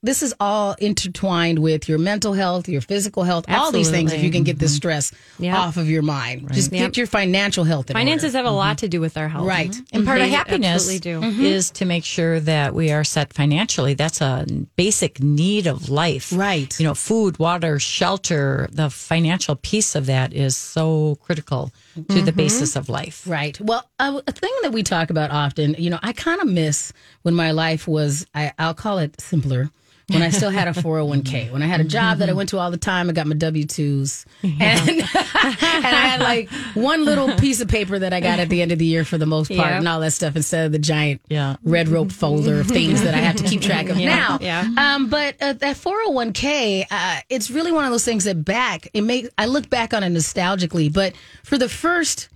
This 0.07 0.23
is 0.23 0.33
all 0.39 0.77
intertwined 0.79 1.59
with 1.59 1.89
your 1.89 1.99
mental 1.99 2.33
health, 2.33 2.69
your 2.69 2.81
physical 2.81 3.25
health, 3.25 3.45
all 3.49 3.73
these 3.73 3.91
things. 3.91 4.13
If 4.13 4.23
you 4.23 4.31
can 4.31 4.45
get 4.45 4.59
this 4.59 4.71
mm-hmm. 4.71 4.77
stress 4.77 5.13
Yep. 5.39 5.55
off 5.57 5.77
of 5.77 5.91
your 5.91 6.03
mind, 6.03 6.49
just 6.53 6.73
Yep. 6.73 6.81
get 6.81 6.97
your 6.97 7.07
financial 7.09 7.65
health. 7.65 7.91
In 7.91 7.95
Finances 7.95 8.27
order. 8.27 8.37
have 8.39 8.47
a 8.47 8.49
mm-hmm. 8.51 8.57
lot 8.57 8.79
to 8.79 8.89
do 8.89 9.01
with 9.01 9.17
our 9.17 9.29
health. 9.29 9.47
right. 9.47 9.71
Mm-hmm. 9.71 9.97
And 9.97 10.07
part 10.07 10.21
of 10.21 10.27
They 10.27 10.31
happiness 10.31 10.89
absolutely 10.89 11.43
do. 11.43 11.45
is 11.45 11.71
to 11.73 11.85
make 11.85 12.05
sure 12.05 12.39
that 12.41 12.73
we 12.73 12.93
are 12.93 13.03
set 13.05 13.33
financially. 13.33 13.95
That's 13.95 14.21
a 14.21 14.47
basic 14.77 15.21
need 15.21 15.67
of 15.67 15.89
life. 15.89 16.33
Right. 16.33 16.79
You 16.79 16.87
know, 16.87 16.95
food, 16.95 17.39
water, 17.39 17.79
shelter, 17.81 18.69
the 18.71 18.91
financial 18.91 19.57
piece 19.57 19.95
of 19.97 20.07
that 20.07 20.33
is 20.33 20.57
so 20.57 21.17
critical 21.17 21.73
to 22.11 22.23
the 22.23 22.33
basis 22.33 22.77
of 22.77 22.89
life. 22.89 23.25
Right. 23.27 23.61
Well, 23.61 23.85
a, 23.99 24.23
a 24.27 24.33
thing 24.33 24.53
that 24.63 24.73
we 24.73 24.83
talk 24.83 25.11
about 25.11 25.31
often, 25.31 25.75
you 25.79 25.91
know, 25.91 25.99
I 26.03 26.13
kind 26.13 26.41
of 26.41 26.47
miss 26.47 26.93
when 27.23 27.35
my 27.35 27.51
life 27.51 27.89
was, 27.89 28.27
I, 28.35 28.53
I'll 28.59 28.75
call 28.75 28.99
it 28.99 29.21
simpler. 29.21 29.71
When 30.09 30.23
I 30.23 30.31
still 30.31 30.51
had 30.51 30.69
a 30.69 30.73
401k, 30.73 31.51
when 31.51 31.63
I 31.63 31.67
had 31.67 31.81
a 31.81 31.85
job 31.85 32.19
that 32.19 32.29
I 32.31 32.33
went 32.33 32.51
to 32.51 32.59
all 32.59 32.71
the 32.71 32.77
time, 32.77 33.11
I 33.11 33.13
got 33.13 33.27
my 33.27 33.35
W 33.35 33.65
2s. 33.65 34.25
And, 34.45 34.55
and 34.61 35.05
I 35.05 36.07
had 36.07 36.21
like 36.21 36.49
one 36.75 37.05
little 37.05 37.35
piece 37.37 37.61
of 37.61 37.67
paper 37.67 37.99
that 37.99 38.13
I 38.13 38.21
got 38.21 38.39
at 38.39 38.49
the 38.49 38.63
end 38.63 38.71
of 38.71 38.79
the 38.79 38.85
year 38.87 39.05
for 39.05 39.19
the 39.19 39.27
most 39.27 39.49
part 39.49 39.69
Yeah. 39.71 39.79
and 39.79 39.89
all 39.89 39.99
that 39.99 40.13
stuff 40.13 40.37
instead 40.37 40.67
of 40.67 40.71
the 40.71 40.79
giant 40.79 41.23
Yeah. 41.29 41.57
red 41.65 41.89
rope 41.89 42.13
folder 42.13 42.61
of 42.61 42.69
things 42.69 43.03
that 43.03 43.15
I 43.15 43.19
have 43.19 43.35
to 43.37 43.43
keep 43.43 43.61
track 43.63 43.89
of 43.89 43.97
now. 43.97 44.39
yeah. 44.41 44.69
Um, 44.79 45.09
but 45.09 45.35
uh, 45.43 45.55
that 45.55 45.77
401k, 45.77 46.87
uh, 46.89 47.17
it's 47.29 47.51
really 47.51 47.73
one 47.73 47.85
of 47.85 47.91
those 47.91 48.05
things 48.05 48.23
that 48.25 48.45
back, 48.45 48.89
it 48.95 49.01
makes, 49.03 49.29
I 49.37 49.47
look 49.47 49.69
back 49.69 49.93
on 49.93 50.05
it 50.05 50.11
nostalgically, 50.13 50.93
but 50.93 51.15
for 51.43 51.59
the 51.59 51.69
first 51.69 52.29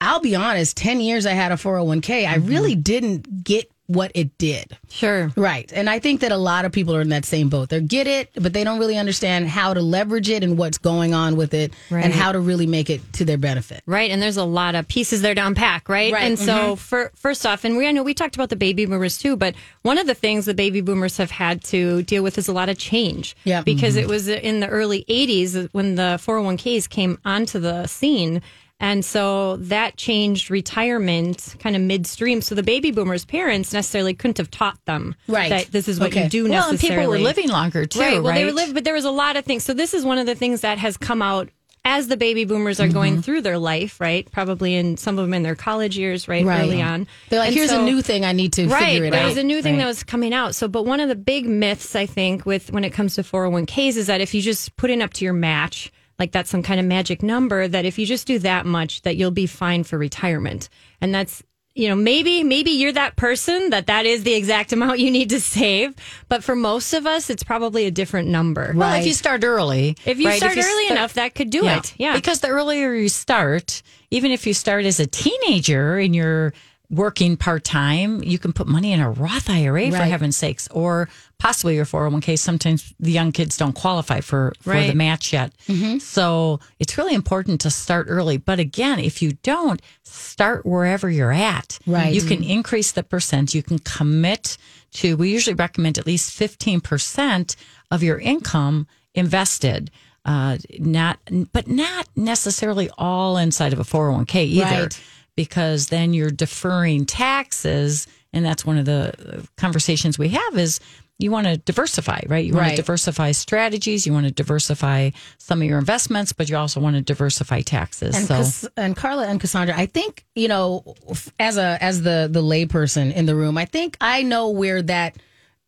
I'll 0.00 0.20
be 0.20 0.34
honest, 0.34 0.76
10 0.76 1.00
years 1.00 1.24
I 1.24 1.30
had 1.32 1.50
a 1.50 1.54
401k, 1.56 2.28
I 2.28 2.34
really 2.36 2.74
didn't 2.74 3.42
get 3.42 3.70
what 3.86 4.10
it 4.14 4.36
did. 4.38 4.76
Sure. 4.88 5.30
Right. 5.36 5.70
And 5.74 5.90
I 5.90 5.98
think 5.98 6.20
that 6.20 6.32
a 6.32 6.36
lot 6.36 6.64
of 6.64 6.72
people 6.72 6.96
are 6.96 7.02
in 7.02 7.10
that 7.10 7.24
same 7.24 7.48
boat. 7.48 7.68
They 7.68 7.80
get 7.80 8.06
it, 8.06 8.30
but 8.34 8.52
they 8.52 8.64
don't 8.64 8.78
really 8.78 8.96
understand 8.96 9.48
how 9.48 9.74
to 9.74 9.80
leverage 9.80 10.30
it 10.30 10.42
and 10.42 10.56
what's 10.56 10.78
going 10.78 11.12
on 11.12 11.36
with 11.36 11.52
it 11.52 11.72
Right. 11.90 12.04
and 12.04 12.12
how 12.12 12.32
to 12.32 12.40
really 12.40 12.66
make 12.66 12.88
it 12.88 13.00
to 13.14 13.24
their 13.24 13.36
benefit. 13.36 13.82
Right, 13.86 14.10
and 14.10 14.22
there's 14.22 14.36
a 14.36 14.44
lot 14.44 14.74
of 14.74 14.88
pieces 14.88 15.20
there 15.22 15.34
to 15.34 15.46
unpack, 15.46 15.88
right? 15.88 16.12
Right, 16.12 16.24
And 16.24 16.38
so, 16.38 16.52
mm-hmm. 16.52 16.74
for, 16.76 17.12
first 17.14 17.44
off, 17.44 17.64
and 17.64 17.76
we 17.76 17.86
I 17.86 17.92
know 17.92 18.02
we 18.02 18.14
talked 18.14 18.34
about 18.34 18.48
the 18.48 18.56
baby 18.56 18.86
boomers 18.86 19.18
too, 19.18 19.36
but 19.36 19.54
one 19.82 19.98
of 19.98 20.06
the 20.06 20.14
things 20.14 20.46
the 20.46 20.54
baby 20.54 20.80
boomers 20.80 21.18
have 21.18 21.30
had 21.30 21.62
to 21.64 22.02
deal 22.02 22.22
with 22.22 22.38
is 22.38 22.48
a 22.48 22.52
lot 22.52 22.68
of 22.68 22.78
change. 22.78 23.36
Yeah. 23.44 23.62
because 23.62 23.94
mm-hmm. 23.96 24.04
it 24.04 24.08
was 24.08 24.28
in 24.28 24.60
the 24.60 24.68
early 24.68 25.04
'80s 25.08 25.68
when 25.72 25.96
the 25.96 26.18
401ks 26.22 26.88
came 26.88 27.18
onto 27.24 27.58
the 27.58 27.86
scene. 27.86 28.40
And 28.80 29.04
so 29.04 29.56
that 29.58 29.96
changed 29.96 30.50
retirement 30.50 31.54
kind 31.60 31.76
of 31.76 31.82
midstream. 31.82 32.42
So 32.42 32.54
the 32.54 32.62
baby 32.62 32.90
boomers' 32.90 33.24
parents 33.24 33.72
necessarily 33.72 34.14
couldn't 34.14 34.38
have 34.38 34.50
taught 34.50 34.78
them 34.84 35.14
Right. 35.28 35.48
that 35.48 35.72
this 35.72 35.88
is 35.88 36.00
what 36.00 36.08
Okay. 36.10 36.24
you 36.24 36.28
do 36.28 36.48
Well, 36.48 36.70
and 36.70 36.78
people 36.78 37.06
were 37.06 37.18
living 37.18 37.48
longer 37.48 37.86
too, 37.86 38.00
right. 38.00 38.12
right? 38.14 38.22
Well, 38.22 38.34
they 38.34 38.44
were 38.44 38.52
living, 38.52 38.74
but 38.74 38.84
there 38.84 38.94
was 38.94 39.04
a 39.04 39.10
lot 39.10 39.36
of 39.36 39.44
things. 39.44 39.64
So 39.64 39.74
this 39.74 39.94
is 39.94 40.04
one 40.04 40.18
of 40.18 40.26
the 40.26 40.34
things 40.34 40.62
that 40.62 40.78
has 40.78 40.96
come 40.96 41.22
out 41.22 41.48
as 41.86 42.08
the 42.08 42.16
baby 42.16 42.44
boomers 42.46 42.80
are 42.80 42.84
Mm-hmm. 42.84 42.92
going 42.94 43.22
through 43.22 43.42
their 43.42 43.58
life, 43.58 44.00
right? 44.00 44.30
Probably 44.32 44.74
in 44.74 44.96
some 44.96 45.18
of 45.18 45.24
them 45.24 45.34
in 45.34 45.42
their 45.42 45.54
college 45.54 45.96
years, 45.98 46.26
right, 46.26 46.44
early 46.44 46.80
on. 46.82 47.06
They're 47.28 47.38
like, 47.38 47.48
And 47.48 47.56
here's 47.56 47.70
so- 47.70 47.82
a 47.82 47.84
new 47.84 48.00
thing 48.02 48.24
I 48.24 48.32
need 48.32 48.54
to 48.54 48.66
Right, 48.66 48.86
figure 48.86 49.04
it 49.04 49.10
there 49.12 49.20
out. 49.22 49.28
was 49.28 49.36
a 49.36 49.42
new 49.44 49.60
thing 49.62 49.74
Right. 49.74 49.82
that 49.82 49.86
was 49.86 50.02
coming 50.02 50.32
out. 50.34 50.54
So, 50.54 50.66
but 50.66 50.84
one 50.84 50.98
of 51.00 51.08
the 51.08 51.14
big 51.14 51.46
myths 51.46 51.94
I 51.94 52.06
think 52.06 52.44
with 52.46 52.72
when 52.72 52.84
it 52.84 52.90
comes 52.94 53.14
to 53.16 53.22
401ks 53.22 53.96
is 53.96 54.06
that 54.08 54.20
if 54.20 54.34
you 54.34 54.40
just 54.42 54.74
put 54.76 54.90
in 54.90 55.00
up 55.02 55.12
to 55.14 55.24
your 55.24 55.34
match, 55.34 55.92
like 56.18 56.32
that's 56.32 56.50
some 56.50 56.62
kind 56.62 56.80
of 56.80 56.86
magic 56.86 57.22
number, 57.22 57.66
that 57.66 57.84
if 57.84 57.98
you 57.98 58.06
just 58.06 58.26
do 58.26 58.38
that 58.40 58.66
much, 58.66 59.02
that 59.02 59.16
you'll 59.16 59.30
be 59.30 59.46
fine 59.46 59.84
for 59.84 59.98
retirement. 59.98 60.68
And 61.00 61.14
that's 61.14 61.42
you 61.74 61.88
know 61.88 61.96
maybe 61.96 62.44
maybe 62.44 62.70
you're 62.70 62.92
that 62.92 63.16
person 63.16 63.70
that 63.70 63.88
that 63.88 64.06
is 64.06 64.22
the 64.22 64.34
exact 64.34 64.72
amount 64.76 65.00
you 65.00 65.10
need 65.10 65.30
to 65.30 65.40
save. 65.40 65.94
But 66.28 66.44
for 66.44 66.54
most 66.54 66.92
of 66.92 67.06
us 67.06 67.30
it's 67.30 67.42
probably 67.42 67.86
a 67.86 67.90
different 67.90 68.28
number. 68.28 68.72
Well, 68.74 68.94
if 68.94 69.06
you 69.06 69.12
start 69.12 69.44
early, 69.44 69.96
if 70.04 70.18
you 70.18 70.28
right, 70.28 70.38
start 70.38 70.56
early 70.56 70.84
start- 70.84 70.90
enough 70.98 71.14
that 71.14 71.34
could 71.34 71.50
do 71.50 71.66
it. 71.66 71.94
Yeah. 71.98 72.14
Because 72.14 72.40
the 72.40 72.48
earlier 72.48 72.94
you 72.94 73.08
start, 73.08 73.82
even 74.10 74.30
if 74.30 74.46
you 74.46 74.54
start 74.54 74.84
as 74.84 75.00
a 75.00 75.06
teenager 75.06 75.98
and 75.98 76.14
you're 76.14 76.52
working 76.90 77.36
part 77.36 77.64
time, 77.64 78.22
you 78.22 78.38
can 78.38 78.52
put 78.52 78.66
money 78.66 78.92
in 78.92 79.00
a 79.00 79.10
Roth 79.10 79.50
IRA 79.50 79.90
for 79.90 79.96
heaven's 79.96 80.36
sakes, 80.36 80.68
or 80.68 81.08
possibly 81.38 81.76
your 81.76 81.84
401k. 81.84 82.38
Sometimes 82.38 82.94
the 82.98 83.10
young 83.12 83.32
kids 83.32 83.56
don't 83.56 83.74
qualify 83.74 84.20
for, 84.20 84.52
for 84.60 84.74
the 84.74 84.94
match 84.94 85.32
yet. 85.32 85.52
So 86.00 86.60
it's 86.78 86.96
really 86.98 87.14
important 87.14 87.60
to 87.62 87.70
start 87.70 88.06
early. 88.08 88.36
But 88.38 88.58
again, 88.58 88.98
if 88.98 89.20
you 89.22 89.32
don't, 89.42 89.80
start 90.02 90.64
wherever 90.64 91.10
you're 91.10 91.32
at. 91.32 91.78
Right. 91.86 92.14
You 92.14 92.22
can 92.22 92.42
increase 92.42 92.92
the 92.92 93.02
percent. 93.02 93.54
You 93.54 93.62
can 93.62 93.78
commit 93.80 94.56
to, 94.94 95.16
we 95.16 95.30
usually 95.30 95.54
recommend 95.54 95.98
at 95.98 96.06
least 96.06 96.38
15% 96.38 97.56
of 97.90 98.02
your 98.02 98.18
income 98.18 98.86
invested. 99.14 99.90
Uh, 100.24 100.56
not, 100.78 101.18
but 101.52 101.68
not 101.68 102.08
necessarily 102.16 102.88
all 102.96 103.36
inside 103.36 103.72
of 103.74 103.78
a 103.78 103.84
401k 103.84 104.36
either, 104.46 104.82
Right. 104.84 105.00
because 105.36 105.88
then 105.88 106.14
you're 106.14 106.30
deferring 106.30 107.04
taxes. 107.04 108.06
And 108.32 108.44
that's 108.44 108.64
one 108.64 108.78
of 108.78 108.86
the 108.86 109.46
conversations 109.58 110.18
we 110.18 110.30
have 110.30 110.56
is 110.56 110.80
you 111.18 111.30
want 111.30 111.46
to 111.46 111.56
diversify, 111.56 112.20
right? 112.26 112.44
You 112.44 112.54
want 112.54 112.64
Right. 112.64 112.70
to 112.70 112.76
diversify 112.76 113.32
strategies. 113.32 114.04
You 114.04 114.12
want 114.12 114.26
to 114.26 114.32
diversify 114.32 115.10
some 115.38 115.62
of 115.62 115.68
your 115.68 115.78
investments, 115.78 116.32
but 116.32 116.48
you 116.48 116.56
also 116.56 116.80
want 116.80 116.96
to 116.96 117.02
diversify 117.02 117.60
taxes. 117.60 118.16
And, 118.16 118.44
so 118.44 118.68
and 118.76 118.96
Carla 118.96 119.26
and 119.26 119.40
Cassandra, 119.40 119.76
I 119.76 119.86
think 119.86 120.24
you 120.34 120.48
know, 120.48 120.96
as 121.38 121.56
a 121.56 121.78
as 121.80 122.02
the 122.02 122.28
the 122.30 122.42
layperson 122.42 123.14
in 123.14 123.26
the 123.26 123.36
room, 123.36 123.56
I 123.56 123.64
think 123.64 123.96
I 124.00 124.22
know 124.22 124.50
where 124.50 124.82
that 124.82 125.16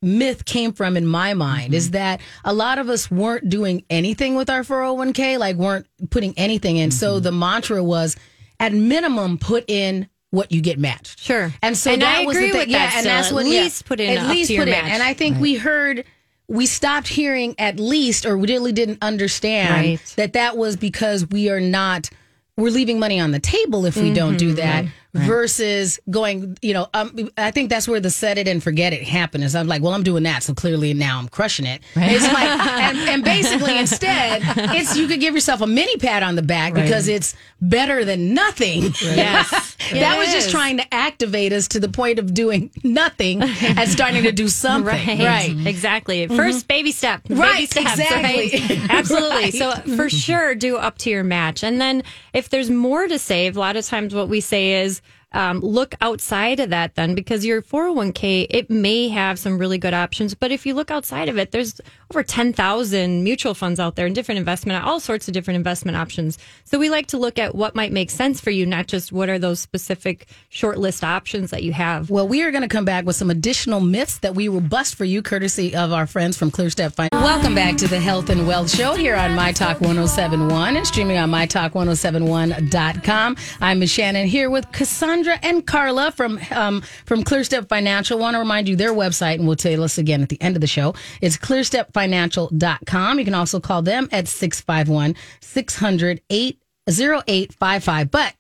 myth 0.03 0.45
came 0.45 0.73
from 0.73 0.97
in 0.97 1.07
my 1.07 1.35
mind 1.35 1.75
is 1.75 1.87
mm-hmm. 1.87 1.93
that 1.93 2.21
a 2.45 2.53
lot 2.53 2.79
of 2.79 2.89
us 2.89 3.11
weren't 3.11 3.49
doing 3.49 3.83
anything 3.89 4.35
with 4.35 4.51
our 4.51 4.63
401k, 4.63 5.39
like 5.39 5.57
weren't 5.57 5.87
putting 6.11 6.35
anything 6.37 6.77
in. 6.77 6.91
So 6.91 7.15
mm-hmm. 7.15 7.25
the 7.25 7.33
mantra 7.33 7.83
was, 7.83 8.17
at 8.61 8.73
minimum, 8.73 9.39
put 9.39 9.65
in 9.69 10.09
what 10.31 10.53
you 10.53 10.61
get 10.61 10.79
matched. 10.79 11.19
Sure. 11.21 11.53
And 11.63 11.77
so 11.77 11.93
And 11.93 12.03
that 12.03 12.19
I 12.19 12.25
was 12.25 12.37
agree 12.37 12.49
the 12.49 12.53
thing. 12.53 12.61
with 12.63 12.69
yeah, 12.69 12.79
that 12.87 12.95
and 12.99 13.07
that's 13.07 13.29
At 13.29 13.35
what 13.35 13.47
yeah. 13.47 13.61
least 13.63 13.85
put 13.87 14.01
in 14.01 14.19
at 14.19 14.29
least 14.29 14.51
put 14.51 14.69
in. 14.69 14.71
match. 14.71 14.85
And 14.91 15.03
I 15.03 15.15
think 15.15 15.39
we 15.41 15.55
heard 15.55 16.05
we 16.49 16.67
stopped 16.67 17.09
hearing 17.09 17.55
at 17.59 17.81
least 17.81 18.27
or 18.27 18.37
we 18.39 18.49
really 18.49 18.73
didn't 18.73 18.99
understand 19.03 19.71
Right. 19.75 20.15
that 20.17 20.33
that 20.35 20.57
was 20.57 20.77
because 20.77 21.27
we 21.29 21.49
are 21.51 21.61
not 21.61 22.11
we're 22.57 22.71
leaving 22.71 22.99
money 22.99 23.21
on 23.21 23.33
the 23.33 23.39
table 23.41 23.85
if 23.85 23.97
we 23.97 24.13
don't 24.15 24.37
do 24.39 24.49
mm-hmm. 24.49 24.57
that 24.57 24.85
versus 25.17 25.99
going 26.11 26.57
you 26.63 26.73
know 26.75 26.89
um, 26.95 27.31
i 27.37 27.51
think 27.51 27.71
that's 27.71 27.89
where 27.89 28.01
the 28.01 28.11
set 28.11 28.39
it 28.39 28.47
and 28.49 28.63
forget 28.63 28.93
it 28.93 29.03
happened 29.03 29.43
is 29.45 29.55
i'm 29.55 29.67
like 29.67 29.83
well 29.83 29.93
i'm 29.93 30.03
doing 30.03 30.23
that 30.25 30.43
so 30.43 30.55
clearly 30.55 30.95
now 30.95 31.19
i'm 31.19 31.29
crushing 31.29 31.67
it 31.67 31.83
it's 31.97 32.25
like 32.25 32.49
and, 32.67 32.99
and 33.09 33.25
basically 33.25 33.79
instead 33.79 34.43
it's 34.75 34.97
you 34.97 35.07
could 35.09 35.21
give 35.21 35.35
yourself 35.35 35.61
a 35.61 35.67
mini 35.67 35.97
pat 35.97 36.23
on 36.23 36.35
the 36.37 36.43
back 36.43 36.75
because 36.75 37.09
it's 37.09 37.35
better 37.61 38.05
than 38.05 38.35
nothing 38.35 38.83
Yes. 39.03 39.77
that 39.93 40.19
was 40.19 40.33
just 40.33 40.51
trying 40.51 40.77
to 40.79 40.95
activate 40.95 41.53
us 41.53 41.69
to 41.69 41.81
the 41.81 41.89
point 41.89 42.19
of 42.19 42.35
doing 42.35 42.71
nothing 42.85 43.43
and 43.43 43.89
starting 43.89 44.23
to 44.25 44.33
do 44.33 44.49
something 44.67 44.87
Right. 44.87 45.19
right 45.19 45.67
Exactly. 45.67 46.27
1st 46.29 46.69
baby 46.69 46.93
step. 46.93 47.23
Baby 47.25 47.41
Right, 47.41 47.71
steps, 47.71 47.93
exactly. 47.99 48.51
right? 48.61 48.91
Absolutely. 48.91 49.37
Right. 49.45 49.55
So 49.55 49.73
for 49.97 50.09
sure, 50.11 50.55
do 50.55 50.77
up 50.77 50.99
to 50.99 51.11
your 51.11 51.25
match. 51.25 51.63
And 51.65 51.81
then 51.81 52.03
if 52.33 52.49
there's 52.51 52.71
more 52.71 53.07
to 53.09 53.19
save, 53.19 53.57
a 53.57 53.61
lot 53.61 53.77
of 53.77 53.87
times 53.87 54.15
what 54.15 54.29
we 54.29 54.41
say 54.41 54.83
is, 54.83 55.01
um, 55.37 55.61
look 55.61 55.95
outside 56.01 56.61
of 56.61 56.71
that 56.71 56.95
then 56.95 57.15
because 57.15 57.45
your 57.45 57.63
401k 57.63 58.47
it 58.51 58.71
may 58.71 59.09
have 59.09 59.39
some 59.39 59.59
really 59.59 59.79
good 59.79 59.95
options 59.95 60.35
but 60.35 60.51
if 60.51 60.67
you 60.67 60.75
look 60.75 60.91
outside 60.91 61.29
of 61.29 61.39
it 61.39 61.53
there's 61.53 61.81
over 62.11 62.23
10,000 62.23 63.25
mutual 63.25 63.55
funds 63.55 63.79
out 63.79 63.97
there 63.97 64.07
and 64.07 64.15
different 64.15 64.39
investment 64.39 64.83
all 64.85 65.01
sorts 65.01 65.29
of 65.29 65.35
different 65.35 65.57
investment 65.57 65.97
options 65.97 66.39
so 66.65 66.79
we 66.79 66.89
like 66.89 67.07
to 67.07 67.19
look 67.19 67.39
at 67.39 67.55
what 67.55 67.75
might 67.75 67.93
make 67.93 68.11
sense 68.11 68.41
for 68.41 68.51
you 68.51 68.65
not 68.65 68.87
just 68.87 69.13
what 69.13 69.29
are 69.29 69.39
those 69.39 69.61
specific 69.61 70.27
short 70.49 70.79
list 70.79 71.05
options 71.05 71.51
that 71.51 71.63
you 71.63 71.73
have 71.73 72.09
Well, 72.11 72.27
we 72.27 72.43
are 72.43 72.51
going 72.51 72.63
to 72.63 72.69
come 72.69 72.87
back 72.87 73.05
with 73.05 73.17
some 73.17 73.29
additional 73.31 73.81
myths 73.81 74.19
that 74.19 74.35
we 74.35 74.49
will 74.49 74.61
bust 74.63 74.95
for 74.95 75.05
you, 75.05 75.21
courtesy 75.23 75.75
of 75.75 75.93
our 75.93 76.07
friends 76.07 76.39
from 76.39 76.51
ClearStep 76.51 76.95
Finance. 76.95 77.13
Welcome 77.13 77.55
back 77.55 77.77
to 77.77 77.87
the 77.89 78.01
Health 78.01 78.31
and 78.31 78.47
Wealth 78.47 78.75
Show 78.75 78.95
here 78.95 79.17
on 79.17 79.35
My 79.35 79.53
Talk 79.53 79.81
1071 79.81 80.77
and 80.77 80.87
streaming 80.87 81.19
on 81.19 81.31
MyTalk1071.com. 81.31 83.37
I'm 83.61 83.79
Ms. 83.81 83.91
Shannan 83.91 84.27
here 84.27 84.49
with 84.49 84.71
Cassandra 84.73 85.26
and 85.43 85.67
Carla 85.67 86.13
from 86.13 86.39
um, 86.51 86.83
from 87.05 87.23
ClearStep 87.23 87.69
Financial. 87.69 88.19
want 88.19 88.35
to 88.35 88.39
remind 88.39 88.69
you 88.69 88.77
their 88.77 88.93
website, 88.93 89.35
and 89.35 89.47
we'll 89.47 89.57
tell 89.57 89.83
us 89.83 89.99
again 89.99 90.23
at 90.23 90.29
the 90.29 90.41
end 90.41 90.57
of 90.57 90.61
the 90.61 90.67
show. 90.67 90.95
It's 91.21 91.37
ClearStepFinancial.com. 91.37 93.19
You 93.19 93.25
can 93.25 93.35
also 93.35 93.61
call 93.61 93.83
them 93.83 94.09
at 94.13 94.29
651 94.29 95.15
600 95.41 96.23
0855. 96.31 98.11
But 98.11 98.35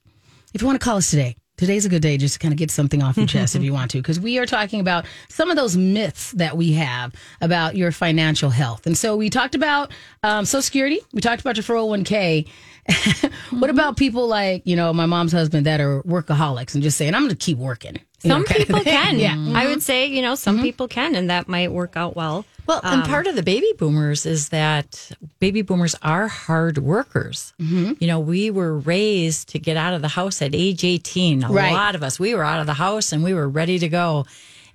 if 0.55 0.62
you 0.62 0.66
want 0.66 0.81
to 0.81 0.85
call 0.85 0.96
us 0.96 1.11
today, 1.11 1.37
today's 1.57 1.85
a 1.85 1.88
good 1.88 2.03
day 2.03 2.16
just 2.16 2.35
to 2.35 2.38
kind 2.38 2.53
of 2.53 2.59
get 2.59 2.71
something 2.71 3.03
off 3.03 3.16
your 3.16 3.27
chest 3.27 3.55
if 3.57 3.62
you 3.66 3.73
want 3.73 3.90
to, 3.92 3.99
because 3.99 4.21
we 4.21 4.38
are 4.38 4.47
talking 4.47 4.81
about 4.81 5.07
some 5.29 5.51
of 5.51 5.57
those 5.57 5.77
myths 5.77 6.33
that 6.33 6.57
we 6.57 6.73
have 6.73 7.14
about 7.40 7.77
your 7.77 7.92
financial 7.92 8.51
health. 8.51 8.87
And 8.87 8.97
so 8.97 9.16
we 9.16 9.31
talked 9.31 9.55
about 9.55 9.90
um, 10.23 10.45
Social 10.45 10.62
Security, 10.62 11.01
we 11.12 11.21
talked 11.21 11.40
about 11.40 11.57
your 11.57 11.64
401k. 11.64 12.49
what 13.51 13.69
about 13.69 13.97
people 13.97 14.29
like, 14.29 14.62
you 14.64 14.77
know, 14.77 14.92
my 14.92 15.07
mom's 15.07 15.33
husband 15.33 15.66
that 15.66 15.81
are 15.81 16.03
workaholics 16.05 16.75
and 16.75 16.83
just 16.83 16.97
saying, 16.97 17.14
I'm 17.14 17.23
going 17.23 17.31
to 17.31 17.37
keep 17.37 17.59
working? 17.59 17.99
You 18.23 18.31
know, 18.31 18.45
some 18.45 18.45
people 18.45 18.81
can 18.81 19.19
Yeah. 19.19 19.35
Mm-hmm. 19.35 19.55
i 19.57 19.66
would 19.66 19.83
say 19.83 20.07
you 20.07 20.23
know 20.23 20.35
some 20.35 20.61
people 20.61 20.88
can 20.88 21.14
and 21.14 21.31
that 21.31 21.49
might 21.49 21.71
work 21.71 21.97
out 21.97 22.16
well 22.16 22.45
Well, 22.67 22.81
and 22.83 23.05
part 23.05 23.27
of 23.27 23.37
the 23.37 23.43
baby 23.43 23.73
boomers 23.79 24.27
is 24.27 24.49
that 24.51 25.11
baby 25.39 25.63
boomers 25.63 25.95
are 26.03 26.29
hard 26.29 26.79
workers. 26.79 27.53
Mm-hmm. 27.61 27.93
You 28.01 28.07
know, 28.07 28.21
we 28.21 28.51
were 28.51 28.79
raised 28.79 29.49
to 29.51 29.59
get 29.59 29.77
out 29.77 29.95
of 29.95 30.03
the 30.03 30.09
house 30.09 30.43
at 30.43 30.55
age 30.55 30.85
18. 30.85 31.45
A 31.45 31.49
Right. 31.49 31.73
lot 31.73 31.95
of 31.95 32.03
us, 32.03 32.19
we 32.19 32.35
were 32.35 32.45
out 32.45 32.61
of 32.61 32.67
the 32.67 32.75
house 32.75 33.13
and 33.13 33.23
we 33.23 33.35
were 33.35 33.49
ready 33.49 33.79
to 33.79 33.89
go. 33.89 34.27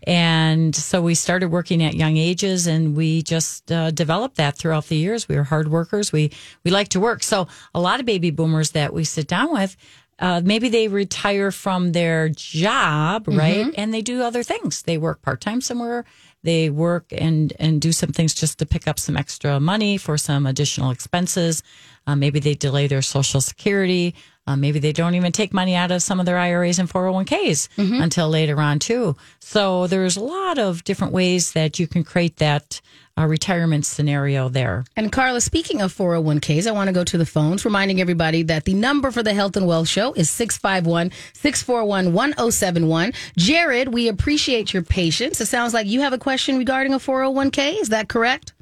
And 0.07 0.75
so 0.75 1.01
we 1.01 1.13
started 1.13 1.49
working 1.49 1.83
at 1.83 1.93
young 1.93 2.17
ages 2.17 2.65
and 2.65 2.95
we 2.95 3.21
just 3.21 3.71
uh, 3.71 3.91
developed 3.91 4.37
that 4.37 4.57
throughout 4.57 4.85
the 4.87 4.95
years. 4.95 5.27
We 5.29 5.35
were 5.35 5.43
hard 5.43 5.69
workers. 5.69 6.11
We, 6.11 6.31
we 6.63 6.71
like 6.71 6.87
to 6.89 6.99
work. 6.99 7.21
So 7.23 7.47
a 7.75 7.79
lot 7.79 7.99
of 7.99 8.05
baby 8.05 8.31
boomers 8.31 8.71
that 8.71 8.93
we 8.93 9.03
sit 9.03 9.27
down 9.27 9.53
with, 9.53 9.77
uh, 10.17 10.41
maybe 10.43 10.69
they 10.69 10.87
retire 10.87 11.51
from 11.51 11.91
their 11.91 12.29
job, 12.29 13.27
right? 13.27 13.71
And 13.75 13.93
they 13.93 14.01
do 14.01 14.21
other 14.23 14.43
things. 14.43 14.83
They 14.83 14.97
work 14.97 15.21
part 15.21 15.41
time 15.41 15.61
somewhere. 15.61 16.05
They 16.43 16.69
work 16.69 17.05
and 17.11 17.53
and 17.59 17.79
do 17.81 17.91
some 17.91 18.11
things 18.11 18.33
just 18.33 18.59
to 18.59 18.65
pick 18.65 18.87
up 18.87 18.99
some 18.99 19.15
extra 19.15 19.59
money 19.59 19.97
for 19.97 20.17
some 20.17 20.45
additional 20.45 20.91
expenses. 20.91 21.63
Uh, 22.07 22.15
maybe 22.15 22.39
they 22.39 22.55
delay 22.55 22.87
their 22.87 23.01
social 23.01 23.41
security. 23.41 24.15
Uh, 24.47 24.55
maybe 24.55 24.79
they 24.79 24.91
don't 24.91 25.13
even 25.15 25.31
take 25.31 25.53
money 25.53 25.75
out 25.75 25.91
of 25.91 26.01
some 26.01 26.19
of 26.19 26.25
their 26.25 26.37
IRAs 26.37 26.79
and 26.79 26.89
401ks 26.89 27.69
until 28.01 28.27
later 28.27 28.59
on 28.59 28.79
too. 28.79 29.15
So 29.39 29.85
there's 29.87 30.17
a 30.17 30.23
lot 30.23 30.57
of 30.57 30.83
different 30.83 31.13
ways 31.13 31.53
that 31.53 31.77
you 31.79 31.87
can 31.87 32.03
create 32.03 32.37
that 32.37 32.81
uh, 33.17 33.27
retirement 33.27 33.85
scenario 33.85 34.49
there. 34.49 34.83
And 34.95 35.11
Carla, 35.11 35.41
speaking 35.41 35.81
of 35.81 35.93
401ks, 35.93 36.65
I 36.65 36.71
want 36.71 36.87
to 36.87 36.93
go 36.93 37.03
to 37.03 37.17
the 37.17 37.25
phones, 37.25 37.65
reminding 37.65 38.01
everybody 38.01 38.41
that 38.43 38.63
the 38.65 38.73
number 38.73 39.11
for 39.11 39.21
the 39.21 39.33
Health 39.33 39.55
and 39.57 39.67
Wealth 39.67 39.87
Show 39.87 40.13
is 40.13 40.29
651 40.29 41.11
641 41.33 42.13
1071. 42.13 43.13
Jared, 43.37 43.93
we 43.93 44.07
appreciate 44.07 44.73
your 44.73 44.83
patience. 44.83 45.39
It 45.39 45.47
sounds 45.47 45.73
like 45.73 45.87
you 45.87 46.01
have 46.01 46.13
a 46.13 46.17
question 46.17 46.57
regarding 46.57 46.93
a 46.93 46.99
401k. 46.99 47.79
Is 47.79 47.89
that 47.89 48.07
correct? 48.07 48.53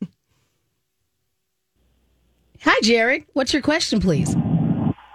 Hi, 2.60 2.80
Jared. 2.82 3.24
What's 3.32 3.52
your 3.52 3.62
question, 3.62 4.00
please? 4.00 4.36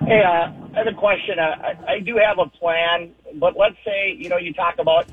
Hey, 0.10 0.24
uh, 0.26 0.50
I 0.74 0.78
have 0.80 0.88
a 0.88 0.98
question. 0.98 1.38
Uh, 1.38 1.54
I, 1.62 1.92
I 1.94 2.00
do 2.00 2.18
have 2.18 2.40
a 2.40 2.50
plan, 2.50 3.14
but 3.36 3.56
let's 3.56 3.76
say, 3.86 4.16
you 4.18 4.28
know, 4.28 4.38
you 4.38 4.52
talk 4.54 4.80
about, 4.80 5.06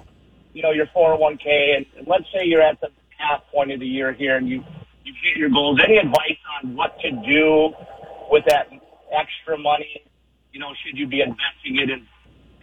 you 0.54 0.62
know, 0.62 0.70
your 0.70 0.86
401k, 0.86 1.76
and 1.76 1.84
let's 2.06 2.24
say 2.32 2.46
you're 2.46 2.62
at 2.62 2.80
the 2.80 2.88
half 3.18 3.42
point 3.52 3.72
of 3.72 3.80
the 3.80 3.86
year 3.86 4.14
here 4.14 4.38
and 4.38 4.48
you, 4.48 4.64
you 5.04 5.12
hit 5.22 5.36
your 5.36 5.50
goals. 5.50 5.78
Any 5.84 5.98
advice 5.98 6.40
on 6.62 6.74
what 6.76 6.98
to 7.00 7.10
do 7.10 7.74
with 8.30 8.44
that 8.48 8.70
extra 9.12 9.58
money? 9.58 10.02
You 10.54 10.60
know, 10.60 10.72
should 10.82 10.96
you 10.96 11.06
be 11.06 11.20
investing 11.20 11.76
it 11.76 11.90
in, 11.90 12.06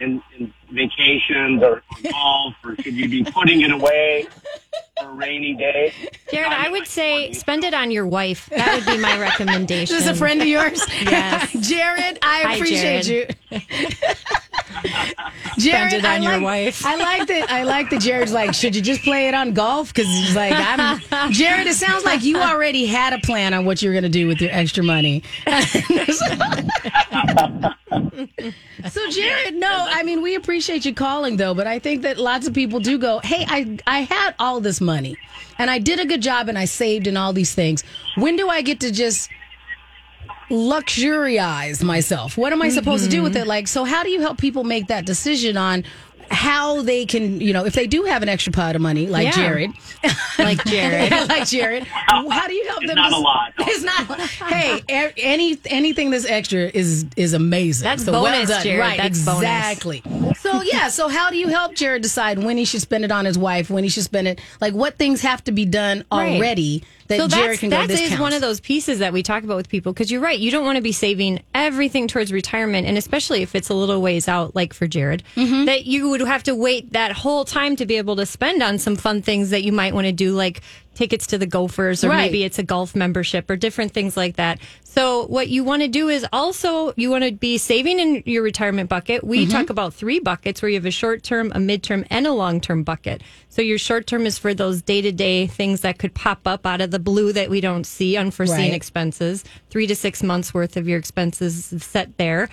in, 0.00 0.22
in 0.38 0.52
vacations 0.70 1.62
or, 1.62 1.82
or 2.04 2.10
golf, 2.10 2.54
or 2.64 2.76
should 2.76 2.94
you 2.94 3.08
be 3.08 3.24
putting 3.24 3.60
it 3.62 3.70
away 3.70 4.26
for 5.00 5.08
a 5.08 5.12
rainy 5.12 5.54
day? 5.54 5.92
Jared, 6.30 6.52
I 6.52 6.68
would 6.70 6.86
say 6.86 7.32
spend 7.32 7.64
it 7.64 7.74
on 7.74 7.90
your 7.90 8.06
wife. 8.06 8.48
That 8.50 8.74
would 8.76 8.86
be 8.86 8.98
my 9.00 9.18
recommendation. 9.20 9.96
Is 9.96 10.04
this 10.04 10.14
a 10.14 10.18
friend 10.18 10.40
of 10.40 10.48
yours? 10.48 10.84
Yes. 11.04 11.52
Jared, 11.68 12.18
I 12.22 12.42
Hi, 12.42 12.54
appreciate 12.54 13.02
Jared. 13.04 13.36
you. 13.52 13.60
Jared, 15.58 15.92
it 15.94 16.04
on 16.04 16.10
I 16.10 16.18
your 16.18 16.32
like, 16.34 16.42
wife. 16.42 16.84
I 16.86 16.96
like 16.96 17.28
that. 17.28 17.50
I 17.50 17.62
like 17.64 17.90
that. 17.90 18.00
Jared's 18.00 18.32
like, 18.32 18.54
should 18.54 18.74
you 18.74 18.82
just 18.82 19.02
play 19.02 19.28
it 19.28 19.34
on 19.34 19.52
golf? 19.52 19.92
Because 19.94 20.08
he's 20.08 20.34
like, 20.34 20.52
I'm. 20.56 21.00
Jared, 21.32 21.66
it 21.66 21.74
sounds 21.74 22.04
like 22.04 22.24
you 22.24 22.38
already 22.38 22.86
had 22.86 23.12
a 23.12 23.18
plan 23.18 23.54
on 23.54 23.64
what 23.64 23.82
you're 23.82 23.92
going 23.92 24.02
to 24.04 24.08
do 24.08 24.26
with 24.26 24.40
your 24.40 24.50
extra 24.52 24.82
money. 24.82 25.22
So, 28.88 29.10
Jared, 29.10 29.54
no, 29.54 29.86
I 29.88 30.02
mean, 30.02 30.22
we 30.22 30.34
appreciate 30.34 30.84
you 30.84 30.94
calling 30.94 31.36
though, 31.36 31.54
but 31.54 31.66
I 31.66 31.78
think 31.78 32.02
that 32.02 32.18
lots 32.18 32.46
of 32.46 32.54
people 32.54 32.80
do 32.80 32.98
go, 32.98 33.20
hey, 33.22 33.44
I 33.48 33.78
I 33.86 34.00
had 34.00 34.34
all 34.38 34.60
this 34.60 34.80
money, 34.80 35.16
and 35.58 35.70
I 35.70 35.78
did 35.78 36.00
a 36.00 36.06
good 36.06 36.22
job, 36.22 36.48
and 36.48 36.58
I 36.58 36.64
saved 36.64 37.06
and 37.06 37.18
all 37.18 37.32
these 37.32 37.54
things. 37.54 37.84
When 38.16 38.36
do 38.36 38.48
I 38.48 38.62
get 38.62 38.80
to 38.80 38.90
just 38.90 39.30
luxurize 40.50 41.82
myself. 41.82 42.36
What 42.36 42.52
am 42.52 42.62
I 42.62 42.68
supposed 42.68 43.04
to 43.04 43.10
do 43.10 43.22
with 43.22 43.32
mm-hmm. 43.32 43.42
it? 43.42 43.46
Like, 43.48 43.66
so 43.68 43.84
how 43.84 44.02
do 44.02 44.10
you 44.10 44.20
help 44.20 44.38
people 44.38 44.62
make 44.62 44.88
that 44.88 45.06
decision 45.06 45.56
on 45.56 45.84
how 46.30 46.82
they 46.82 47.06
can, 47.06 47.40
you 47.40 47.52
know, 47.52 47.64
if 47.64 47.74
they 47.74 47.86
do 47.86 48.04
have 48.04 48.22
an 48.22 48.28
extra 48.28 48.52
pot 48.52 48.74
of 48.76 48.82
money, 48.82 49.06
like 49.06 49.24
Yeah. 49.26 49.32
Jared, 49.32 49.70
like 50.38 50.64
Jared. 50.64 51.10
like 51.28 51.46
Jared, 51.48 51.86
oh, 52.12 52.28
how 52.30 52.46
do 52.46 52.54
you 52.54 52.66
help 52.68 52.82
It's 52.82 52.88
them? 52.88 52.96
not 52.96 53.12
dec- 53.12 53.16
a 53.16 53.20
lot. 53.20 53.52
It's 53.58 53.82
not. 53.82 54.20
Hey, 54.20 54.82
a- 54.88 55.12
any 55.18 55.58
anything 55.66 56.10
that's 56.10 56.24
extra 56.26 56.60
is 56.74 57.06
is 57.16 57.32
amazing. 57.32 57.84
That's 57.84 58.04
so 58.04 58.12
well 58.12 58.24
bonus, 58.24 58.48
done. 58.48 58.62
Jared. 58.62 58.80
Right, 58.80 58.96
That's 58.98 59.24
bonus. 59.24 59.42
exactly. 59.42 60.02
So 60.38 60.62
yeah, 60.62 60.88
so 60.88 61.08
how 61.08 61.30
do 61.30 61.36
you 61.36 61.48
help 61.48 61.74
Jared 61.74 62.02
decide 62.02 62.38
when 62.38 62.56
he 62.56 62.64
should 62.64 62.80
spend 62.82 63.04
it 63.04 63.10
on 63.12 63.24
his 63.24 63.38
wife, 63.38 63.70
when 63.70 63.84
he 63.84 63.90
should 63.90 64.02
spend 64.04 64.28
it? 64.28 64.40
Like, 64.60 64.74
what 64.74 64.96
things 64.98 65.22
have 65.22 65.42
to 65.44 65.52
be 65.52 65.64
done 65.64 66.04
Right. 66.12 66.36
already 66.36 66.84
that 67.08 67.18
so 67.18 67.28
Jared 67.28 67.58
can 67.58 67.70
go? 67.70 67.76
that 67.78 67.90
is 67.90 68.00
counts. 68.08 68.20
one 68.20 68.32
of 68.32 68.40
those 68.40 68.60
pieces 68.60 68.98
that 69.00 69.12
we 69.12 69.22
talk 69.22 69.44
about 69.44 69.56
with 69.56 69.68
people 69.68 69.92
because 69.92 70.10
you're 70.10 70.20
right. 70.20 70.38
You 70.38 70.50
don't 70.50 70.64
want 70.64 70.76
to 70.76 70.82
be 70.82 70.92
saving 70.92 71.42
everything 71.54 72.08
towards 72.08 72.32
retirement, 72.32 72.86
and 72.86 72.96
especially 72.98 73.42
if 73.42 73.54
it's 73.54 73.68
a 73.68 73.74
little 73.74 74.00
ways 74.00 74.28
out, 74.28 74.54
like 74.54 74.72
for 74.72 74.86
Jared, 74.86 75.22
Mm-hmm. 75.36 75.64
that 75.66 75.84
you 75.86 76.08
would 76.10 76.20
have 76.22 76.42
to 76.44 76.54
wait 76.54 76.92
that 76.92 77.12
whole 77.12 77.44
time 77.44 77.76
to 77.76 77.86
be 77.86 77.96
able 77.96 78.16
to 78.16 78.26
spend 78.26 78.62
on 78.62 78.78
some 78.78 78.96
fun 78.96 79.22
things 79.22 79.50
that 79.50 79.62
you 79.64 79.72
might 79.72 79.94
want 79.94 80.06
to 80.06 80.12
do, 80.12 80.32
like 80.32 80.62
tickets 80.94 81.26
to 81.28 81.38
the 81.38 81.46
Gophers, 81.46 82.04
or 82.04 82.08
Right. 82.08 82.26
maybe 82.26 82.44
it's 82.44 82.58
a 82.58 82.62
golf 82.62 82.94
membership, 82.94 83.50
or 83.50 83.56
different 83.56 83.92
things 83.92 84.16
like 84.16 84.36
that. 84.36 84.58
So 84.84 85.26
what 85.26 85.48
you 85.48 85.64
want 85.64 85.82
to 85.82 85.88
do 85.88 86.08
is 86.08 86.24
also 86.32 86.92
you 86.96 87.10
want 87.10 87.24
to 87.24 87.32
be 87.32 87.58
saving 87.58 87.98
in 87.98 88.22
your 88.26 88.42
retirement 88.42 88.88
bucket. 88.88 89.24
We 89.24 89.42
mm-hmm. 89.42 89.50
talk 89.50 89.70
about 89.70 89.92
three 89.92 90.20
buckets 90.20 90.62
where 90.62 90.68
you 90.68 90.76
have 90.76 90.86
a 90.86 90.92
short 90.92 91.22
term, 91.22 91.50
a 91.52 91.58
midterm, 91.58 92.06
and 92.10 92.26
a 92.26 92.32
long 92.32 92.60
term 92.60 92.84
bucket. 92.84 93.22
So 93.48 93.60
your 93.60 93.78
short 93.78 94.06
term 94.06 94.24
is 94.26 94.38
for 94.38 94.54
those 94.54 94.82
day 94.82 95.02
to 95.02 95.10
day 95.12 95.46
things 95.48 95.80
that 95.80 95.98
could 95.98 96.14
pop 96.14 96.46
up 96.46 96.64
out 96.66 96.80
of 96.80 96.90
the 96.90 96.98
blue 96.98 97.32
that 97.32 97.50
we 97.50 97.60
don't 97.60 97.84
see, 97.84 98.16
unforeseen 98.16 98.56
Right. 98.56 98.74
expenses. 98.74 99.44
Three 99.70 99.86
to 99.88 99.96
six 99.96 100.22
months 100.22 100.54
worth 100.54 100.76
of 100.76 100.88
your 100.88 100.98
expenses 100.98 101.74
set 101.78 102.16
there. 102.16 102.48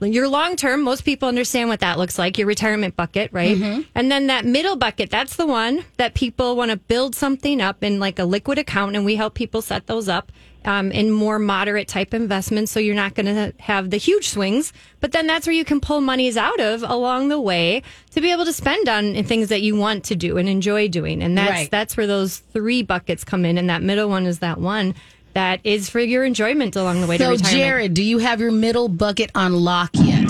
Your 0.00 0.28
long 0.28 0.56
term, 0.56 0.82
most 0.82 1.04
people 1.04 1.28
understand 1.28 1.68
what 1.70 1.80
that 1.80 1.98
looks 1.98 2.18
like, 2.18 2.36
your 2.36 2.46
retirement 2.46 2.94
bucket, 2.94 3.30
right? 3.32 3.56
And 3.94 4.10
then 4.12 4.26
that 4.26 4.44
middle 4.44 4.76
bucket, 4.76 5.10
that's 5.10 5.36
the 5.36 5.46
one 5.46 5.84
that 5.96 6.12
people 6.14 6.56
want 6.56 6.70
to 6.72 6.76
build 6.76 7.14
something 7.14 7.60
up 7.60 7.82
in 7.82 7.98
like 8.00 8.18
a 8.18 8.24
liquid 8.24 8.58
account, 8.58 8.96
and 8.96 9.04
we 9.04 9.16
help 9.16 9.34
people 9.34 9.62
set 9.62 9.86
those 9.86 10.08
up 10.08 10.30
um, 10.66 10.90
in 10.92 11.10
more 11.10 11.38
moderate 11.38 11.88
type 11.88 12.12
investments. 12.12 12.70
So 12.72 12.80
you're 12.80 12.94
not 12.94 13.14
going 13.14 13.26
to 13.26 13.54
have 13.60 13.90
the 13.90 13.96
huge 13.96 14.28
swings, 14.28 14.72
but 15.00 15.12
then 15.12 15.26
that's 15.26 15.46
where 15.46 15.54
you 15.54 15.64
can 15.64 15.80
pull 15.80 16.00
monies 16.00 16.36
out 16.36 16.58
of 16.60 16.82
along 16.82 17.28
the 17.28 17.40
way 17.40 17.82
to 18.12 18.20
be 18.20 18.30
able 18.30 18.44
to 18.46 18.52
spend 18.52 18.88
on 18.88 19.22
things 19.24 19.48
that 19.48 19.60
you 19.62 19.76
want 19.76 20.04
to 20.04 20.16
do 20.16 20.36
and 20.38 20.48
enjoy 20.48 20.88
doing. 20.88 21.22
And 21.22 21.36
that's, 21.36 21.50
Right. 21.50 21.70
that's 21.70 21.96
where 21.96 22.06
those 22.06 22.38
three 22.38 22.82
buckets 22.82 23.24
come 23.24 23.44
in. 23.44 23.56
And 23.58 23.68
that 23.70 23.82
middle 23.82 24.08
one 24.08 24.26
is 24.26 24.38
that 24.40 24.58
one 24.58 24.94
that 25.34 25.60
is 25.64 25.88
for 25.90 26.00
your 26.00 26.24
enjoyment 26.24 26.74
along 26.76 27.00
the 27.00 27.06
way 27.06 27.18
to 27.18 27.24
So, 27.24 27.30
retirement. 27.30 27.56
Jared, 27.56 27.94
do 27.94 28.02
you 28.02 28.18
have 28.18 28.40
your 28.40 28.52
middle 28.52 28.88
bucket 28.88 29.30
on 29.34 29.52
lock 29.54 29.90
yet? 29.94 30.28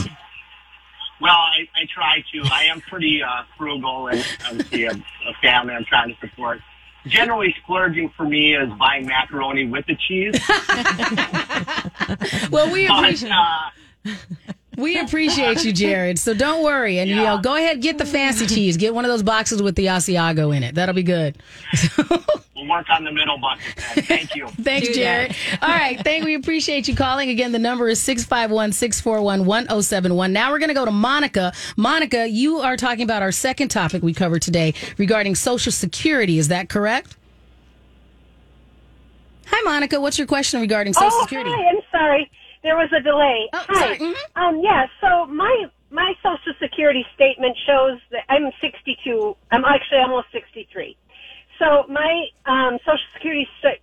Well, 1.20 1.32
I, 1.32 1.68
I 1.74 1.86
try 1.92 2.22
to. 2.32 2.42
I 2.52 2.64
am 2.64 2.80
pretty 2.82 3.22
uh, 3.22 3.44
frugal 3.56 4.08
and 4.08 4.26
obviously 4.46 4.84
a, 4.84 4.90
a 4.92 5.34
family 5.40 5.72
I'm 5.74 5.84
trying 5.84 6.14
to 6.14 6.16
support. 6.28 6.60
Generally, 7.06 7.54
splurging 7.62 8.10
for 8.16 8.24
me 8.24 8.54
is 8.54 8.68
buying 8.78 9.06
macaroni 9.06 9.66
with 9.66 9.84
the 9.86 9.96
cheese. 9.96 10.34
Well, 12.50 12.70
we 12.72 12.86
But 12.88 12.98
appreciate. 13.04 13.32
uh, 13.32 14.12
We 14.76 14.98
appreciate 14.98 15.64
you, 15.64 15.72
Jared. 15.72 16.18
So 16.18 16.34
don't 16.34 16.64
worry, 16.64 16.98
and 16.98 17.08
you 17.08 17.16
know, 17.16 17.38
go 17.38 17.56
ahead 17.56 17.80
get 17.80 17.98
the 17.98 18.06
fancy 18.06 18.46
cheese. 18.46 18.76
Get 18.76 18.94
one 18.94 19.04
of 19.04 19.10
those 19.10 19.22
boxes 19.22 19.62
with 19.62 19.76
the 19.76 19.86
Asiago 19.86 20.56
in 20.56 20.62
it. 20.62 20.74
That'll 20.74 20.94
be 20.94 21.02
good. 21.02 21.36
We'll 22.56 22.68
work 22.68 22.86
on 22.88 23.04
the 23.04 23.12
middle 23.12 23.36
bucket 23.38 23.64
then. 23.94 24.04
Thank 24.04 24.36
you. 24.36 24.46
Thanks, 24.62 24.88
Do 24.88 24.94
Jared. 24.94 25.36
All 25.60 25.68
right, 25.68 26.00
thank. 26.02 26.24
We 26.24 26.34
appreciate 26.34 26.88
you 26.88 26.94
calling. 26.94 27.28
Again, 27.28 27.52
the 27.52 27.58
number 27.58 27.88
is 27.88 28.00
651-641-1071. 28.00 30.30
Now 30.30 30.50
we're 30.50 30.58
going 30.58 30.68
to 30.68 30.74
go 30.74 30.84
to 30.84 30.90
Monica. 30.90 31.52
Monica, 31.76 32.28
you 32.28 32.58
are 32.58 32.76
talking 32.76 33.02
about 33.02 33.22
our 33.22 33.32
second 33.32 33.70
topic 33.70 34.02
we 34.02 34.12
covered 34.14 34.42
today 34.42 34.74
regarding 34.98 35.34
Social 35.34 35.72
Security. 35.72 36.38
Is 36.38 36.48
that 36.48 36.68
correct? 36.68 37.16
Hi, 39.46 39.60
Monica. 39.64 40.00
What's 40.00 40.18
your 40.18 40.26
question 40.26 40.60
regarding 40.60 40.94
Social 40.94 41.10
oh, 41.12 41.22
Security? 41.22 41.50
hi. 41.52 41.68
I'm 41.68 41.80
sorry. 41.90 42.30
There 42.64 42.76
was 42.76 42.88
a 42.96 43.00
delay. 43.00 43.48
Oh, 43.52 43.64
hi. 43.68 43.96
Mhm. 43.98 44.14
Um, 44.34 44.60
yeah. 44.60 44.86
So 45.00 45.26
my 45.26 45.66
my 45.90 46.14
Social 46.24 46.54
Security 46.58 47.04
statement 47.14 47.56
shows 47.66 48.00
that 48.10 48.24
I'm 48.28 48.50
62. 48.60 49.36
I'm 49.52 49.64
actually 49.64 49.98
almost 50.00 50.26
63. 50.32 50.96
So 51.60 51.84
my 51.88 52.26
um, 52.46 52.78
Social 52.84 53.06
Security 53.14 53.46
st- 53.62 53.78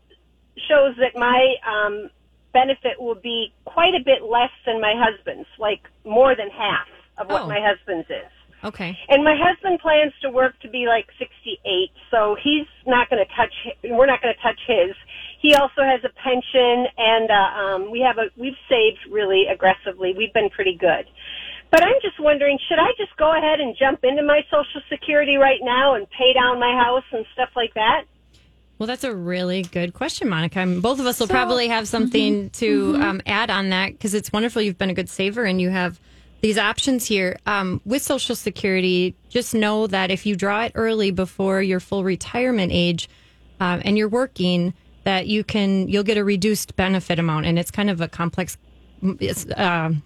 shows 0.67 0.95
that 0.97 1.15
my 1.15 1.55
um, 1.65 2.09
benefit 2.53 2.99
will 2.99 3.15
be 3.15 3.53
quite 3.63 3.93
a 3.95 4.03
bit 4.03 4.23
less 4.23 4.51
than 4.65 4.81
my 4.81 4.93
husband's, 4.97 5.47
like 5.57 5.81
more 6.03 6.35
than 6.35 6.49
half 6.49 6.87
of 7.17 7.29
what 7.29 7.43
Oh. 7.43 7.47
my 7.47 7.61
husband's 7.61 8.09
is. 8.09 8.31
Okay. 8.63 8.97
And 9.09 9.23
my 9.23 9.35
husband 9.35 9.79
plans 9.79 10.11
to 10.21 10.29
work 10.29 10.59
to 10.61 10.69
be 10.69 10.85
like 10.87 11.07
68, 11.17 11.89
so 12.11 12.35
he's 12.43 12.67
not 12.85 13.09
going 13.09 13.23
to 13.25 13.31
touch. 13.35 13.53
We're 13.83 14.05
not 14.05 14.21
going 14.21 14.35
to 14.35 14.41
touch 14.41 14.59
his. 14.67 14.93
He 15.41 15.55
also 15.55 15.81
has 15.81 16.01
a 16.03 16.09
pension, 16.21 16.85
and 16.97 17.31
uh, 17.31 17.33
um, 17.33 17.91
we 17.91 18.01
have 18.01 18.17
a. 18.17 18.29
We've 18.37 18.57
saved 18.69 18.99
really 19.09 19.45
aggressively. 19.51 20.13
We've 20.15 20.33
been 20.33 20.49
pretty 20.49 20.77
good. 20.79 21.05
But 21.71 21.83
I'm 21.83 21.95
just 22.01 22.19
wondering, 22.19 22.59
should 22.67 22.79
I 22.79 22.91
just 22.97 23.15
go 23.17 23.31
ahead 23.35 23.59
and 23.61 23.75
jump 23.79 24.03
into 24.03 24.23
my 24.23 24.41
Social 24.51 24.81
Security 24.89 25.37
right 25.37 25.61
now 25.63 25.95
and 25.95 26.05
pay 26.09 26.33
down 26.33 26.59
my 26.59 26.75
house 26.75 27.05
and 27.11 27.25
stuff 27.33 27.49
like 27.55 27.73
that? 27.75 28.03
Well, 28.77 28.87
that's 28.87 29.03
a 29.05 29.15
really 29.15 29.61
good 29.61 29.93
question, 29.93 30.27
Monica. 30.27 30.59
I 30.59 30.65
mean, 30.65 30.81
both 30.81 30.99
of 30.99 31.05
us 31.05 31.19
will 31.19 31.27
probably 31.27 31.69
have 31.69 31.87
something 31.87 32.49
to 32.51 32.97
Um, 32.99 33.21
add 33.25 33.49
on 33.49 33.69
that 33.69 33.93
because 33.93 34.13
it's 34.13 34.33
wonderful. 34.33 34.61
You've 34.61 34.77
been 34.77 34.89
a 34.89 34.93
good 34.93 35.09
saver 35.09 35.45
and 35.45 35.61
you 35.61 35.69
have 35.69 35.99
these 36.41 36.57
options 36.57 37.05
here. 37.05 37.37
Um, 37.45 37.79
with 37.85 38.01
Social 38.01 38.35
Security, 38.35 39.15
just 39.29 39.53
know 39.53 39.87
that 39.87 40.11
if 40.11 40.25
you 40.25 40.35
draw 40.35 40.63
it 40.65 40.71
early 40.75 41.11
before 41.11 41.61
your 41.61 41.79
full 41.79 42.03
retirement 42.03 42.71
age 42.73 43.07
um, 43.59 43.81
and 43.85 43.97
you're 43.97 44.09
working, 44.09 44.73
that 45.03 45.27
you 45.27 45.43
can 45.43 45.87
you'll 45.87 46.03
get 46.03 46.17
a 46.17 46.23
reduced 46.23 46.75
benefit 46.75 47.19
amount, 47.19 47.45
and 47.45 47.57
it's 47.57 47.71
kind 47.71 47.89
of 47.89 48.01
a 48.01 48.07
complex. 48.07 48.57
Um 49.55 50.03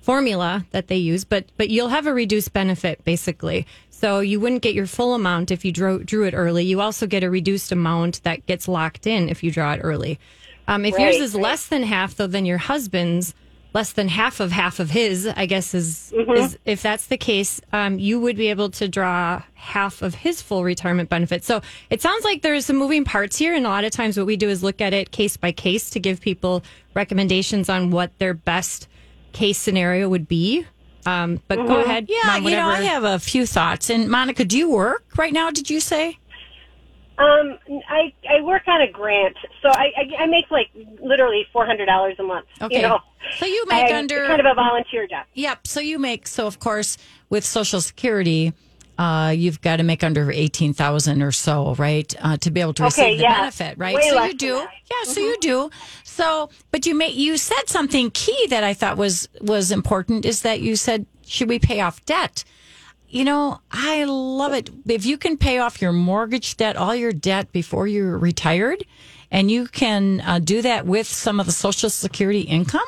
formula 0.00 0.64
that 0.70 0.88
they 0.88 0.96
use, 0.96 1.24
but 1.24 1.44
but 1.58 1.68
you'll 1.68 1.88
have 1.88 2.06
a 2.06 2.14
reduced 2.14 2.54
benefit 2.54 3.04
basically. 3.04 3.66
So 3.90 4.20
you 4.20 4.40
wouldn't 4.40 4.62
get 4.62 4.74
your 4.74 4.86
full 4.86 5.12
amount 5.12 5.50
if 5.50 5.64
you 5.64 5.72
drew, 5.72 6.04
drew 6.04 6.24
it 6.24 6.32
early. 6.32 6.64
You 6.64 6.80
also 6.80 7.06
get 7.06 7.24
a 7.24 7.28
reduced 7.28 7.72
amount 7.72 8.22
that 8.22 8.46
gets 8.46 8.68
locked 8.68 9.08
in 9.08 9.28
if 9.28 9.42
you 9.42 9.50
draw 9.50 9.72
it 9.72 9.80
early. 9.82 10.20
Um, 10.68 10.84
if 10.84 10.96
yours 10.98 11.16
is 11.16 11.34
right. 11.34 11.42
less 11.42 11.66
than 11.66 11.82
half, 11.82 12.14
though, 12.14 12.28
than 12.28 12.46
your 12.46 12.58
husband's, 12.58 13.34
less 13.74 13.92
than 13.92 14.08
half 14.08 14.40
of 14.40 14.50
half 14.50 14.80
of 14.80 14.90
his, 14.90 15.26
I 15.26 15.46
guess 15.46 15.74
is, 15.74 16.12
is 16.12 16.58
if 16.64 16.82
that's 16.82 17.06
the 17.06 17.16
case, 17.18 17.60
um, 17.72 17.98
you 17.98 18.18
would 18.18 18.36
be 18.36 18.48
able 18.48 18.70
to 18.70 18.88
draw 18.88 19.42
half 19.54 20.02
of 20.02 20.14
his 20.14 20.40
full 20.40 20.64
retirement 20.64 21.08
benefit. 21.08 21.44
So 21.44 21.60
it 21.90 22.00
sounds 22.00 22.24
like 22.24 22.42
there's 22.42 22.64
some 22.66 22.76
moving 22.76 23.04
parts 23.04 23.36
here, 23.36 23.54
and 23.54 23.66
a 23.66 23.68
lot 23.68 23.84
of 23.84 23.92
times 23.92 24.16
what 24.16 24.26
we 24.26 24.36
do 24.36 24.48
is 24.48 24.62
look 24.62 24.80
at 24.80 24.94
it 24.94 25.10
case 25.10 25.36
by 25.36 25.52
case 25.52 25.90
to 25.90 26.00
give 26.00 26.20
people 26.20 26.62
recommendations 26.94 27.68
on 27.68 27.90
what 27.90 28.18
their 28.18 28.34
best 28.34 28.88
case 29.32 29.58
scenario 29.58 30.08
would 30.08 30.26
be. 30.26 30.66
Um, 31.06 31.40
but 31.48 31.56
go 31.56 31.80
ahead. 31.80 32.06
Yeah, 32.08 32.20
Mom, 32.26 32.44
you 32.44 32.50
know, 32.50 32.68
I 32.68 32.82
have 32.82 33.04
a 33.04 33.18
few 33.18 33.46
thoughts. 33.46 33.88
And 33.88 34.08
Monica, 34.10 34.44
do 34.44 34.58
you 34.58 34.70
work 34.70 35.04
right 35.16 35.32
now? 35.32 35.50
Did 35.50 35.70
you 35.70 35.80
say? 35.80 36.18
Um, 37.18 37.58
I 37.88 38.12
I 38.30 38.40
work 38.42 38.62
on 38.68 38.80
a 38.80 38.90
grant, 38.90 39.36
so 39.60 39.68
I 39.70 39.92
I, 39.96 40.22
I 40.22 40.26
make 40.26 40.50
like 40.50 40.70
literally 41.00 41.46
four 41.52 41.66
hundred 41.66 41.86
dollars 41.86 42.14
a 42.18 42.22
month. 42.22 42.46
Okay. 42.62 42.76
You 42.76 42.82
know, 42.82 43.00
So 43.38 43.46
you 43.46 43.64
make 43.68 43.92
I- 43.92 43.98
under- 43.98 44.26
kind 44.26 44.40
of 44.40 44.46
a 44.46 44.54
volunteer 44.54 45.06
job. 45.08 45.26
Yep. 45.34 45.66
So 45.66 45.80
you 45.80 45.98
make 45.98 46.28
so 46.28 46.46
of 46.46 46.60
course 46.60 46.96
with 47.28 47.44
Social 47.44 47.80
Security, 47.80 48.52
uh, 48.98 49.32
you've 49.36 49.60
got 49.60 49.76
to 49.76 49.82
make 49.82 50.04
under 50.04 50.30
eighteen 50.30 50.72
thousand 50.72 51.22
or 51.22 51.32
so, 51.32 51.74
right, 51.74 52.14
uh, 52.20 52.36
to 52.36 52.50
be 52.52 52.60
able 52.60 52.74
to 52.74 52.86
Okay, 52.86 53.02
receive 53.12 53.18
the 53.18 53.22
yeah. 53.24 53.38
benefit, 53.40 53.78
right? 53.78 53.96
Way 53.96 54.08
so 54.10 54.22
you 54.24 54.34
do, 54.34 54.54
yeah. 54.56 55.02
So 55.12 55.20
you 55.20 55.36
do. 55.40 55.70
So, 56.04 56.50
but 56.70 56.86
you 56.86 56.94
may 56.94 57.10
you 57.10 57.36
said 57.36 57.64
something 57.68 58.10
key 58.12 58.46
that 58.48 58.62
I 58.62 58.74
thought 58.74 58.96
was 58.96 59.28
was 59.40 59.72
important 59.72 60.24
is 60.24 60.42
that 60.42 60.60
you 60.60 60.76
said 60.76 61.04
should 61.26 61.48
we 61.48 61.58
pay 61.58 61.80
off 61.80 62.04
debt? 62.06 62.44
You 63.10 63.24
know, 63.24 63.60
I 63.70 64.04
love 64.04 64.52
it. 64.52 64.70
If 64.86 65.06
you 65.06 65.16
can 65.16 65.36
pay 65.38 65.58
off 65.58 65.80
your 65.80 65.92
mortgage 65.92 66.56
debt, 66.56 66.76
all 66.76 66.94
your 66.94 67.12
debt 67.12 67.52
before 67.52 67.86
you're 67.86 68.18
retired, 68.18 68.84
and 69.30 69.50
you 69.50 69.66
can 69.66 70.20
uh, 70.20 70.38
do 70.40 70.60
that 70.62 70.84
with 70.86 71.06
some 71.06 71.40
of 71.40 71.46
the 71.46 71.52
Social 71.52 71.88
Security 71.90 72.42
income, 72.42 72.84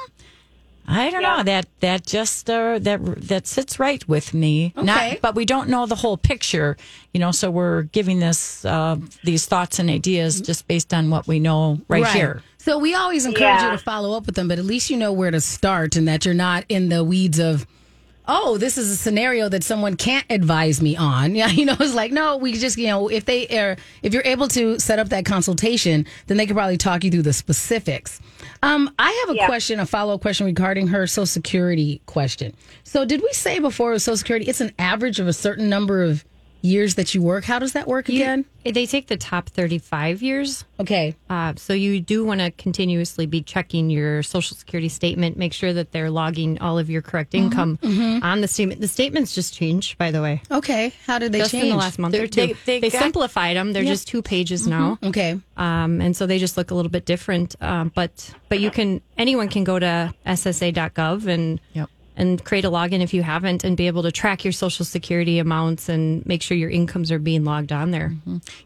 I 0.87 1.11
don't 1.11 1.23
know 1.23 1.43
that 1.45 1.67
that 1.81 2.05
just 2.05 2.51
uh, 2.51 2.79
that 2.81 3.01
that 3.29 3.47
sits 3.47 3.79
right 3.79 4.07
with 4.09 4.35
me. 4.35 4.73
Okay. 4.77 4.85
Not, 4.85 5.21
but 5.23 5.35
we 5.37 5.45
don't 5.45 5.69
know 5.69 5.87
the 5.87 5.95
whole 5.95 6.17
picture, 6.17 6.77
you 7.15 7.21
know. 7.21 7.31
So 7.31 7.49
we're 7.51 7.83
giving 7.83 8.19
this 8.19 8.65
uh, 8.65 8.97
these 9.23 9.47
thoughts 9.47 9.79
and 9.79 9.89
ideas 9.89 10.41
just 10.41 10.67
based 10.67 10.93
on 10.93 11.09
what 11.09 11.29
we 11.29 11.39
know 11.39 11.81
right, 11.87 12.07
here. 12.09 12.43
So 12.59 12.77
we 12.79 12.95
always 12.95 13.25
encourage 13.25 13.61
Yeah. 13.61 13.71
you 13.73 13.79
to 13.79 13.83
follow 13.83 14.17
up 14.17 14.27
with 14.27 14.35
them, 14.35 14.49
but 14.49 14.59
at 14.59 14.65
least 14.65 14.91
you 14.91 14.97
know 14.97 15.13
where 15.13 15.31
to 15.31 15.41
start 15.41 15.95
and 15.97 16.09
that 16.09 16.25
you're 16.25 16.35
not 16.35 16.65
in 16.69 16.89
the 16.89 17.05
weeds 17.05 17.39
of, 17.39 17.67
oh, 18.33 18.57
this 18.59 18.79
is 18.79 18.91
a 18.91 18.97
scenario 18.97 19.49
that 19.49 19.65
someone 19.65 19.97
can't 19.97 20.25
advise 20.31 20.81
me 20.81 20.97
on. 20.97 21.35
Yeah, 21.41 21.49
you 21.49 21.65
know, 21.65 21.77
it's 21.81 21.95
like, 21.95 22.13
no, 22.13 22.37
we 22.37 22.53
just, 22.53 22.77
you 22.79 22.87
know, 22.87 23.09
if 23.09 23.25
they 23.25 23.47
are, 23.49 23.77
if 24.03 24.13
you're 24.15 24.23
able 24.25 24.47
to 24.49 24.79
set 24.79 24.99
up 24.99 25.09
that 25.09 25.25
consultation, 25.25 26.07
then 26.27 26.37
they 26.37 26.47
could 26.47 26.55
probably 26.57 26.77
talk 26.77 27.03
you 27.03 27.11
through 27.11 27.23
the 27.23 27.33
specifics. 27.33 28.21
Um, 28.63 28.91
I 28.99 29.11
have 29.27 29.35
a 29.35 29.39
Yeah. 29.39 29.47
question, 29.47 29.81
a 29.81 29.87
follow 29.87 30.15
up 30.15 30.21
question 30.21 30.47
regarding 30.47 30.89
her 30.89 31.07
Social 31.07 31.27
Security 31.27 32.01
question. 32.07 32.55
So, 32.85 33.05
did 33.05 33.21
we 33.23 33.33
say 33.33 33.59
before 33.59 33.99
Social 33.99 34.17
Security, 34.19 34.47
it's 34.47 34.61
an 34.61 34.73
average 34.79 35.19
of 35.19 35.27
a 35.29 35.33
certain 35.33 35.69
number 35.69 36.03
of 36.03 36.25
years 36.63 36.95
that 36.97 37.15
you 37.15 37.23
work? 37.23 37.45
How 37.45 37.59
does 37.59 37.73
that 37.73 37.87
work 37.89 38.09
again? 38.09 38.45
They 38.65 38.85
take 38.87 39.07
the 39.07 39.17
top 39.17 39.49
35 39.49 40.23
years. 40.23 40.65
Okay. 40.79 41.17
Uh, 41.31 41.55
so 41.57 41.73
you 41.73 42.01
do 42.01 42.25
want 42.25 42.41
to 42.41 42.51
continuously 42.51 43.25
be 43.27 43.41
checking 43.43 43.89
your 43.89 44.23
social 44.23 44.57
security 44.57 44.91
statement. 44.91 45.37
Make 45.39 45.53
sure 45.55 45.73
that 45.73 45.93
they're 45.93 46.11
logging 46.11 46.59
all 46.61 46.79
of 46.79 46.91
your 46.91 47.01
correct 47.01 47.35
income 47.35 47.79
on 48.23 48.41
the 48.43 48.49
statement. 48.49 48.81
The 48.83 48.89
statements 48.89 49.35
just 49.35 49.55
changed, 49.55 49.97
by 49.97 50.11
the 50.11 50.21
way, 50.21 50.43
Okay. 50.51 50.93
How 51.07 51.19
did 51.19 51.33
they 51.33 51.39
just 51.39 51.53
change? 51.53 51.65
in 51.65 51.71
the 51.71 51.77
last 51.77 51.99
month 51.99 52.13
They're- 52.13 52.25
or 52.25 52.27
two. 52.27 52.49
they- 52.49 52.53
They, 52.67 52.81
they 52.81 52.91
got- 52.91 53.01
simplified 53.03 53.57
them. 53.57 53.73
They're 53.73 53.85
just 53.85 54.07
two 54.09 54.21
pages 54.23 54.67
now, 54.67 54.99
okay. 55.03 55.39
um, 55.57 56.01
and 56.01 56.15
so 56.17 56.27
they 56.27 56.39
just 56.39 56.57
look 56.57 56.71
a 56.71 56.75
little 56.75 56.91
bit 56.91 57.05
different. 57.07 57.57
Um, 57.63 57.91
but 57.95 58.33
but 58.49 58.61
you 58.61 58.71
can 58.71 59.01
anyone 59.17 59.49
can 59.49 59.65
go 59.65 59.79
to 59.79 60.13
SSA.gov 60.27 61.27
and 61.27 61.61
Yep. 61.75 61.89
And 62.17 62.45
create 62.45 62.65
a 62.65 62.71
login 62.71 63.01
if 63.01 63.15
you 63.15 63.23
haven't, 63.23 63.65
and 63.65 63.77
be 63.77 63.87
able 63.87 64.03
to 64.03 64.13
track 64.13 64.45
your 64.45 64.53
social 64.53 64.85
security 64.85 65.39
amounts 65.39 65.89
and 65.89 66.25
make 66.27 66.43
sure 66.43 66.57
your 66.57 66.71
incomes 66.71 67.11
are 67.11 67.19
being 67.19 67.45
logged 67.45 67.73
on 67.73 67.91
there. 67.91 68.15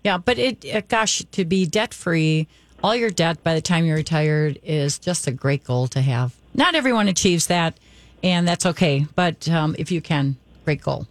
Yeah, 0.02 0.18
but 0.18 0.38
it, 0.38 0.64
uh, 0.74 0.82
gosh, 0.88 1.22
to 1.32 1.44
be 1.44 1.66
debt 1.66 1.94
free, 1.94 2.48
all 2.82 2.94
your 2.94 3.10
debt 3.10 3.42
by 3.42 3.54
the 3.54 3.60
time 3.60 3.84
you're 3.84 3.96
retired 3.96 4.58
is 4.62 4.98
just 4.98 5.26
a 5.26 5.32
great 5.32 5.64
goal 5.64 5.86
to 5.88 6.00
have. 6.00 6.34
Not 6.54 6.74
everyone 6.74 7.08
achieves 7.08 7.46
that, 7.46 7.78
and 8.22 8.46
that's 8.46 8.66
okay. 8.66 9.06
But 9.14 9.48
um, 9.48 9.74
if 9.78 9.90
you 9.90 10.00
can, 10.00 10.36
great 10.64 10.82
goal. 10.82 11.06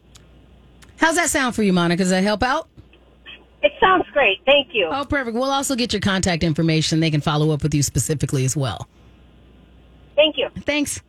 How's 0.97 1.15
that 1.15 1.29
sound 1.29 1.55
for 1.55 1.63
you, 1.63 1.73
Monica? 1.73 2.03
Does 2.03 2.11
that 2.11 2.23
help 2.23 2.43
out? 2.43 2.67
It 3.61 3.71
sounds 3.79 4.05
great. 4.11 4.39
Thank 4.45 4.69
you. 4.73 4.89
Oh, 4.91 5.05
perfect. 5.05 5.35
We'll 5.35 5.49
also 5.49 5.75
get 5.75 5.93
your 5.93 6.01
contact 6.01 6.43
information. 6.43 6.99
They 6.99 7.11
can 7.11 7.21
follow 7.21 7.51
up 7.51 7.63
with 7.63 7.73
you 7.73 7.81
specifically 7.81 8.43
as 8.43 8.57
well. 8.57 8.87
Thank 10.15 10.37
you. 10.37 10.49
Thanks. 10.61 11.01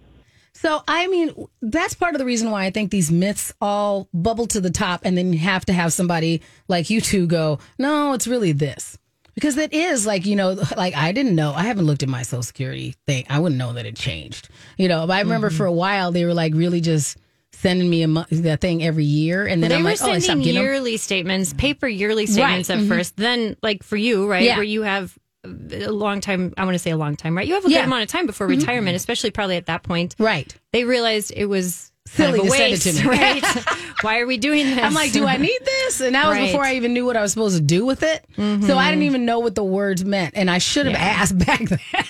So, 0.55 0.83
I 0.87 1.09
mean, 1.09 1.35
that's 1.63 1.95
part 1.95 2.15
of 2.15 2.19
the 2.21 2.25
reason 2.25 2.51
why 2.51 2.65
I 2.65 2.71
think 2.71 2.91
these 2.91 3.11
myths 3.11 3.53
all 3.61 4.09
bubble 4.15 4.47
to 4.49 4.61
the 4.61 4.71
top, 4.71 5.01
and 5.05 5.19
then 5.19 5.33
you 5.33 5.39
have 5.41 5.65
to 5.67 5.73
have 5.73 5.93
somebody 5.93 6.43
like 6.69 6.91
you 6.91 7.01
two 7.01 7.27
go, 7.27 7.59
no, 7.79 8.13
it's 8.13 8.27
really 8.27 8.53
this. 8.53 8.97
Because 9.35 9.59
it 9.59 9.73
is 9.73 10.07
like, 10.07 10.27
you 10.27 10.37
know, 10.37 10.51
like 10.77 10.95
I 10.95 11.11
didn't 11.11 11.35
know, 11.35 11.53
I 11.53 11.65
haven't 11.65 11.87
looked 11.87 12.05
at 12.05 12.09
my 12.09 12.23
social 12.23 12.45
security 12.45 12.95
thing. 13.07 13.27
I 13.29 13.41
wouldn't 13.41 13.59
know 13.59 13.73
that 13.73 13.85
it 13.85 13.97
changed. 13.97 14.49
You 14.79 14.87
know, 14.89 15.07
but 15.09 15.15
I 15.15 15.21
remember 15.21 15.49
Mm-hmm. 15.49 15.57
for 15.57 15.67
a 15.67 15.73
while 15.73 16.13
they 16.13 16.25
were 16.25 16.35
like 16.35 16.55
really 16.55 16.81
just 16.81 17.19
sending 17.53 17.91
me 17.91 18.03
a 18.03 18.09
mo- 18.09 18.27
that 18.31 18.61
thing 18.61 18.83
every 18.85 19.05
year. 19.05 19.47
And 19.47 19.61
then 19.63 19.71
they 19.71 19.77
I'm 19.77 19.83
were 19.83 19.91
like, 19.91 20.01
oh, 20.03 20.05
I 20.07 20.19
stopped 20.19 20.23
sending 20.27 20.45
getting 20.45 20.61
them. 20.61 20.65
yearly 20.65 20.97
statements, 20.99 21.53
paper 21.53 21.89
yearly 21.89 22.27
statements 22.27 22.71
at 22.71 22.81
first. 22.87 23.17
Then, 23.17 23.57
like 23.63 23.83
for 23.83 23.97
you, 23.97 24.29
right, 24.31 24.45
Yeah. 24.45 24.55
where 24.57 24.65
you 24.65 24.83
have 24.83 25.17
a 25.45 25.91
long 25.91 26.21
time. 26.21 26.53
I 26.57 26.65
want 26.65 26.75
to 26.75 26.79
say 26.79 26.91
a 26.91 26.97
long 26.97 27.17
time, 27.17 27.37
right? 27.37 27.47
You 27.47 27.55
have 27.55 27.65
a 27.65 27.71
Yeah. 27.71 27.81
good 27.81 27.87
amount 27.87 28.03
of 28.03 28.09
time 28.09 28.27
before 28.27 28.49
mm-hmm. 28.49 28.61
retirement, 28.61 28.97
especially 28.97 29.31
probably 29.31 29.57
at 29.57 29.67
that 29.67 29.83
point. 29.83 30.15
Right. 30.19 30.55
They 30.73 30.85
realized 30.85 31.33
it 31.37 31.47
was 31.47 31.93
silly 32.15 32.39
kind 32.39 32.41
of 32.41 32.47
to 32.47 32.53
a 32.55 32.57
send 32.57 32.73
it 32.75 32.81
to 32.81 32.91
waste, 32.91 33.05
me. 33.05 33.11
right? 33.11 33.65
Why 34.03 34.21
are 34.21 34.27
we 34.27 34.37
doing 34.37 34.67
this? 34.67 34.79
I'm 34.85 34.93
like, 34.95 35.13
do 35.13 35.25
I 35.27 35.37
need 35.39 35.59
this? 35.65 36.01
And 36.01 36.15
that 36.15 36.27
was 36.29 36.37
Right. 36.37 36.47
before 36.47 36.63
I 36.65 36.75
even 36.75 36.93
knew 36.93 37.07
what 37.07 37.17
I 37.17 37.23
was 37.23 37.33
supposed 37.33 37.57
to 37.57 37.63
do 37.63 37.87
with 37.87 38.03
it. 38.03 38.25
So 38.37 38.77
I 38.77 38.91
didn't 38.91 39.05
even 39.05 39.25
know 39.25 39.39
what 39.39 39.55
the 39.55 39.65
words 39.65 40.05
meant, 40.05 40.35
and 40.37 40.51
I 40.51 40.59
should 40.59 40.87
have 40.87 40.95
asked 40.97 41.39
back 41.39 41.61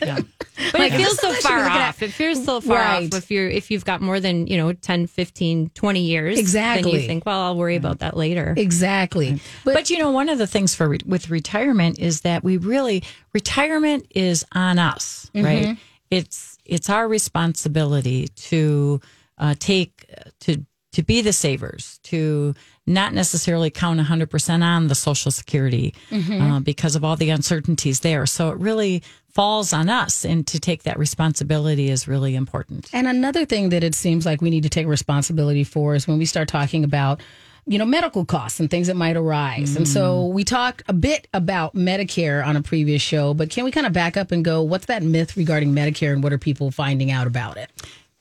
then. 0.01 0.27
But 0.71 0.79
Like, 0.81 0.93
it 0.93 0.99
feels 0.99 1.19
so 1.19 1.33
something 1.33 1.51
I 1.53 1.59
should 1.59 1.65
be 1.65 1.69
far 1.71 1.89
off. 1.89 2.03
It 2.03 2.11
feels 2.13 2.45
so 2.45 2.61
far 2.61 2.77
Right. 2.79 3.13
off 3.13 3.19
if 3.19 3.29
you're 3.31 3.49
if 3.49 3.73
you've 3.73 3.85
got 3.85 4.01
more 4.01 4.21
than, 4.21 4.47
you 4.47 4.57
know, 4.57 4.73
10, 4.73 5.09
15, 5.09 5.71
20 5.75 6.01
years. 6.01 6.37
Then 6.37 6.41
Exactly. 6.41 6.93
you 6.93 7.07
think, 7.09 7.27
well, 7.27 7.41
I'll 7.41 7.57
worry 7.57 7.75
about 7.75 7.99
that 7.99 8.17
later. 8.17 8.55
Exactly. 8.57 9.41
But, 9.65 9.75
But, 9.75 9.91
you 9.91 9.99
know, 9.99 10.13
one 10.13 10.29
of 10.29 10.39
the 10.39 10.47
things 10.47 10.73
for 10.73 10.89
re- 10.89 11.01
with 11.05 11.29
retirement 11.29 11.99
is 11.99 12.21
that 12.21 12.45
we 12.45 12.57
really 12.57 13.03
retirement 13.33 14.07
is 14.15 14.45
on 14.53 14.79
us, 14.79 15.29
right? 15.35 15.77
It's 16.11 16.57
it's 16.65 16.89
our 16.89 17.09
responsibility 17.09 18.29
to 18.29 19.01
uh, 19.39 19.55
take 19.59 19.94
to 20.41 20.65
to 20.95 21.03
be 21.03 21.21
the 21.21 21.33
savers, 21.33 21.99
to 22.05 22.55
not 22.87 23.13
necessarily 23.13 23.69
count 23.69 24.01
100% 24.01 24.63
on 24.63 24.87
the 24.87 24.95
Social 24.95 25.31
Security 25.33 25.93
uh, 26.13 26.61
because 26.61 26.95
of 26.95 27.05
all 27.05 27.17
the 27.17 27.31
uncertainties 27.31 28.01
there. 28.01 28.27
So 28.27 28.51
it 28.51 28.59
really 28.59 29.03
falls 29.29 29.73
on 29.73 29.89
us, 29.89 30.25
and 30.25 30.47
to 30.47 30.61
take 30.61 30.85
that 30.85 30.97
responsibility 30.97 31.91
is 31.91 32.07
really 32.07 32.37
important. 32.37 32.89
And 32.93 33.09
another 33.09 33.45
thing 33.45 33.71
that 33.71 33.83
it 33.83 33.97
seems 33.97 34.25
like 34.25 34.41
we 34.41 34.51
need 34.51 34.63
to 34.63 34.69
take 34.69 34.87
responsibility 34.87 35.65
for 35.65 35.97
is 35.97 36.07
when 36.07 36.19
we 36.19 36.27
start 36.27 36.47
talking 36.47 36.85
about, 36.85 37.21
you 37.67 37.77
know, 37.77 37.85
medical 37.85 38.25
costs 38.25 38.61
and 38.61 38.71
things 38.71 38.87
that 38.87 38.95
might 38.95 39.17
arise. 39.17 39.75
And 39.75 39.89
so 39.89 40.27
we 40.27 40.45
talked 40.45 40.85
a 40.87 40.93
bit 40.93 41.27
about 41.35 41.75
Medicare 41.75 42.47
on 42.47 42.55
a 42.55 42.63
previous 42.63 43.03
show, 43.03 43.35
but 43.35 43.51
can 43.51 43.65
we 43.65 43.73
kind 43.73 43.87
of 43.87 43.93
back 43.93 44.17
up 44.17 44.31
and 44.31 44.45
go, 44.45 44.63
what's 44.63 44.87
that 44.87 45.03
myth 45.03 45.37
regarding 45.37 45.73
Medicare 45.73 46.13
and 46.13 46.23
what 46.23 46.33
are 46.33 46.39
people 46.39 46.71
finding 46.71 47.11
out 47.11 47.27
about 47.27 47.57
it? 47.57 47.71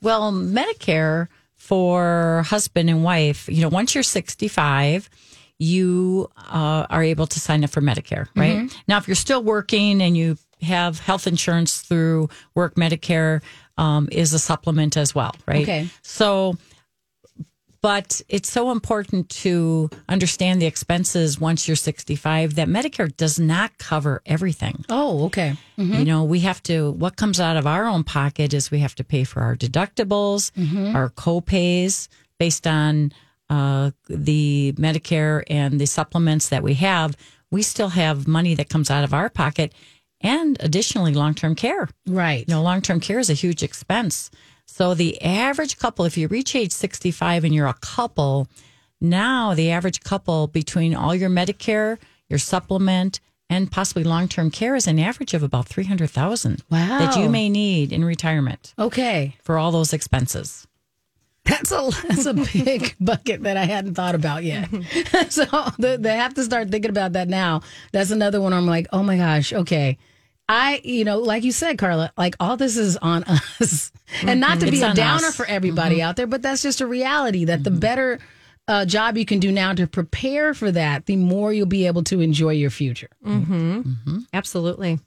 Well, 0.02 0.34
Medicare 0.34 1.28
for 1.64 2.44
husband 2.46 2.90
and 2.90 3.06
wife, 3.06 3.48
you 3.48 3.62
know, 3.62 3.70
once 3.70 3.96
you're 3.96 4.04
65, 4.04 5.10
you 5.60 6.30
uh, 6.38 6.86
are 6.90 7.02
able 7.02 7.26
to 7.26 7.40
sign 7.40 7.64
up 7.64 7.70
for 7.70 7.80
Medicare, 7.80 8.28
right? 8.36 8.70
Now, 8.86 8.98
if 8.98 9.08
you're 9.08 9.16
still 9.16 9.42
working 9.42 10.02
and 10.02 10.18
you 10.18 10.38
have 10.62 11.00
health 11.00 11.26
insurance 11.26 11.82
through 11.82 12.28
work, 12.54 12.76
Medicare 12.76 13.42
um, 13.78 14.10
is 14.12 14.34
a 14.34 14.40
supplement 14.40 14.98
as 14.98 15.16
well, 15.16 15.34
right? 15.48 15.62
Okay. 15.64 15.88
So, 16.02 16.58
but 17.84 18.22
it's 18.30 18.50
so 18.50 18.72
important 18.72 19.28
to 19.28 19.90
understand 20.08 20.62
the 20.62 20.66
expenses 20.66 21.38
once 21.38 21.68
you're 21.68 21.76
65 21.76 22.56
that 22.56 22.70
Medicare 22.70 23.16
does 23.18 23.38
not 23.38 23.78
cover 23.78 24.22
everything. 24.26 24.86
Oh, 24.88 25.26
okay. 25.26 25.58
You 25.76 26.06
know, 26.06 26.24
we 26.24 26.40
have 26.40 26.64
to, 26.64 26.92
what 26.92 27.18
comes 27.18 27.42
out 27.42 27.58
of 27.58 27.68
our 27.68 27.86
own 27.86 28.06
pocket 28.06 28.54
is 28.54 28.72
we 28.72 28.80
have 28.80 28.96
to 28.96 29.04
pay 29.04 29.26
for 29.26 29.42
our 29.42 29.58
deductibles, 29.58 30.52
our 30.96 31.10
co-pays 31.10 32.08
based 32.40 32.66
on 32.66 33.12
uh, 33.50 33.92
the 34.08 34.74
Medicare 34.78 35.44
and 35.48 35.78
the 35.78 35.86
supplements 35.86 36.48
that 36.50 36.64
we 36.64 36.76
have. 36.76 37.18
We 37.52 37.64
still 37.64 37.90
have 37.90 38.30
money 38.30 38.56
that 38.56 38.70
comes 38.70 38.90
out 38.90 39.04
of 39.04 39.14
our 39.14 39.30
pocket 39.30 39.74
and 40.22 40.56
additionally 40.62 41.14
long 41.14 41.36
term 41.36 41.54
care. 41.54 41.90
Right. 42.08 42.46
You 42.48 42.54
know, 42.54 42.64
long 42.64 42.82
term 42.82 43.02
care 43.02 43.20
is 43.20 43.30
a 43.30 43.34
huge 43.34 43.62
expense. 43.62 44.32
So 44.76 44.96
the 44.96 45.22
average 45.22 45.78
couple, 45.78 46.04
if 46.06 46.18
you 46.18 46.28
reach 46.28 46.56
age 46.56 46.72
65 46.72 47.44
and 47.44 47.54
you're 47.54 47.68
a 47.68 47.76
couple, 47.76 48.48
now 49.00 49.54
the 49.54 49.70
average 49.70 50.02
couple 50.02 50.48
between 50.48 50.96
all 50.96 51.14
your 51.14 51.30
Medicare, 51.30 52.00
your 52.28 52.40
supplement, 52.40 53.20
and 53.52 53.72
possibly 53.72 54.04
long 54.04 54.28
term 54.28 54.50
care 54.50 54.76
is 54.76 54.88
an 54.88 54.98
average 54.98 55.36
of 55.36 55.44
about 55.44 55.68
300,000 55.68 56.64
Wow. 56.72 56.98
that 56.98 57.16
you 57.18 57.30
may 57.30 57.50
need 57.50 57.94
in 57.94 58.04
retirement 58.04 58.74
Okay. 58.80 59.36
for 59.44 59.60
all 59.60 59.70
those 59.72 59.94
expenses. 59.94 60.66
That's 61.46 61.72
a 61.72 61.92
that's 62.08 62.26
a 62.26 62.34
big 62.34 62.96
bucket 63.00 63.44
that 63.44 63.58
I 63.58 63.66
hadn't 63.66 63.94
thought 63.94 64.16
about 64.16 64.44
yet. 64.44 64.70
so 65.30 65.46
they, 65.78 65.98
they 65.98 66.16
have 66.18 66.34
to 66.34 66.44
start 66.44 66.72
thinking 66.72 66.90
about 66.90 67.14
that 67.14 67.28
now. 67.28 67.62
That's 67.92 68.10
another 68.10 68.42
one. 68.42 68.54
I'm 68.54 68.66
like, 68.66 68.88
oh 68.92 69.04
my 69.04 69.18
gosh, 69.18 69.54
okay. 69.54 70.00
I, 70.50 70.82
you 70.84 71.06
know, 71.06 71.20
like 71.20 71.44
you 71.44 71.52
said, 71.52 71.78
Carla, 71.78 72.12
like 72.18 72.36
all 72.40 72.58
this 72.58 72.78
is 72.78 72.98
on 72.98 73.24
us, 73.60 73.92
and 74.24 74.40
not 74.40 74.60
to 74.60 74.66
mm-hmm. 74.66 74.74
It's 74.74 74.84
be 74.84 74.88
a 74.88 74.94
downer 74.94 75.28
us. 75.28 75.36
for 75.36 75.46
everybody 75.46 75.98
mm-hmm. 75.98 76.08
out 76.08 76.16
there, 76.16 76.28
but 76.28 76.42
that's 76.42 76.62
just 76.62 76.82
a 76.82 76.88
reality. 76.88 77.46
That 77.46 77.64
the 77.64 77.70
mm-hmm. 77.70 77.80
better 77.80 78.20
uh, 78.68 78.86
job 78.86 79.18
you 79.18 79.26
can 79.26 79.40
do 79.40 79.52
now 79.52 79.74
to 79.74 79.88
prepare 79.88 80.54
for 80.54 80.72
that, 80.72 81.06
the 81.06 81.16
more 81.16 81.54
you'll 81.54 81.66
be 81.66 81.88
able 81.88 82.04
to 82.04 82.22
enjoy 82.22 82.52
your 82.52 82.70
future. 82.70 83.10
Absolutely. 84.34 85.00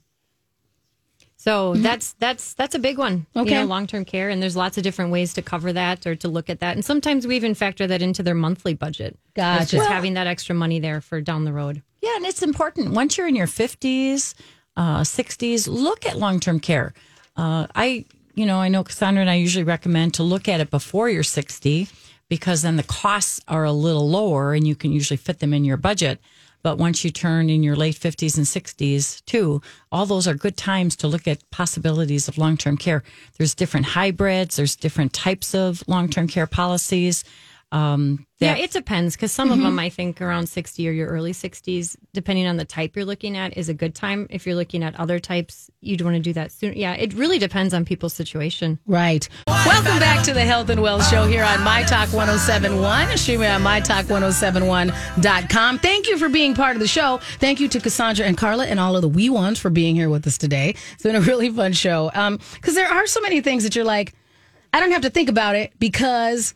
So 1.39 1.75
that's 1.75 2.13
that's 2.13 2.55
that's 2.55 2.75
a 2.75 2.79
big 2.79 2.97
one. 2.97 3.27
Okay. 3.35 3.51
You 3.51 3.55
know, 3.61 3.65
long 3.65 3.87
term 3.87 4.05
care, 4.05 4.29
and 4.29 4.41
there's 4.41 4.57
lots 4.57 4.77
of 4.77 4.83
different 4.83 5.11
ways 5.11 5.33
to 5.35 5.41
cover 5.41 5.71
that 5.71 6.05
or 6.05 6.15
to 6.15 6.27
look 6.27 6.49
at 6.49 6.59
that. 6.59 6.75
And 6.75 6.83
sometimes 6.83 7.27
we 7.27 7.35
even 7.35 7.53
factor 7.53 7.85
that 7.87 8.01
into 8.01 8.23
their 8.23 8.35
monthly 8.35 8.73
budget. 8.73 9.17
Gotcha. 9.35 9.61
It's 9.61 9.71
just 9.71 9.87
having 9.87 10.15
that 10.15 10.27
extra 10.27 10.55
money 10.55 10.79
there 10.79 10.99
for 10.99 11.21
down 11.21 11.45
the 11.45 11.53
road. 11.53 11.83
Yeah, 12.01 12.15
and 12.15 12.25
it's 12.25 12.41
important. 12.41 12.91
Once 12.91 13.17
you're 13.17 13.27
in 13.27 13.35
your 13.35 13.47
50s, 13.47 14.33
uh, 14.77 15.01
60s, 15.01 15.67
look 15.67 16.05
at 16.05 16.17
long 16.17 16.39
term 16.39 16.59
care. 16.59 16.93
Uh, 17.35 17.67
I, 17.75 18.05
you 18.35 18.45
know, 18.45 18.59
I 18.59 18.69
know 18.69 18.83
Cassandra 18.83 19.21
and 19.21 19.29
I 19.29 19.35
usually 19.35 19.63
recommend 19.63 20.13
to 20.15 20.23
look 20.23 20.47
at 20.47 20.61
it 20.61 20.69
before 20.69 21.09
you're 21.09 21.23
60 21.23 21.87
because 22.29 22.61
then 22.61 22.77
the 22.77 22.83
costs 22.83 23.41
are 23.47 23.65
a 23.65 23.71
little 23.71 24.09
lower 24.09 24.53
and 24.53 24.67
you 24.67 24.75
can 24.75 24.91
usually 24.91 25.17
fit 25.17 25.39
them 25.39 25.53
in 25.53 25.65
your 25.65 25.77
budget. 25.77 26.19
But 26.63 26.77
once 26.77 27.05
you 27.05 27.11
turn 27.11 27.49
in 27.49 27.63
your 27.63 27.75
late 27.75 27.95
50s 27.95 28.35
and 28.37 28.45
60s, 28.45 29.23
too, 29.25 29.61
all 29.91 30.05
those 30.05 30.27
are 30.27 30.33
good 30.33 30.57
times 30.57 30.95
to 30.97 31.07
look 31.07 31.27
at 31.27 31.49
possibilities 31.51 32.27
of 32.27 32.37
long 32.37 32.57
term 32.57 32.77
care. 32.77 33.03
There's 33.37 33.55
different 33.55 33.87
hybrids, 33.87 34.57
there's 34.57 34.75
different 34.75 35.13
types 35.13 35.55
of 35.55 35.83
long 35.87 36.09
term 36.09 36.27
care 36.27 36.47
policies. 36.47 37.23
Um, 37.71 38.25
Yeah, 38.39 38.55
it 38.55 38.71
depends 38.71 39.15
because 39.15 39.31
some 39.31 39.51
of 39.51 39.59
them 39.59 39.77
I 39.79 39.89
think 39.89 40.21
around 40.21 40.47
60 40.47 40.87
or 40.87 40.91
your 40.91 41.07
early 41.09 41.33
60s, 41.33 41.97
depending 42.13 42.45
on 42.47 42.57
the 42.57 42.65
type 42.65 42.95
you're 42.95 43.03
looking 43.03 43.35
at, 43.35 43.57
is 43.57 43.67
a 43.67 43.73
good 43.73 43.95
time. 43.95 44.27
If 44.29 44.45
you're 44.45 44.55
looking 44.55 44.83
at 44.83 44.97
other 44.99 45.19
types, 45.19 45.69
you'd 45.81 46.01
want 46.01 46.15
to 46.15 46.21
do 46.21 46.33
that 46.33 46.51
soon. 46.51 46.77
Yeah, 46.77 46.93
it 46.93 47.13
really 47.13 47.39
depends 47.39 47.73
on 47.73 47.83
people's 47.83 48.13
situation. 48.13 48.79
Right. 48.85 49.27
Welcome 49.47 49.99
back 49.99 50.23
to 50.25 50.33
the 50.33 50.45
Health 50.45 50.69
and 50.69 50.81
Wealth 50.81 51.07
Show 51.09 51.25
here 51.25 51.43
on 51.43 51.63
My 51.63 51.83
Talk 51.83 52.13
1071, 52.13 53.09
and 53.09 53.19
streaming 53.19 53.49
on 53.49 53.61
MyTalk1071.com. 53.63 55.79
Thank 55.79 56.07
you 56.07 56.17
for 56.17 56.29
being 56.29 56.53
part 56.53 56.75
of 56.75 56.79
the 56.79 56.87
show. 56.87 57.19
Thank 57.39 57.59
you 57.59 57.67
to 57.69 57.79
Cassandra 57.79 58.25
and 58.25 58.37
Carla 58.37 58.65
and 58.65 58.79
all 58.79 58.95
of 58.95 59.01
the 59.01 59.09
wee 59.09 59.29
ones 59.29 59.59
for 59.59 59.69
being 59.69 59.95
here 59.95 60.09
with 60.09 60.25
us 60.27 60.37
today. 60.37 60.75
It's 60.93 61.03
been 61.03 61.15
a 61.15 61.21
really 61.21 61.49
fun 61.49 61.73
show. 61.73 62.11
Um, 62.13 62.39
because 62.53 62.75
there 62.75 62.87
are 62.87 63.07
so 63.07 63.21
many 63.21 63.41
things 63.41 63.63
that 63.63 63.75
you're 63.75 63.85
like, 63.85 64.13
I 64.73 64.79
don't 64.79 64.91
have 64.91 65.01
to 65.01 65.09
think 65.09 65.29
about 65.29 65.55
it 65.55 65.73
because 65.79 66.53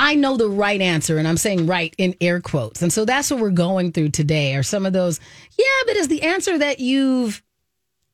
I 0.00 0.14
know 0.14 0.38
the 0.38 0.48
right 0.48 0.80
answer, 0.80 1.18
and 1.18 1.28
I'm 1.28 1.36
saying 1.36 1.66
right 1.66 1.94
in 1.98 2.16
air 2.22 2.40
quotes. 2.40 2.80
And 2.80 2.90
so 2.90 3.04
that's 3.04 3.30
what 3.30 3.38
we're 3.38 3.50
going 3.50 3.92
through 3.92 4.08
today. 4.08 4.56
Are 4.56 4.62
some 4.62 4.86
of 4.86 4.94
those, 4.94 5.20
yeah, 5.58 5.64
but 5.86 5.94
is 5.96 6.08
the 6.08 6.22
answer 6.22 6.56
that 6.56 6.80
you've 6.80 7.42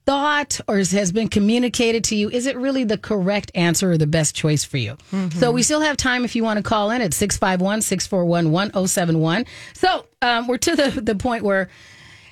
thought 0.04 0.60
or 0.66 0.78
has 0.78 1.12
been 1.12 1.28
communicated 1.28 2.02
to 2.04 2.16
you, 2.16 2.28
is 2.28 2.46
it 2.46 2.56
really 2.56 2.82
the 2.82 2.98
correct 2.98 3.52
answer 3.54 3.92
or 3.92 3.98
the 3.98 4.06
best 4.06 4.34
choice 4.34 4.64
for 4.64 4.78
you? 4.78 4.96
Mm-hmm. 5.12 5.38
So 5.38 5.52
we 5.52 5.62
still 5.62 5.80
have 5.80 5.96
time 5.96 6.24
if 6.24 6.34
you 6.34 6.42
want 6.42 6.56
to 6.56 6.62
call 6.64 6.90
in 6.90 7.02
at 7.02 7.14
651 7.14 7.82
641 7.82 8.50
1071. 8.50 9.46
So 9.74 10.06
um, 10.22 10.48
we're 10.48 10.58
to 10.58 10.74
the, 10.74 11.00
the 11.00 11.14
point 11.14 11.44
where, 11.44 11.68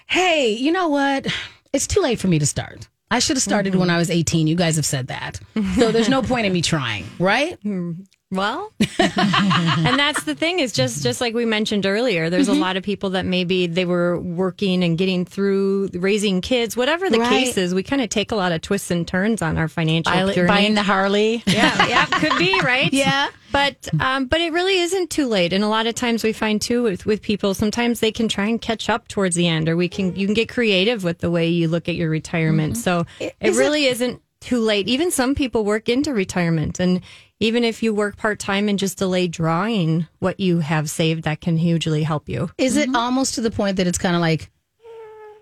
hey, 0.09 0.51
you 0.51 0.73
know 0.73 0.89
what? 0.89 1.29
It's 1.73 1.87
too 1.87 2.01
late 2.01 2.19
for 2.19 2.27
me 2.27 2.41
to 2.41 2.47
start. 2.47 2.89
I 3.09 3.21
should 3.21 3.37
have 3.37 3.43
started 3.43 3.71
mm-hmm. 3.71 3.81
when 3.81 3.91
I 3.91 3.99
was 3.99 4.11
18. 4.11 4.49
You 4.49 4.57
guys 4.57 4.75
have 4.75 4.87
said 4.87 5.07
that. 5.09 5.39
So 5.77 5.93
there's 5.93 6.09
no 6.09 6.23
point 6.23 6.47
in 6.47 6.53
me 6.53 6.63
trying, 6.63 7.05
right? 7.21 7.53
Mm-hmm. 7.61 8.03
Well, 8.31 8.73
and 8.99 9.97
that's 9.99 10.25
the 10.25 10.35
thing 10.35 10.59
is 10.59 10.73
just 10.73 11.05
just 11.05 11.21
like 11.21 11.35
we 11.35 11.45
mentioned 11.45 11.87
earlier. 11.87 12.31
There's 12.31 12.49
Mm-hmm. 12.49 12.57
a 12.59 12.61
lot 12.61 12.77
of 12.77 12.83
people 12.83 13.11
that 13.11 13.25
maybe 13.25 13.67
they 13.69 13.85
were 13.85 14.19
working 14.19 14.83
and 14.83 14.99
getting 14.99 15.25
through 15.25 15.91
raising 15.95 16.41
kids, 16.41 16.77
whatever 16.77 17.09
the 17.11 17.21
Right. 17.21 17.29
case 17.45 17.57
is. 17.57 17.75
We 17.75 17.83
kind 17.85 18.03
of 18.03 18.09
take 18.09 18.33
a 18.33 18.37
lot 18.37 18.51
of 18.51 18.61
twists 18.61 18.91
and 18.91 19.07
turns 19.07 19.41
on 19.41 19.57
our 19.57 19.69
financial 19.69 20.13
Buy- 20.13 20.33
journey. 20.35 20.49
buying 20.49 20.75
the 20.75 20.83
Harley. 20.83 21.43
yeah, 21.47 21.87
yeah, 21.87 22.07
could 22.07 22.37
be 22.39 22.59
right. 22.61 22.93
Yeah. 22.93 23.29
but 23.53 23.89
um, 24.01 24.27
but 24.27 24.41
it 24.41 24.53
really 24.53 24.79
isn't 24.81 25.11
too 25.11 25.27
late. 25.29 25.53
And 25.53 25.63
a 25.63 25.69
lot 25.69 25.87
of 25.87 25.95
times 25.95 26.25
we 26.25 26.33
find 26.33 26.61
too 26.61 26.83
with 26.83 27.07
with 27.07 27.23
people, 27.23 27.55
sometimes 27.55 28.01
they 28.01 28.11
can 28.11 28.27
try 28.27 28.47
and 28.47 28.61
catch 28.61 28.89
up 28.89 29.07
towards 29.07 29.37
the 29.37 29.47
end, 29.47 29.69
or 29.69 29.77
we 29.77 29.89
can 29.89 30.17
you 30.17 30.27
can 30.27 30.35
get 30.35 30.49
creative 30.49 31.05
with 31.05 31.19
the 31.19 31.31
way 31.31 31.49
you 31.49 31.69
look 31.69 31.89
at 31.89 31.95
your 31.95 32.11
retirement. 32.11 32.79
So 32.79 33.07
it, 33.21 33.35
Is 33.41 33.57
it- 33.57 33.61
really 33.61 33.85
isn't 33.85 34.21
too 34.41 34.59
late. 34.61 34.89
Even 34.89 35.11
some 35.11 35.35
people 35.35 35.65
work 35.65 35.89
into 35.89 36.13
retirement, 36.13 36.79
and 36.81 37.01
even 37.41 37.65
if 37.65 37.83
you 37.83 37.95
work 37.95 38.17
part 38.17 38.39
time 38.39 38.69
and 38.69 38.79
just 38.79 38.99
delay 38.99 39.29
drawing 39.29 40.07
what 40.19 40.41
you 40.41 40.61
have 40.61 40.89
saved, 40.89 41.25
that 41.25 41.41
can 41.41 41.57
hugely 41.57 42.03
help 42.03 42.29
you. 42.29 42.51
Is 42.59 42.77
it 42.77 42.87
mm-hmm. 42.87 42.97
almost 42.97 43.35
to 43.35 43.41
the 43.41 43.51
point 43.51 43.77
that 43.77 43.87
it's 43.87 43.99
kind 43.99 44.15
of 44.15 44.21
like 44.21 44.51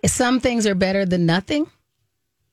some 0.06 0.40
things 0.40 0.66
are 0.66 0.74
better 0.74 1.04
than 1.04 1.26
nothing? 1.26 1.66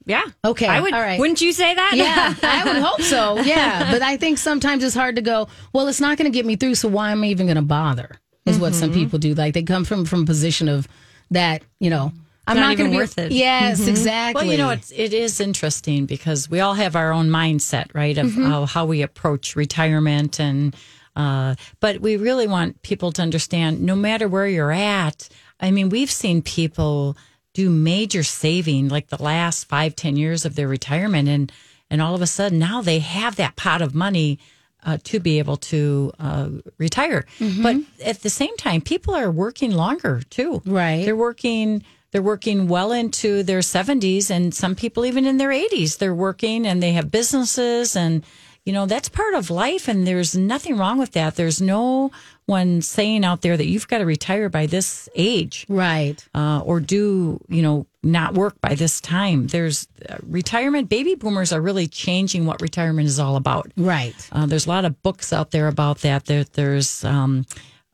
Yeah. 0.06 0.24
Okay, 0.44 0.66
I 0.66 0.82
would. 0.82 0.94
all 0.94 1.00
right. 1.00 1.20
Wouldn't 1.20 1.42
you 1.42 1.52
say 1.52 1.76
that? 1.76 1.94
Yeah, 1.96 2.34
I 2.44 2.66
would 2.66 2.82
hope 2.82 3.02
so. 3.02 3.40
Yeah, 3.40 3.92
but 3.92 4.02
I 4.02 4.18
think 4.18 4.38
sometimes 4.38 4.84
it's 4.84 4.96
hard 4.96 5.18
to 5.18 5.22
go. 5.22 5.48
Well, 5.74 5.88
it's 5.88 6.02
not 6.02 6.18
going 6.18 6.32
to 6.32 6.36
get 6.36 6.46
me 6.46 6.56
through, 6.56 6.76
so 6.76 6.88
why 6.88 7.12
am 7.12 7.24
I 7.24 7.28
even 7.28 7.46
going 7.46 7.58
to 7.58 7.62
bother? 7.62 8.20
Is 8.46 8.56
mm-hmm. 8.56 8.64
what 8.64 8.76
some 8.76 8.92
people 8.92 9.20
do. 9.20 9.36
Like 9.36 9.54
they 9.54 9.64
come 9.64 9.86
from 9.86 10.06
from 10.06 10.24
a 10.24 10.26
position 10.26 10.68
of 10.68 10.88
that. 11.32 11.64
You 11.80 11.90
know, 11.90 12.12
I'm 12.50 12.58
not 12.58 12.62
not, 12.64 12.72
even 12.74 12.78
going 12.78 12.92
to 12.92 12.98
be 12.98 13.02
worth 13.02 13.18
it. 13.18 13.32
Yes, 13.32 13.88
exactly. 13.88 14.44
Well, 14.44 14.52
you 14.52 14.58
know, 14.58 14.70
it's 14.72 14.92
it 14.92 15.14
is 15.14 15.40
interesting 15.40 16.06
because 16.06 16.50
we 16.50 16.60
all 16.60 16.74
have 16.74 16.96
our 16.96 17.12
own 17.12 17.30
mindset, 17.30 17.94
right, 17.94 18.18
of 18.18 18.28
Mm-hmm. 18.28 18.44
how, 18.46 18.66
how 18.66 18.86
we 18.86 19.02
approach 19.02 19.56
retirement, 19.56 20.40
and 20.40 20.76
uh, 21.16 21.56
but 21.80 22.00
we 22.00 22.18
really 22.18 22.48
want 22.48 22.82
people 22.82 23.12
to 23.14 23.22
understand, 23.22 23.82
no 23.82 23.96
matter 23.96 24.28
where 24.28 24.48
you're 24.48 24.72
at. 24.72 25.30
I 25.60 25.72
mean, 25.72 25.90
we've 25.90 26.12
seen 26.12 26.42
people 26.42 27.18
do 27.54 27.70
major 27.70 28.24
saving, 28.24 28.90
like 28.90 29.08
the 29.08 29.22
last 29.22 29.66
five, 29.66 29.96
ten 29.96 30.16
years 30.18 30.46
of 30.46 30.56
their 30.56 30.68
retirement, 30.68 31.28
and 31.28 31.52
and 31.90 32.02
all 32.02 32.14
of 32.16 32.22
a 32.22 32.28
sudden 32.28 32.60
now 32.60 32.82
they 32.82 33.00
have 33.00 33.36
that 33.38 33.56
pot 33.56 33.82
of 33.82 33.94
money. 33.96 34.40
Uh, 34.82 34.98
to 35.04 35.20
be 35.20 35.40
able 35.40 35.58
to 35.58 36.10
uh, 36.20 36.48
retire, 36.78 37.26
Mm-hmm. 37.40 37.64
but 37.64 37.76
at 38.06 38.22
the 38.22 38.30
same 38.30 38.56
time, 38.56 38.80
people 38.80 39.14
are 39.14 39.30
working 39.30 39.72
longer 39.72 40.22
too. 40.30 40.62
Right. 40.66 41.04
They're 41.04 41.18
working 41.18 41.84
they're 42.12 42.22
working 42.22 42.68
well 42.68 42.92
into 42.92 43.44
their 43.44 43.60
70s 43.60 44.30
and 44.32 44.54
some 44.54 44.76
people 44.76 45.06
even 45.06 45.26
in 45.26 45.38
their 45.38 45.50
80s 45.50 45.98
they're 45.98 46.16
working 46.16 46.66
and 46.66 46.82
they 46.82 46.94
have 46.94 47.12
businesses 47.12 47.96
and 47.96 48.24
you 48.66 48.74
know 48.74 48.86
that's 48.86 49.10
part 49.10 49.34
of 49.36 49.50
life 49.50 49.88
and 49.88 50.06
there's 50.06 50.36
nothing 50.36 50.78
wrong 50.78 50.98
with 50.98 51.12
that 51.14 51.36
there's 51.36 51.62
no 51.62 52.12
one 52.46 52.82
saying 52.82 53.24
out 53.24 53.42
there 53.42 53.56
that 53.56 53.68
you've 53.68 53.88
got 53.88 54.00
to 54.00 54.06
retire 54.06 54.50
by 54.50 54.66
this 54.66 55.08
age 55.16 55.66
right. 55.70 56.28
uh, 56.34 56.62
or 56.66 56.80
do 56.80 57.40
you 57.48 57.62
know 57.62 57.86
not 58.02 58.34
work 58.34 58.60
by 58.62 58.74
this 58.76 59.00
time 59.02 59.48
there's 59.48 59.88
uh, 60.10 60.16
retirement 60.28 60.88
baby 60.90 61.16
boomers 61.16 61.52
are 61.54 61.62
really 61.62 61.88
changing 61.88 62.46
what 62.46 62.62
retirement 62.62 63.08
is 63.08 63.20
all 63.20 63.36
about 63.36 63.72
Right. 63.78 64.16
uh, 64.32 64.46
there's 64.46 64.66
a 64.66 64.70
lot 64.70 64.86
of 64.86 65.02
books 65.04 65.32
out 65.34 65.52
there 65.52 65.68
about 65.68 66.00
that. 66.00 66.26
There, 66.26 66.44
there's 66.44 67.04
um, 67.04 67.46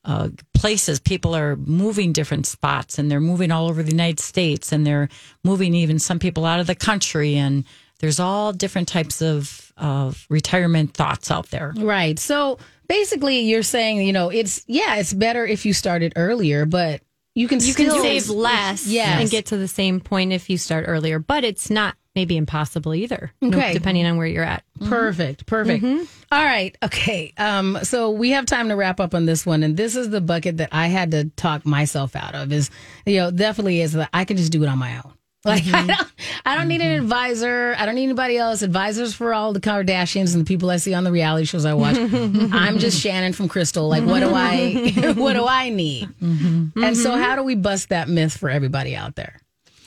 uh, 0.06 0.30
places 0.54 1.00
people 1.00 1.36
are 1.36 1.56
moving 1.56 2.14
different 2.14 2.46
spots, 2.46 3.00
and 3.00 3.10
they're 3.10 3.20
moving 3.20 3.52
all 3.52 3.68
over 3.68 3.82
the 3.82 3.92
United 3.92 4.20
States, 4.20 4.72
and 4.72 4.86
they're 4.86 5.10
moving 5.44 5.74
even 5.74 6.00
some 6.00 6.20
people 6.20 6.46
out 6.46 6.60
of 6.60 6.68
the 6.68 6.76
country, 6.76 7.36
and 7.36 7.66
there's 8.00 8.20
all 8.20 8.54
different 8.54 8.88
types 8.88 9.22
of 9.22 9.74
of 9.78 10.26
retirement 10.30 10.94
thoughts 10.94 11.32
out 11.32 11.50
there. 11.50 11.74
Right. 11.76 12.18
So 12.20 12.60
basically, 12.88 13.40
you're 13.42 13.64
saying, 13.64 14.02
you 14.02 14.14
know, 14.14 14.30
it's 14.30 14.64
yeah, 14.68 14.96
it's 14.96 15.14
better 15.14 15.46
if 15.46 15.66
you 15.66 15.74
started 15.74 16.14
earlier, 16.16 16.66
but 16.66 17.02
you 17.36 17.48
can 17.48 17.60
You 17.60 17.74
can 17.76 17.92
save 17.92 18.30
less 18.30 18.88
Yes. 18.88 19.22
and 19.22 19.30
get 19.30 19.48
to 19.48 19.58
the 19.58 19.68
same 19.68 20.00
point 20.00 20.32
if 20.34 20.50
you 20.50 20.58
start 20.58 20.86
earlier, 20.88 21.20
but 21.20 21.44
it's 21.44 21.70
not 21.70 21.96
maybe 22.16 22.38
impossible 22.38 22.96
either, 22.96 23.34
Okay. 23.44 23.74
depending 23.74 24.06
on 24.06 24.16
where 24.16 24.26
you're 24.26 24.44
at. 24.44 24.64
Perfect. 24.86 25.46
Perfect. 25.46 25.84
All 26.32 26.44
right. 26.44 26.74
Okay. 26.82 27.34
Um, 27.38 27.78
so 27.84 28.10
we 28.12 28.30
have 28.32 28.46
time 28.46 28.70
to 28.70 28.76
wrap 28.78 29.02
up 29.02 29.14
on 29.14 29.26
this 29.26 29.46
one. 29.46 29.64
And 29.64 29.76
this 29.76 29.98
is 29.98 30.10
the 30.10 30.22
bucket 30.22 30.58
that 30.58 30.70
I 30.72 30.88
had 30.88 31.12
to 31.12 31.26
talk 31.36 31.66
myself 31.66 32.16
out 32.16 32.34
of 32.34 32.54
is, 32.54 32.70
you 33.06 33.18
know, 33.18 33.32
definitely 33.32 33.82
is 33.82 33.92
that 33.94 34.10
I 34.14 34.24
can 34.24 34.38
just 34.38 34.54
do 34.54 34.64
it 34.64 34.68
on 34.68 34.78
my 34.80 34.96
own. 34.98 35.12
Like 35.46 35.64
I 35.68 35.68
mm-hmm. 35.68 35.88
don't, 35.88 36.14
I 36.44 36.56
don't 36.56 36.68
need 36.68 36.82
an 36.82 36.88
mm-hmm. 36.88 37.04
advisor. 37.04 37.76
I 37.78 37.86
don't 37.86 37.96
need 37.96 38.04
anybody 38.04 38.38
else. 38.38 38.64
Advisors 38.64 39.14
for 39.14 39.34
all 39.34 39.54
the 39.54 39.62
Kardashians 39.62 40.34
and 40.34 40.44
the 40.44 40.48
people 40.48 40.70
I 40.70 40.78
see 40.78 40.94
on 40.94 41.04
the 41.04 41.12
reality 41.12 41.46
shows 41.46 41.66
I 41.66 41.76
watch. 41.76 41.96
I'm 42.00 42.80
just 42.80 43.04
Shannan 43.04 43.36
from 43.36 43.48
Crystal. 43.48 43.88
Like, 43.88 44.04
what 44.04 44.20
do 44.20 44.32
I, 44.34 45.14
what 45.16 45.34
do 45.34 45.46
I 45.46 45.70
need? 45.70 46.10
Mm-hmm. 46.22 46.84
And 46.84 46.98
so, 46.98 47.16
how 47.16 47.36
do 47.36 47.44
we 47.44 47.56
bust 47.56 47.90
that 47.90 48.10
myth 48.10 48.36
for 48.36 48.50
everybody 48.50 48.96
out 48.96 49.16
there? 49.16 49.40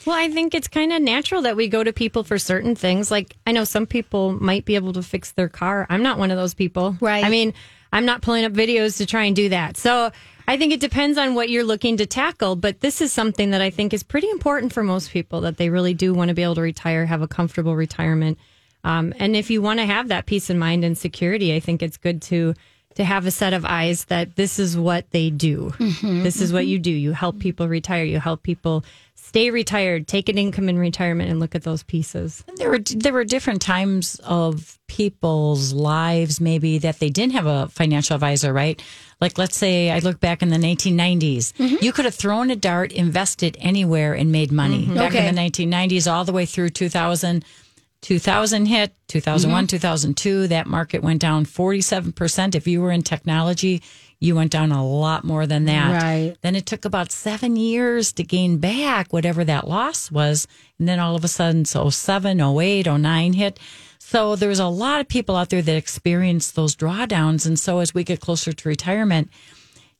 Well, 0.06 0.16
I 0.16 0.30
think 0.30 0.54
it's 0.54 0.68
kind 0.68 0.92
of 0.92 1.02
natural 1.02 1.42
that 1.42 1.56
we 1.56 1.68
go 1.68 1.84
to 1.84 1.92
people 1.92 2.24
for 2.24 2.38
certain 2.38 2.74
things. 2.74 3.10
Like, 3.10 3.36
I 3.46 3.52
know 3.52 3.64
some 3.64 3.84
people 3.84 4.32
might 4.32 4.64
be 4.64 4.76
able 4.76 4.94
to 4.94 5.02
fix 5.02 5.32
their 5.32 5.48
car. 5.50 5.86
I'm 5.90 6.02
not 6.02 6.18
one 6.18 6.30
of 6.30 6.38
those 6.38 6.54
people. 6.54 6.96
Right. 7.00 7.24
I 7.24 7.28
mean, 7.28 7.52
I'm 7.92 8.06
not 8.06 8.22
pulling 8.22 8.44
up 8.44 8.52
videos 8.52 8.98
to 8.98 9.06
try 9.06 9.24
and 9.24 9.36
do 9.36 9.50
that. 9.50 9.76
So 9.76 10.10
I 10.48 10.56
think 10.56 10.72
it 10.72 10.80
depends 10.80 11.18
on 11.18 11.34
what 11.34 11.50
you're 11.50 11.62
looking 11.62 11.98
to 11.98 12.06
tackle. 12.06 12.56
But 12.56 12.80
this 12.80 13.02
is 13.02 13.12
something 13.12 13.50
that 13.50 13.60
I 13.60 13.68
think 13.68 13.92
is 13.92 14.02
pretty 14.02 14.30
important 14.30 14.72
for 14.72 14.82
most 14.82 15.10
people 15.10 15.42
that 15.42 15.58
they 15.58 15.68
really 15.68 15.92
do 15.92 16.14
want 16.14 16.30
to 16.30 16.34
be 16.34 16.42
able 16.42 16.54
to 16.54 16.62
retire, 16.62 17.04
have 17.04 17.20
a 17.20 17.28
comfortable 17.28 17.76
retirement. 17.76 18.38
Um, 18.82 19.12
and 19.18 19.36
if 19.36 19.50
you 19.50 19.60
want 19.60 19.78
to 19.80 19.86
have 19.86 20.08
that 20.08 20.24
peace 20.24 20.48
of 20.48 20.56
mind 20.56 20.84
and 20.84 20.96
security, 20.96 21.54
I 21.54 21.60
think 21.60 21.82
it's 21.82 21.98
good 21.98 22.22
to 22.22 22.54
to 22.94 23.04
have 23.04 23.26
a 23.26 23.30
set 23.30 23.52
of 23.52 23.64
eyes 23.64 24.06
that 24.06 24.34
this 24.34 24.58
is 24.58 24.76
what 24.76 25.08
they 25.12 25.30
do. 25.30 25.72
This 26.02 26.40
is 26.40 26.52
what 26.52 26.66
you 26.66 26.80
do. 26.80 26.90
You 26.90 27.12
help 27.12 27.38
people 27.38 27.68
retire. 27.68 28.02
You 28.02 28.18
help 28.18 28.42
people 28.42 28.84
stay 29.28 29.50
retired, 29.50 30.08
take 30.08 30.30
an 30.30 30.38
income 30.38 30.70
in 30.70 30.78
retirement, 30.78 31.30
and 31.30 31.38
look 31.38 31.54
at 31.54 31.62
those 31.62 31.82
pieces. 31.82 32.42
There 32.56 32.70
were 32.70 32.78
there 32.78 33.12
were 33.12 33.24
different 33.24 33.60
times 33.60 34.18
of 34.24 34.78
people's 34.88 35.74
lives 35.74 36.40
maybe 36.40 36.78
that 36.78 36.98
they 36.98 37.10
didn't 37.10 37.34
have 37.34 37.44
a 37.44 37.68
financial 37.68 38.14
advisor, 38.14 38.54
right? 38.54 38.82
Like 39.20 39.36
let's 39.36 39.56
say 39.56 39.90
I 39.90 39.98
look 39.98 40.18
back 40.18 40.42
in 40.42 40.48
the 40.48 40.56
1990s, 40.56 41.52
mm-hmm. 41.52 41.76
you 41.82 41.92
could 41.92 42.06
have 42.06 42.14
thrown 42.14 42.50
a 42.50 42.56
dart, 42.56 42.90
invested 42.92 43.58
anywhere, 43.60 44.14
and 44.14 44.32
made 44.32 44.50
money. 44.50 44.84
Mm-hmm. 44.84 44.94
Back 44.94 45.12
Okay. 45.12 45.28
in 45.28 45.34
the 45.34 45.40
1990s, 45.42 46.10
all 46.10 46.24
the 46.24 46.32
way 46.32 46.46
through 46.46 46.70
2000. 46.70 47.44
2000 48.00 48.66
hit, 48.66 48.94
2001, 49.08 49.64
mm-hmm. 49.64 49.66
2002, 49.66 50.46
that 50.46 50.68
market 50.68 51.02
went 51.02 51.20
down 51.20 51.44
47%. 51.44 52.54
If 52.54 52.68
you 52.68 52.80
were 52.80 52.92
in 52.92 53.02
technology, 53.02 53.82
you 54.20 54.34
went 54.34 54.50
down 54.50 54.72
a 54.72 54.84
lot 54.86 55.22
more 55.24 55.46
than 55.46 55.66
that. 55.66 56.02
Right. 56.02 56.36
Then 56.40 56.56
it 56.56 56.66
took 56.66 56.84
about 56.84 57.12
seven 57.12 57.54
years 57.56 58.12
to 58.14 58.24
gain 58.24 58.58
back 58.58 59.12
whatever 59.12 59.44
that 59.44 59.68
loss 59.68 60.10
was. 60.10 60.48
And 60.78 60.88
then 60.88 60.98
all 60.98 61.14
of 61.14 61.24
a 61.24 61.28
sudden, 61.28 61.64
so 61.64 61.88
07, 61.88 62.40
08, 62.40 62.86
09 62.86 63.32
hit. 63.34 63.60
So 64.00 64.34
there's 64.36 64.58
a 64.58 64.66
lot 64.66 65.00
of 65.00 65.08
people 65.08 65.36
out 65.36 65.50
there 65.50 65.62
that 65.62 65.76
experience 65.76 66.50
those 66.50 66.74
drawdowns. 66.74 67.46
And 67.46 67.58
so 67.58 67.78
as 67.78 67.94
we 67.94 68.02
get 68.02 68.20
closer 68.20 68.52
to 68.52 68.68
retirement, 68.68 69.30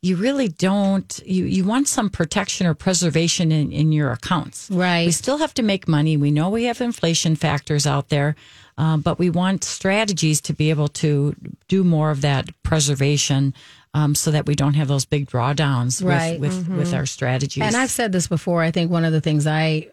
you 0.01 0.17
really 0.17 0.49
don't 0.49 1.21
you, 1.27 1.45
you 1.45 1.65
want 1.65 1.89
some 1.89 2.09
protection 2.09 2.67
or 2.67 2.75
preservation 2.75 3.51
in, 3.51 3.73
in 3.73 3.91
your 3.91 4.13
accounts 4.13 4.71
Right. 4.71 5.07
we 5.07 5.11
still 5.13 5.39
have 5.39 5.53
to 5.55 5.63
make 5.63 5.89
money 5.89 6.17
we 6.17 6.31
know 6.31 6.51
we 6.51 6.65
have 6.65 6.81
inflation 6.81 7.35
factors 7.35 7.85
out 7.85 8.09
there 8.09 8.37
uh, 8.79 8.97
but 8.97 9.19
we 9.19 9.29
want 9.29 9.65
strategies 9.65 10.41
to 10.43 10.53
be 10.55 10.71
able 10.71 10.89
to 10.89 11.35
do 11.69 11.85
more 11.85 12.11
of 12.11 12.21
that 12.23 12.49
preservation 12.63 13.53
um, 13.95 14.15
so 14.15 14.31
that 14.31 14.47
we 14.47 14.55
don't 14.55 14.75
have 14.75 14.89
those 14.89 15.05
big 15.05 15.29
drawdowns 15.29 16.03
Right. 16.03 16.39
with 16.41 16.69
with, 16.69 16.69
with 16.79 16.95
our 16.95 17.05
strategies 17.07 17.63
And 17.63 17.77
I've 17.77 17.91
said 17.91 18.13
this 18.13 18.29
before. 18.29 18.63
I 18.63 18.71
think 18.71 18.91
one 18.91 19.05
of 19.05 19.13
the 19.13 19.21
things 19.21 19.47
I 19.47 19.89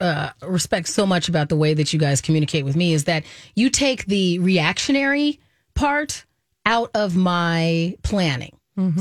uh, 0.00 0.30
respect 0.42 0.88
so 0.88 1.04
much 1.04 1.28
about 1.28 1.48
the 1.50 1.56
way 1.56 1.74
that 1.74 1.92
you 1.92 1.98
guys 1.98 2.20
communicate 2.22 2.64
with 2.64 2.76
me 2.76 2.94
is 2.94 3.04
that 3.04 3.24
you 3.54 3.68
take 3.70 4.06
the 4.06 4.38
reactionary 4.38 5.40
part 5.74 6.24
out 6.64 6.90
of 6.94 7.16
my 7.16 7.96
planning. 8.02 8.54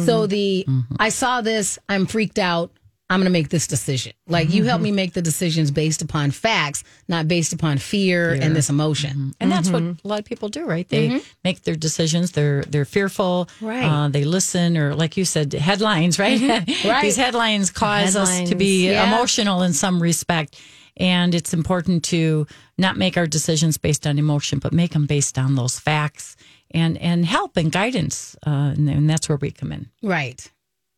So 0.06 0.26
the 0.26 0.66
I 1.00 1.10
saw 1.10 1.42
this, 1.42 1.78
I'm 1.88 2.08
freaked 2.08 2.40
out. 2.40 2.72
I'm 3.10 3.20
going 3.20 3.26
to 3.26 3.32
make 3.32 3.50
this 3.50 3.68
decision. 3.68 4.14
Like 4.28 4.50
you 4.50 4.66
help 4.66 4.82
me 4.82 4.92
make 4.92 5.14
the 5.14 5.22
decisions 5.22 5.72
based 5.72 6.02
upon 6.02 6.32
facts, 6.32 6.84
not 7.08 7.28
based 7.28 7.54
upon 7.54 7.78
fear, 7.78 8.34
and 8.34 8.54
this 8.54 8.70
emotion. 8.70 9.34
And 9.40 9.50
that's 9.50 9.70
what 9.70 9.82
a 9.82 9.96
lot 10.04 10.20
of 10.20 10.26
people 10.26 10.50
do, 10.50 10.66
right? 10.66 10.88
They 10.88 11.22
make 11.44 11.64
their 11.64 11.76
decisions. 11.76 12.32
They're 12.32 12.64
they're 12.64 12.86
fearful. 12.86 13.48
Right. 13.62 13.84
Uh, 13.86 14.10
they 14.10 14.26
listen, 14.26 14.78
or 14.78 14.94
like 14.94 15.16
you 15.16 15.24
said, 15.24 15.54
headlines, 15.54 16.20
right? 16.20 16.38
Right. 16.88 17.02
These 17.02 17.16
headlines 17.16 17.72
cause 17.72 18.16
us 18.16 18.50
to 18.50 18.56
be 18.56 18.90
yeah. 18.90 19.08
emotional 19.08 19.64
in 19.64 19.74
some 19.74 20.02
respect, 20.02 20.60
and 20.96 21.34
it's 21.34 21.54
important 21.54 22.04
to 22.06 22.46
not 22.78 22.98
make 22.98 23.18
our 23.18 23.28
decisions 23.28 23.78
based 23.78 24.06
on 24.06 24.20
emotion, 24.20 24.60
but 24.60 24.74
make 24.74 24.92
them 24.92 25.06
based 25.06 25.38
on 25.38 25.56
those 25.56 25.80
facts 25.80 26.36
and 26.72 26.98
and 26.98 27.26
help 27.26 27.58
and 27.58 27.72
guidance. 27.72 28.36
Uh, 28.46 28.74
and, 28.76 28.90
and 28.90 29.10
that's 29.10 29.30
where 29.30 29.38
we 29.38 29.52
come 29.52 29.72
in. 29.72 29.90
Right. 30.04 30.50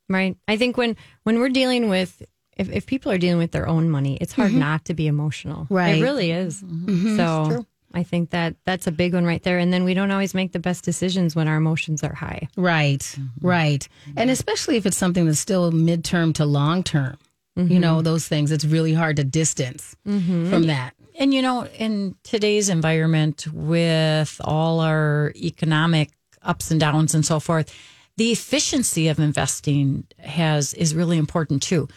Right. 0.10 0.36
I 0.48 0.58
think 0.58 0.76
when 0.76 0.98
when 1.24 1.40
we're 1.40 1.50
dealing 1.50 1.90
with 1.90 2.22
if, 2.58 2.70
if 2.70 2.86
people 2.86 3.12
are 3.12 3.18
dealing 3.18 3.38
with 3.38 3.52
their 3.52 3.68
own 3.68 3.90
money, 3.90 4.18
it's 4.20 4.34
hard 4.34 4.52
mm-hmm. 4.52 4.60
not 4.60 4.86
to 4.86 4.94
be 4.94 5.08
emotional. 5.08 5.68
Right. 5.70 6.00
It 6.00 6.02
really 6.02 6.32
is. 6.32 6.62
Mm-hmm. 6.62 7.16
So 7.16 7.66
I 7.94 8.04
think 8.04 8.32
that 8.32 8.56
that's 8.66 8.86
a 8.86 8.92
big 8.92 9.14
one 9.14 9.26
right 9.26 9.42
there. 9.42 9.58
And 9.58 9.72
then 9.72 9.84
we 9.84 9.94
don't 9.94 10.12
always 10.12 10.34
make 10.34 10.52
the 10.52 10.60
best 10.60 10.84
decisions 10.84 11.36
when 11.36 11.48
our 11.48 11.56
emotions 11.56 12.04
are 12.04 12.14
high. 12.14 12.48
Right, 12.56 13.00
mm-hmm. 13.00 13.48
right. 13.48 13.88
And 14.16 14.30
especially 14.30 14.78
if 14.78 14.86
it's 14.86 14.98
something 14.98 15.26
that's 15.26 15.40
still 15.40 15.72
midterm 15.72 16.34
to 16.36 16.46
long 16.46 16.84
term, 16.84 17.18
you 17.56 17.80
know, 17.80 18.02
those 18.02 18.26
things, 18.26 18.52
it's 18.52 18.64
really 18.64 18.94
hard 18.94 19.18
to 19.18 19.24
distance 19.26 19.96
from 20.04 20.68
that. 20.68 20.94
And 21.18 21.34
you 21.34 21.42
know, 21.42 21.66
in 21.66 22.16
today's 22.24 22.70
environment, 22.70 23.48
with 23.52 24.40
all 24.44 24.80
our 24.80 25.34
economic 25.36 26.12
ups 26.42 26.72
and 26.72 26.80
downs 26.80 27.14
and 27.14 27.26
so 27.26 27.42
forth, 27.42 27.76
the 28.20 28.34
efficiency 28.34 29.08
of 29.08 29.18
investing 29.18 30.06
has 30.20 30.74
is 30.74 30.94
really 30.94 31.18
important 31.18 31.64
too. 31.64 31.88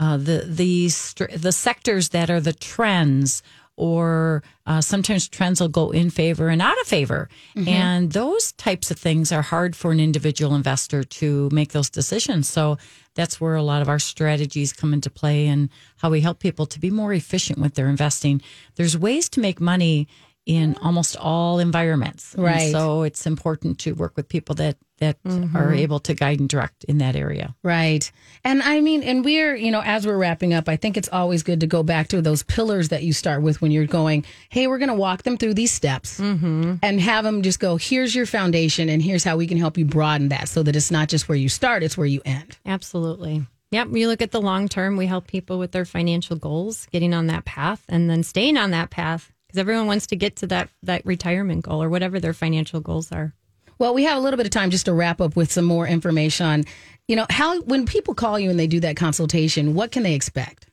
Uh, 0.00 0.16
the 0.16 0.38
the 0.44 0.88
the 1.36 1.52
sectors 1.52 2.08
that 2.08 2.28
are 2.30 2.40
the 2.40 2.52
trends, 2.52 3.44
or 3.76 4.42
uh, 4.66 4.80
sometimes 4.80 5.28
trends 5.28 5.60
will 5.60 5.68
go 5.68 5.90
in 5.92 6.10
favor 6.10 6.48
and 6.48 6.60
out 6.60 6.80
of 6.80 6.88
favor, 6.88 7.28
and 7.68 8.10
those 8.12 8.50
types 8.52 8.90
of 8.90 8.98
things 8.98 9.30
are 9.30 9.42
hard 9.42 9.76
for 9.76 9.92
an 9.92 10.00
individual 10.00 10.56
investor 10.56 11.04
to 11.04 11.48
make 11.52 11.70
those 11.70 11.90
decisions. 11.90 12.48
So 12.48 12.76
that's 13.14 13.40
where 13.40 13.54
a 13.54 13.62
lot 13.62 13.80
of 13.82 13.88
our 13.88 14.00
strategies 14.00 14.72
come 14.72 14.92
into 14.92 15.10
play 15.10 15.46
and 15.46 15.68
how 15.98 16.10
we 16.10 16.20
help 16.22 16.38
people 16.40 16.66
to 16.66 16.80
be 16.80 16.90
more 16.90 17.12
efficient 17.12 17.58
with 17.60 17.74
their 17.74 17.88
investing. 17.88 18.42
There's 18.74 18.96
ways 18.98 19.28
to 19.30 19.40
make 19.40 19.60
money 19.60 20.08
in 20.48 20.74
almost 20.82 21.14
all 21.16 21.58
environments. 21.60 22.34
And 22.34 22.42
Right. 22.42 22.72
so 22.72 23.02
it's 23.02 23.26
important 23.26 23.78
to 23.80 23.92
work 23.92 24.16
with 24.16 24.28
people 24.28 24.54
that 24.56 24.76
that 24.98 25.22
Mm-hmm. 25.22 25.56
are 25.56 25.72
able 25.72 26.00
to 26.00 26.14
guide 26.14 26.40
and 26.40 26.48
direct 26.48 26.82
in 26.84 26.98
that 26.98 27.14
area. 27.14 27.54
Right. 27.62 28.10
And 28.42 28.60
I 28.64 28.80
mean, 28.80 29.04
and 29.04 29.24
we're, 29.24 29.54
you 29.54 29.70
know, 29.70 29.80
as 29.80 30.04
we're 30.04 30.16
wrapping 30.16 30.52
up, 30.52 30.68
I 30.68 30.74
think 30.74 30.96
it's 30.96 31.08
always 31.12 31.44
good 31.44 31.60
to 31.60 31.68
go 31.68 31.84
back 31.84 32.08
to 32.08 32.20
those 32.20 32.42
pillars 32.42 32.88
that 32.88 33.04
you 33.04 33.12
start 33.12 33.42
with 33.42 33.60
when 33.62 33.70
you're 33.70 33.86
going, 33.86 34.24
hey, 34.48 34.66
we're 34.66 34.78
going 34.78 34.88
to 34.88 34.96
walk 34.96 35.22
them 35.22 35.36
through 35.36 35.54
these 35.54 35.70
steps 35.70 36.18
and 36.18 36.82
have 37.00 37.22
them 37.22 37.42
just 37.42 37.60
go, 37.60 37.76
here's 37.76 38.12
your 38.12 38.26
foundation 38.26 38.88
and 38.88 39.00
here's 39.00 39.22
how 39.22 39.36
we 39.36 39.46
can 39.46 39.56
help 39.58 39.78
you 39.78 39.84
broaden 39.84 40.30
that 40.30 40.48
so 40.48 40.64
that 40.64 40.74
it's 40.74 40.90
not 40.90 41.08
just 41.08 41.28
where 41.28 41.38
you 41.38 41.48
start, 41.48 41.84
it's 41.84 41.96
where 41.96 42.06
you 42.06 42.20
end. 42.24 42.56
Absolutely. 42.66 43.46
Yep. 43.70 43.88
You 43.92 44.08
look 44.08 44.22
at 44.22 44.32
the 44.32 44.40
long 44.40 44.66
term, 44.66 44.96
we 44.96 45.06
help 45.06 45.28
people 45.28 45.60
with 45.60 45.70
their 45.70 45.84
financial 45.84 46.34
goals, 46.36 46.86
getting 46.90 47.14
on 47.14 47.28
that 47.28 47.44
path 47.44 47.84
and 47.88 48.10
then 48.10 48.24
staying 48.24 48.56
on 48.56 48.72
that 48.72 48.90
path 48.90 49.30
because 49.48 49.58
everyone 49.58 49.86
wants 49.86 50.06
to 50.08 50.16
get 50.16 50.36
to 50.36 50.46
that, 50.46 50.68
that 50.82 51.04
retirement 51.04 51.64
goal 51.64 51.82
or 51.82 51.88
whatever 51.88 52.20
their 52.20 52.34
financial 52.34 52.80
goals 52.80 53.10
are. 53.10 53.34
Well, 53.78 53.94
we 53.94 54.04
have 54.04 54.16
a 54.16 54.20
little 54.20 54.36
bit 54.36 54.46
of 54.46 54.50
time 54.50 54.70
just 54.70 54.86
to 54.86 54.92
wrap 54.92 55.20
up 55.20 55.36
with 55.36 55.50
some 55.50 55.64
more 55.64 55.86
information 55.86 56.46
on, 56.46 56.64
you 57.06 57.16
know, 57.16 57.26
how, 57.30 57.60
when 57.62 57.86
people 57.86 58.14
call 58.14 58.38
you 58.38 58.50
and 58.50 58.58
they 58.58 58.66
do 58.66 58.80
that 58.80 58.96
consultation, 58.96 59.74
what 59.74 59.90
can 59.90 60.02
they 60.02 60.14
expect? 60.14 60.67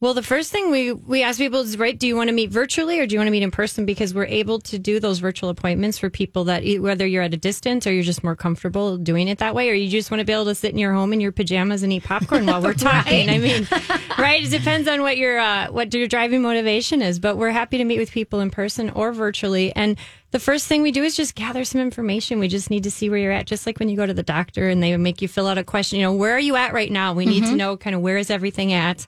Well, 0.00 0.14
the 0.14 0.22
first 0.22 0.52
thing 0.52 0.70
we, 0.70 0.92
we 0.92 1.24
ask 1.24 1.38
people 1.38 1.58
is, 1.58 1.76
right, 1.76 1.98
do 1.98 2.06
you 2.06 2.14
want 2.14 2.28
to 2.28 2.32
meet 2.32 2.52
virtually 2.52 3.00
or 3.00 3.06
do 3.08 3.16
you 3.16 3.18
want 3.18 3.26
to 3.26 3.32
meet 3.32 3.42
in 3.42 3.50
person? 3.50 3.84
Because 3.84 4.14
we're 4.14 4.26
able 4.26 4.60
to 4.60 4.78
do 4.78 5.00
those 5.00 5.18
virtual 5.18 5.50
appointments 5.50 5.98
for 5.98 6.08
people 6.08 6.44
that, 6.44 6.62
whether 6.78 7.04
you're 7.04 7.24
at 7.24 7.34
a 7.34 7.36
distance 7.36 7.84
or 7.84 7.92
you're 7.92 8.04
just 8.04 8.22
more 8.22 8.36
comfortable 8.36 8.96
doing 8.96 9.26
it 9.26 9.38
that 9.38 9.56
way, 9.56 9.68
or 9.68 9.74
you 9.74 9.90
just 9.90 10.12
want 10.12 10.20
to 10.20 10.24
be 10.24 10.32
able 10.32 10.44
to 10.44 10.54
sit 10.54 10.70
in 10.70 10.78
your 10.78 10.92
home 10.92 11.12
in 11.12 11.20
your 11.20 11.32
pajamas 11.32 11.82
and 11.82 11.92
eat 11.92 12.04
popcorn 12.04 12.46
while 12.46 12.62
we're 12.62 12.74
talking. 12.74 13.28
I 13.28 13.38
mean, 13.38 13.66
right? 14.18 14.44
It 14.44 14.50
depends 14.50 14.86
on 14.86 15.02
what 15.02 15.16
your, 15.16 15.40
uh, 15.40 15.66
what 15.72 15.92
your 15.92 16.06
driving 16.06 16.42
motivation 16.42 17.02
is, 17.02 17.18
but 17.18 17.36
we're 17.36 17.50
happy 17.50 17.78
to 17.78 17.84
meet 17.84 17.98
with 17.98 18.12
people 18.12 18.38
in 18.38 18.52
person 18.52 18.90
or 18.90 19.12
virtually. 19.12 19.74
And 19.74 19.98
the 20.30 20.38
first 20.38 20.68
thing 20.68 20.82
we 20.82 20.92
do 20.92 21.02
is 21.02 21.16
just 21.16 21.34
gather 21.34 21.64
some 21.64 21.80
information. 21.80 22.38
We 22.38 22.46
just 22.46 22.70
need 22.70 22.84
to 22.84 22.90
see 22.92 23.10
where 23.10 23.18
you're 23.18 23.32
at, 23.32 23.48
just 23.48 23.66
like 23.66 23.80
when 23.80 23.88
you 23.88 23.96
go 23.96 24.06
to 24.06 24.14
the 24.14 24.22
doctor 24.22 24.68
and 24.68 24.80
they 24.80 24.96
make 24.96 25.20
you 25.22 25.26
fill 25.26 25.48
out 25.48 25.58
a 25.58 25.64
question, 25.64 25.98
you 25.98 26.04
know, 26.04 26.12
where 26.12 26.36
are 26.36 26.38
you 26.38 26.54
at 26.54 26.72
right 26.72 26.92
now? 26.92 27.14
We 27.14 27.26
need 27.26 27.46
to 27.46 27.56
know 27.56 27.76
kind 27.76 27.96
of 27.96 28.02
where 28.02 28.16
is 28.16 28.30
everything 28.30 28.72
at. 28.72 29.04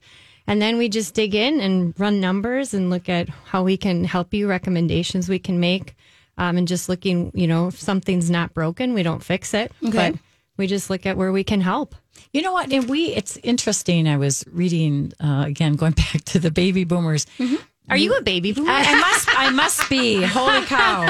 And 0.51 0.61
then 0.61 0.79
we 0.79 0.89
just 0.89 1.15
dig 1.15 1.37
in 1.37 1.61
and 1.61 1.95
run 1.97 2.19
numbers 2.19 2.75
and 2.75 2.91
look 2.91 3.09
at 3.09 3.29
how 3.29 3.63
we 3.63 3.77
can 3.77 4.03
help 4.03 4.35
you, 4.35 4.49
recommendations 4.49 5.29
we 5.29 5.39
can 5.39 5.61
make. 5.61 5.95
Um, 6.39 6.57
and 6.57 6.67
just 6.67 6.89
looking, 6.89 7.31
you 7.35 7.47
know, 7.47 7.69
if 7.69 7.79
something's 7.79 8.29
not 8.33 8.53
broken, 8.53 8.93
we 8.93 9.05
don't 9.05 9.23
fix 9.23 9.55
it. 9.55 9.71
Okay. 9.87 10.11
But 10.11 10.21
we 10.57 10.67
just 10.67 10.91
look 10.91 11.07
at 11.07 11.17
where 11.17 11.31
we 11.31 11.45
can 11.45 11.61
help. 11.61 11.95
You 12.33 12.43
know 12.43 12.53
what? 12.53 12.73
And 12.73 12.89
we, 12.89 13.15
it's 13.15 13.37
interesting. 13.45 14.09
I 14.09 14.17
was 14.17 14.45
reading 14.51 15.13
uh, 15.23 15.45
again, 15.47 15.77
going 15.77 15.93
back 16.13 16.25
to 16.25 16.41
the 16.41 16.51
baby 16.51 16.83
boomers. 16.83 17.27
Are 17.89 17.97
you 17.97 18.15
a 18.17 18.23
baby 18.23 18.53
boomer? 18.53 18.71
I, 18.71 18.83
I 18.83 19.01
must, 19.01 19.29
I 19.39 19.51
must 19.51 19.91
be. 19.91 20.23
Holy 20.23 20.63
cow! 20.67 21.03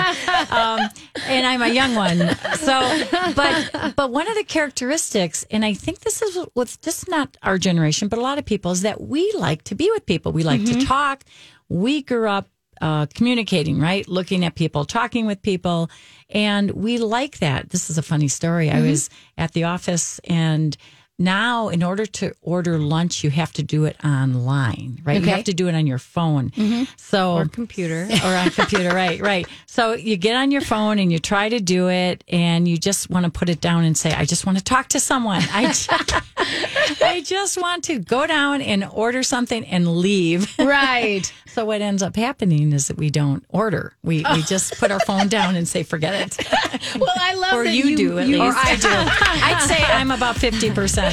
Um, 0.51 0.89
and 1.27 1.47
I'm 1.47 1.61
a 1.61 1.69
young 1.69 1.95
one. 1.95 2.19
So, 2.57 3.05
but 3.37 3.95
but 3.97 4.11
one 4.11 4.27
of 4.29 4.35
the 4.37 4.45
characteristics, 4.45 5.45
and 5.51 5.63
I 5.65 5.75
think 5.75 6.01
this 6.01 6.23
is 6.23 6.47
what's 6.55 6.79
just 6.79 7.09
not 7.09 7.37
our 7.43 7.59
generation, 7.59 8.09
but 8.09 8.19
a 8.19 8.23
lot 8.23 8.39
of 8.39 8.47
people, 8.47 8.71
is 8.71 8.83
that 8.83 9.01
we 9.01 9.31
like 9.37 9.63
to 9.65 9.75
be 9.75 9.91
with 9.91 10.07
people. 10.07 10.33
We 10.33 10.43
like 10.43 10.65
to 10.65 10.81
talk. 10.87 11.25
We 11.69 12.03
grew 12.03 12.29
up 12.29 12.49
uh, 12.81 13.07
communicating, 13.15 13.79
right? 13.79 14.09
Looking 14.09 14.45
at 14.47 14.55
people, 14.55 14.87
talking 14.87 15.27
with 15.27 15.43
people, 15.43 15.91
and 16.31 16.71
we 16.71 16.97
like 16.97 17.41
that. 17.41 17.69
This 17.69 17.91
is 17.91 17.99
a 17.99 18.03
funny 18.03 18.29
story. 18.29 18.71
I 18.71 18.81
was 18.81 19.11
at 19.37 19.53
the 19.53 19.65
office 19.65 20.19
and 20.25 20.77
now 21.21 21.69
in 21.69 21.83
order 21.83 22.07
to 22.07 22.33
order 22.43 22.79
lunch 22.79 23.23
you 23.23 23.31
have 23.31 23.53
to 23.53 23.63
do 23.63 23.85
it 23.85 23.97
online 24.05 25.01
right? 25.05 25.19
Okay. 25.19 25.27
you 25.27 25.35
have 25.37 25.45
to 25.45 25.55
do 25.55 25.69
it 25.69 25.75
on 25.75 25.87
your 25.87 25.99
phone. 25.99 26.51
Mm-hmm. 26.51 26.85
so 26.97 27.37
or 27.37 27.47
computer. 27.47 28.09
Or 28.25 28.35
on 28.35 28.51
computer 28.51 28.91
right 28.91 29.21
right. 29.21 29.47
So 29.67 29.93
you 29.93 30.17
get 30.17 30.37
on 30.37 30.51
your 30.51 30.61
phone 30.61 30.99
and 30.99 31.13
you 31.13 31.19
try 31.19 31.49
to 31.49 31.61
do 31.61 31.89
it 31.89 32.25
and 32.29 32.67
you 32.67 32.77
just 32.77 33.09
want 33.11 33.25
to 33.25 33.31
put 33.31 33.49
it 33.49 33.61
down 33.61 33.85
and 33.85 33.97
say 33.97 34.13
i 34.13 34.25
just 34.25 34.47
want 34.47 34.59
to 34.59 34.65
talk 34.65 34.89
to 34.89 35.01
someone. 35.01 35.43
I 35.53 35.67
just, 35.67 35.91
I 37.03 37.23
just 37.25 37.61
want 37.61 37.85
to 37.85 37.99
go 37.99 38.27
down 38.27 38.63
and 38.63 38.85
order 38.85 39.23
something 39.23 39.65
and 39.67 39.97
leave. 39.97 40.57
Right. 40.59 41.33
So 41.51 41.65
what 41.65 41.81
ends 41.81 42.01
up 42.01 42.15
happening 42.15 42.73
is 42.73 42.87
that 42.87 42.97
we 42.97 43.11
don't 43.11 43.45
order. 43.49 43.93
We, 44.05 44.25
oh. 44.25 44.37
we 44.37 44.43
just 44.43 44.79
put 44.79 44.93
our 44.93 45.01
phone 45.01 45.27
down 45.27 45.57
and 45.57 45.67
say 45.67 45.83
forget 45.83 46.15
it. 46.15 46.49
Well 46.97 47.13
i 47.17 47.35
love 47.35 47.55
or 47.55 47.65
you, 47.65 47.87
you, 47.87 47.97
do 47.97 48.19
at 48.21 48.29
you, 48.29 48.39
least. 48.39 48.57
or 48.57 48.61
i 48.61 48.77
do. 48.77 48.89
I'd 48.89 49.63
say 49.67 49.83
i'm 49.83 50.13
about 50.13 50.37
50% 50.37 51.10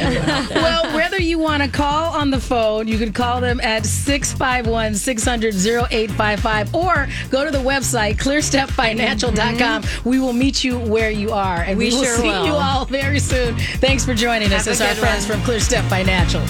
well, 0.00 0.94
whether 0.94 1.20
you 1.20 1.38
want 1.38 1.62
to 1.62 1.68
call 1.68 2.14
on 2.14 2.30
the 2.30 2.40
phone, 2.40 2.88
you 2.88 2.98
can 2.98 3.12
call 3.12 3.40
them 3.40 3.60
at 3.60 3.86
651 3.86 4.94
600 4.94 5.54
0855 5.54 6.74
or 6.74 7.08
go 7.30 7.44
to 7.44 7.50
the 7.50 7.58
website 7.58 8.16
clearstepfinancial.com. 8.16 9.82
Mm-hmm. 9.82 10.08
We 10.08 10.18
will 10.18 10.32
meet 10.32 10.64
you 10.64 10.78
where 10.78 11.10
you 11.10 11.32
are 11.32 11.62
and 11.62 11.78
we, 11.78 11.90
we 11.90 11.94
will 11.94 12.04
sure 12.04 12.16
see 12.16 12.28
will. 12.28 12.46
you 12.46 12.52
all 12.52 12.84
very 12.86 13.18
soon. 13.18 13.56
Thanks 13.56 14.04
for 14.04 14.14
joining 14.14 14.52
us 14.52 14.66
as 14.66 14.80
our 14.80 14.94
friends 14.94 15.28
one. 15.28 15.38
from 15.38 15.46
ClearStep 15.46 15.88
Financial. 15.88 16.44